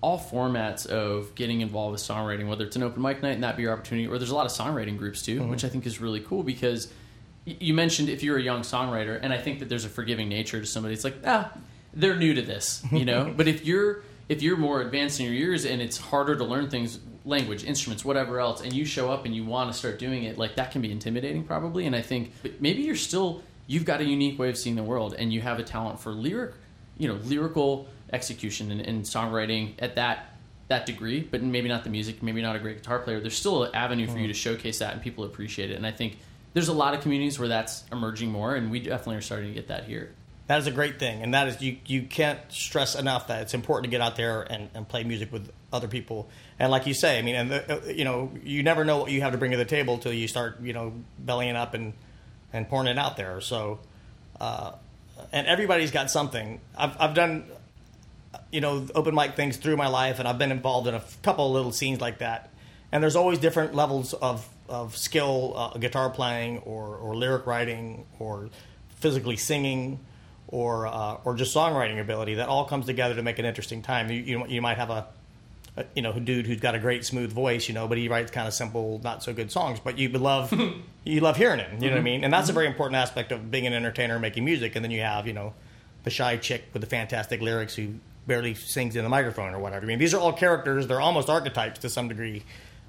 [0.00, 3.56] all formats of getting involved with songwriting, whether it's an open mic night and that
[3.56, 6.00] be your opportunity, or there's a lot of songwriting groups too, which I think is
[6.00, 6.92] really cool because
[7.44, 10.60] you mentioned if you're a young songwriter, and I think that there's a forgiving nature
[10.60, 10.94] to somebody.
[10.94, 11.52] It's like, ah,
[11.94, 13.32] they're new to this, you know.
[13.36, 16.70] but if you're if you're more advanced in your years and it's harder to learn
[16.70, 20.24] things, language, instruments, whatever else, and you show up and you want to start doing
[20.24, 21.86] it, like that can be intimidating probably.
[21.86, 24.82] And I think but maybe you're still you've got a unique way of seeing the
[24.82, 26.54] world, and you have a talent for lyric,
[27.02, 30.36] you know, lyrical execution and, and songwriting at that
[30.68, 33.20] that degree, but maybe not the music, maybe not a great guitar player.
[33.20, 35.74] There's still an avenue for you to showcase that, and people appreciate it.
[35.74, 36.16] And I think
[36.54, 39.54] there's a lot of communities where that's emerging more, and we definitely are starting to
[39.54, 40.14] get that here.
[40.46, 41.78] That is a great thing, and that is you.
[41.86, 45.32] You can't stress enough that it's important to get out there and, and play music
[45.32, 46.28] with other people.
[46.58, 49.10] And like you say, I mean, and the, uh, you know, you never know what
[49.10, 51.94] you have to bring to the table till you start, you know, bellying up and
[52.52, 53.40] and pouring it out there.
[53.40, 53.80] So,
[54.40, 54.72] uh,
[55.32, 56.60] and everybody's got something.
[56.76, 57.46] I've I've done,
[58.50, 61.46] you know, open mic things through my life, and I've been involved in a couple
[61.46, 62.50] of little scenes like that.
[62.90, 68.06] And there's always different levels of of skill, uh, guitar playing, or or lyric writing,
[68.18, 68.50] or
[69.00, 69.98] physically singing
[70.52, 74.10] or uh, or just songwriting ability that all comes together to make an interesting time.
[74.10, 75.06] You you, you might have a,
[75.76, 78.30] a you know dude who's got a great smooth voice, you know, but he writes
[78.30, 80.52] kind of simple, not so good songs, but you love
[81.04, 81.82] you love hearing him.
[81.82, 82.24] You know what I mean?
[82.24, 84.76] And that's a very important aspect of being an entertainer, and making music.
[84.76, 85.54] And then you have you know
[86.04, 87.94] the shy chick with the fantastic lyrics who
[88.26, 89.84] barely sings in the microphone or whatever.
[89.84, 90.86] I mean, these are all characters.
[90.86, 92.42] They're almost archetypes to some degree.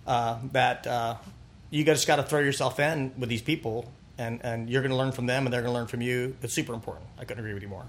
[0.05, 1.15] Uh, that uh,
[1.69, 4.97] you just got to throw yourself in with these people and, and you're going to
[4.97, 6.35] learn from them and they're going to learn from you.
[6.41, 7.07] It's super important.
[7.17, 7.85] I couldn't agree with you more.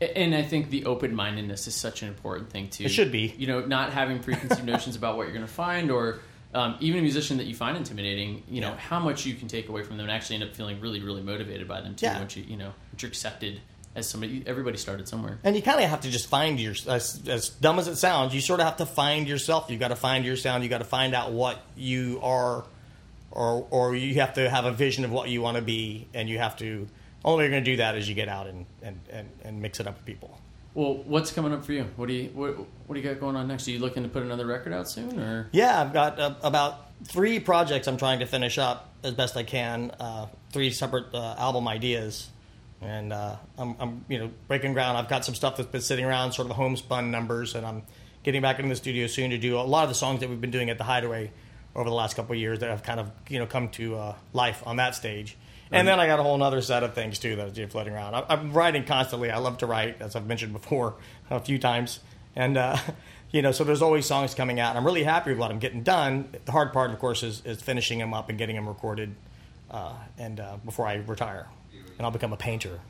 [0.00, 2.84] And I think the open mindedness is such an important thing too.
[2.84, 3.34] It should be.
[3.38, 6.18] You know, not having preconceived notions about what you're going to find, or
[6.52, 8.42] um, even a musician that you find intimidating.
[8.50, 8.76] You know, Yeah.
[8.76, 11.22] how much you can take away from them and actually end up feeling really, really
[11.22, 12.06] motivated by them too.
[12.06, 12.18] Yeah.
[12.18, 13.60] Once you, you know, once you're accepted
[13.94, 14.42] as somebody.
[14.46, 15.38] Everybody started somewhere.
[15.42, 18.34] And you kind of have to just find your, as, as dumb as it sounds,
[18.34, 19.70] you sort of have to find yourself.
[19.70, 20.62] You got to find your sound.
[20.62, 22.64] You got to find out what you are,
[23.30, 26.28] or or you have to have a vision of what you want to be, and
[26.28, 26.86] you have to.
[27.26, 29.60] Only way you're going to do that is you get out and, and, and, and
[29.60, 30.40] mix it up with people.
[30.74, 31.86] Well, what's coming up for you?
[31.96, 33.66] What do you what, what do you got going on next?
[33.66, 36.90] Are you looking to put another record out soon, or Yeah, I've got uh, about
[37.04, 39.90] three projects I'm trying to finish up as best I can.
[39.98, 42.28] Uh, three separate uh, album ideas,
[42.82, 44.98] and uh, I'm, I'm you know breaking ground.
[44.98, 47.82] I've got some stuff that's been sitting around, sort of homespun numbers, and I'm
[48.22, 50.40] getting back into the studio soon to do a lot of the songs that we've
[50.40, 51.32] been doing at the Hideaway
[51.74, 54.14] over the last couple of years that have kind of you know come to uh,
[54.34, 55.38] life on that stage.
[55.72, 57.92] And then I got a whole other set of things too that you know, floating
[57.94, 58.14] around.
[58.14, 59.30] I, I'm writing constantly.
[59.30, 60.94] I love to write, as I've mentioned before
[61.30, 62.00] a few times,
[62.36, 62.76] and uh,
[63.32, 64.70] you know, so there's always songs coming out.
[64.70, 66.28] And I'm really happy with what I'm getting done.
[66.44, 69.14] The hard part, of course, is, is finishing them up and getting them recorded,
[69.70, 71.46] uh, and uh, before I retire,
[71.98, 72.80] and I'll become a painter.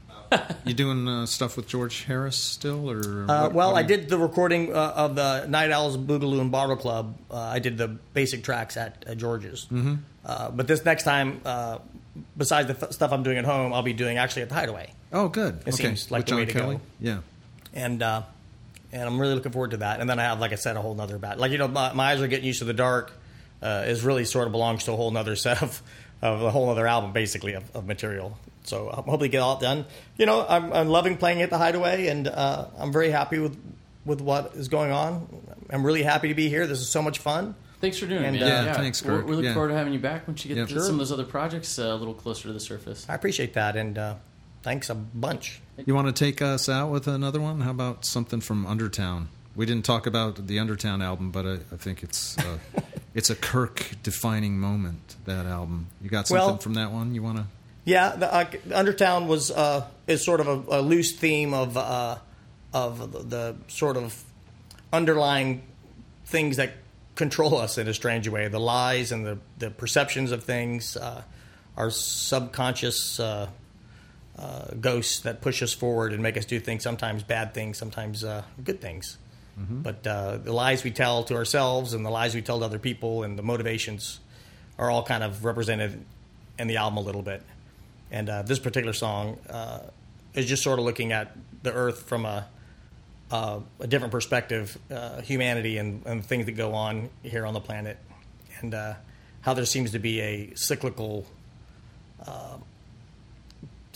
[0.65, 2.99] You doing uh, stuff with George Harris still, or
[3.31, 6.51] Uh, what- well, what I did the recording uh, of the Night Owls Boogaloo and
[6.51, 7.17] Bottle Club.
[7.31, 9.67] Uh, I did the basic tracks at, at George's.
[9.67, 9.95] Mm-hmm.
[10.25, 11.79] Uh, but this next time, uh,
[12.37, 14.93] besides the f- stuff I'm doing at home, I'll be doing actually at the Hideaway.
[15.13, 15.57] Oh, good.
[15.67, 16.77] It okay, seems like with the way John to Kelly.
[16.77, 16.81] go.
[17.01, 17.19] Yeah.
[17.75, 18.23] And uh,
[18.93, 20.01] and I'm really looking forward to that.
[20.01, 21.39] And then I have, like I said, a whole nother bat.
[21.39, 23.13] Like you know, my, my eyes are getting used to the dark.
[23.63, 25.83] Uh, is really sort of belongs to a whole nother set of
[26.23, 28.39] of a whole other album, basically of, of material.
[28.65, 29.87] So I'm hoping to get all done.
[30.19, 33.57] You know, I'm, I'm loving playing at the Hideaway, and uh, I'm very happy with
[34.05, 35.27] with what is going on.
[35.71, 36.67] I'm really happy to be here.
[36.67, 37.55] This is so much fun.
[37.81, 38.51] Thanks for doing And, it, man.
[38.51, 39.29] uh, Yeah, thanks, We're- Kirk.
[39.29, 39.53] We look Yeah.
[39.55, 40.67] forward to having you back once you get Yeah.
[40.67, 40.83] to Sure.
[40.83, 43.05] some of those other projects uh, a little closer to the surface.
[43.09, 44.15] I appreciate that, and uh,
[44.63, 45.61] thanks a bunch.
[45.85, 47.61] You want to take us out with another one?
[47.61, 49.29] How about something from Undertown?
[49.55, 52.59] We didn't talk about the Undertown album, but I, I think it's uh,
[53.15, 55.17] it's a Kirk defining moment.
[55.27, 55.89] That album.
[56.03, 57.15] You got something Well- from that one?
[57.15, 57.45] You want to?
[57.85, 62.17] Yeah, the, uh, Undertown was uh, is sort of a, a loose theme of uh,
[62.75, 64.25] of the, the sort of
[64.93, 65.63] underlying
[66.25, 66.73] things that
[67.17, 68.47] control us in a strange way.
[68.47, 71.23] The lies and the, the perceptions of things, uh,
[71.77, 73.49] our subconscious uh,
[74.39, 76.85] uh, ghosts that push us forward and make us do things.
[76.85, 79.19] Sometimes bad things, sometimes uh, good things.
[79.83, 82.79] But uh, the lies we tell to ourselves and the lies we tell to other
[82.79, 84.21] people and the motivations
[84.79, 86.05] are all kind of represented
[86.59, 87.43] in the album a little bit.
[88.11, 89.81] And uh, this particular song uh,
[90.35, 92.47] is just sort of looking at the earth from a,
[93.31, 97.61] uh, a different perspective, uh, humanity and, and things that go on here on the
[97.61, 97.99] planet,
[98.61, 98.95] and uh,
[99.41, 101.27] how there seems to be a cyclical,
[102.27, 102.57] uh,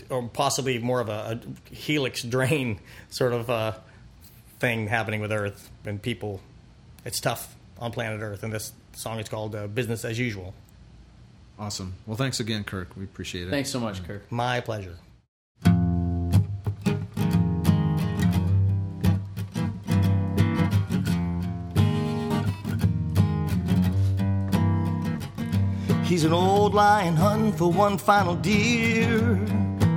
[0.09, 1.41] or possibly more of a,
[1.71, 2.81] a helix drain
[3.11, 3.73] sort of uh,
[4.59, 6.41] thing happening with Earth and people.
[7.05, 10.55] It's tough on planet Earth, and this song is called uh, "Business as Usual."
[11.59, 11.95] Awesome.
[12.07, 12.97] Well, thanks again, Kirk.
[12.97, 13.51] We appreciate it.
[13.51, 14.31] Thanks so much, Kirk.
[14.33, 14.97] My pleasure.
[26.11, 29.37] He's an old lion hunting for one final deer.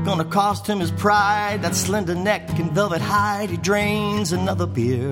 [0.06, 3.50] Gonna cost him his pride, that slender neck and velvet hide.
[3.50, 5.12] He drains another beer.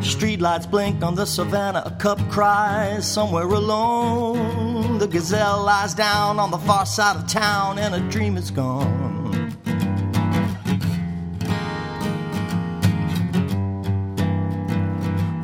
[0.00, 4.96] Streetlights blink on the savannah, a cup cries somewhere alone.
[4.96, 9.50] The gazelle lies down on the far side of town, and a dream is gone.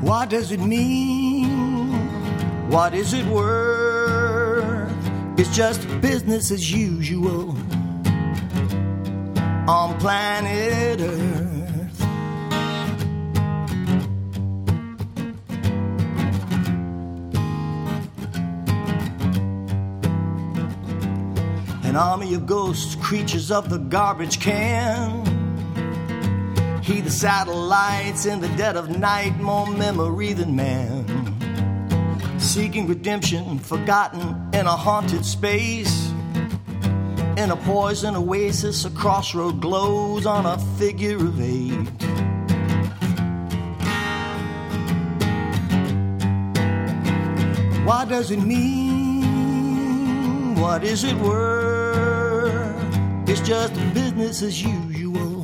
[0.00, 1.15] What does it mean?
[2.68, 4.92] What is it worth?
[5.38, 7.50] It's just business as usual
[9.68, 12.00] on planet Earth.
[21.84, 25.24] An army of ghosts, creatures of the garbage can.
[26.82, 30.95] He the satellites in the dead of night, more memory than man.
[32.56, 36.10] Seeking redemption, forgotten in a haunted space.
[37.36, 41.86] In a poison oasis, a crossroad glows on a figure of eight.
[47.84, 50.54] What does it mean?
[50.54, 52.74] What is it worth?
[53.28, 55.42] It's just business as usual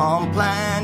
[0.00, 0.77] on planet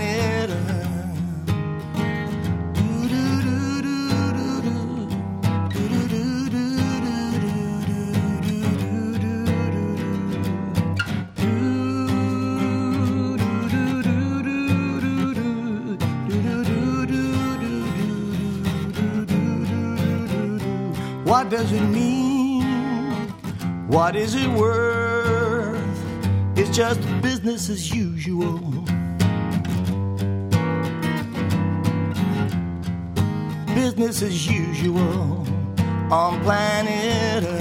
[21.57, 22.65] does it mean?
[23.87, 25.79] What is it worth?
[26.59, 28.59] It's just business as usual.
[33.73, 35.47] Business as usual
[36.11, 37.54] on planet Earth.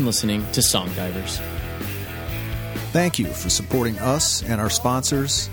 [0.00, 1.36] Been listening to Song Divers.
[2.90, 5.50] Thank you for supporting us and our sponsors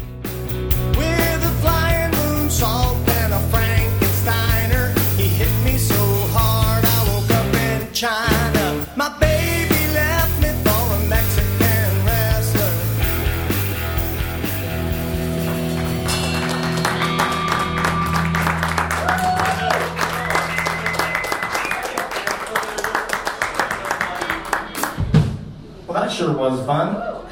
[26.21, 27.27] Sure was fun.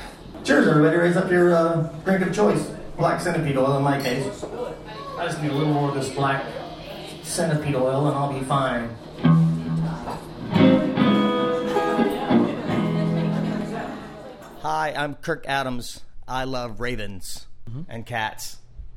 [0.44, 0.96] Cheers, everybody.
[0.96, 2.70] Raise up your uh, drink of choice.
[2.96, 4.42] Black centipede oil in my case.
[5.18, 6.46] I just need a little more of this black
[7.22, 8.88] centipede oil and I'll be fine.
[14.62, 16.00] Hi, I'm Kirk Adams.
[16.26, 17.46] I love ravens
[17.90, 18.56] and cats.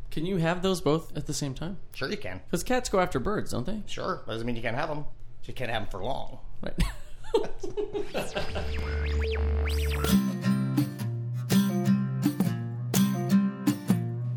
[0.10, 1.80] Can you have those both at the same time?
[1.96, 2.40] Sure, you can.
[2.46, 3.84] Because cats go after birds, don't they?
[3.88, 4.24] Sure.
[4.26, 5.04] Doesn't mean you can't have them.
[5.44, 6.40] You can't have them for long.
[6.62, 6.76] Right.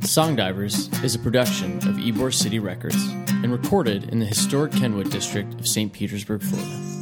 [0.00, 2.96] Songdivers is a production of Ybor City Records
[3.42, 5.92] and recorded in the historic Kenwood district of St.
[5.92, 6.93] Petersburg, Florida.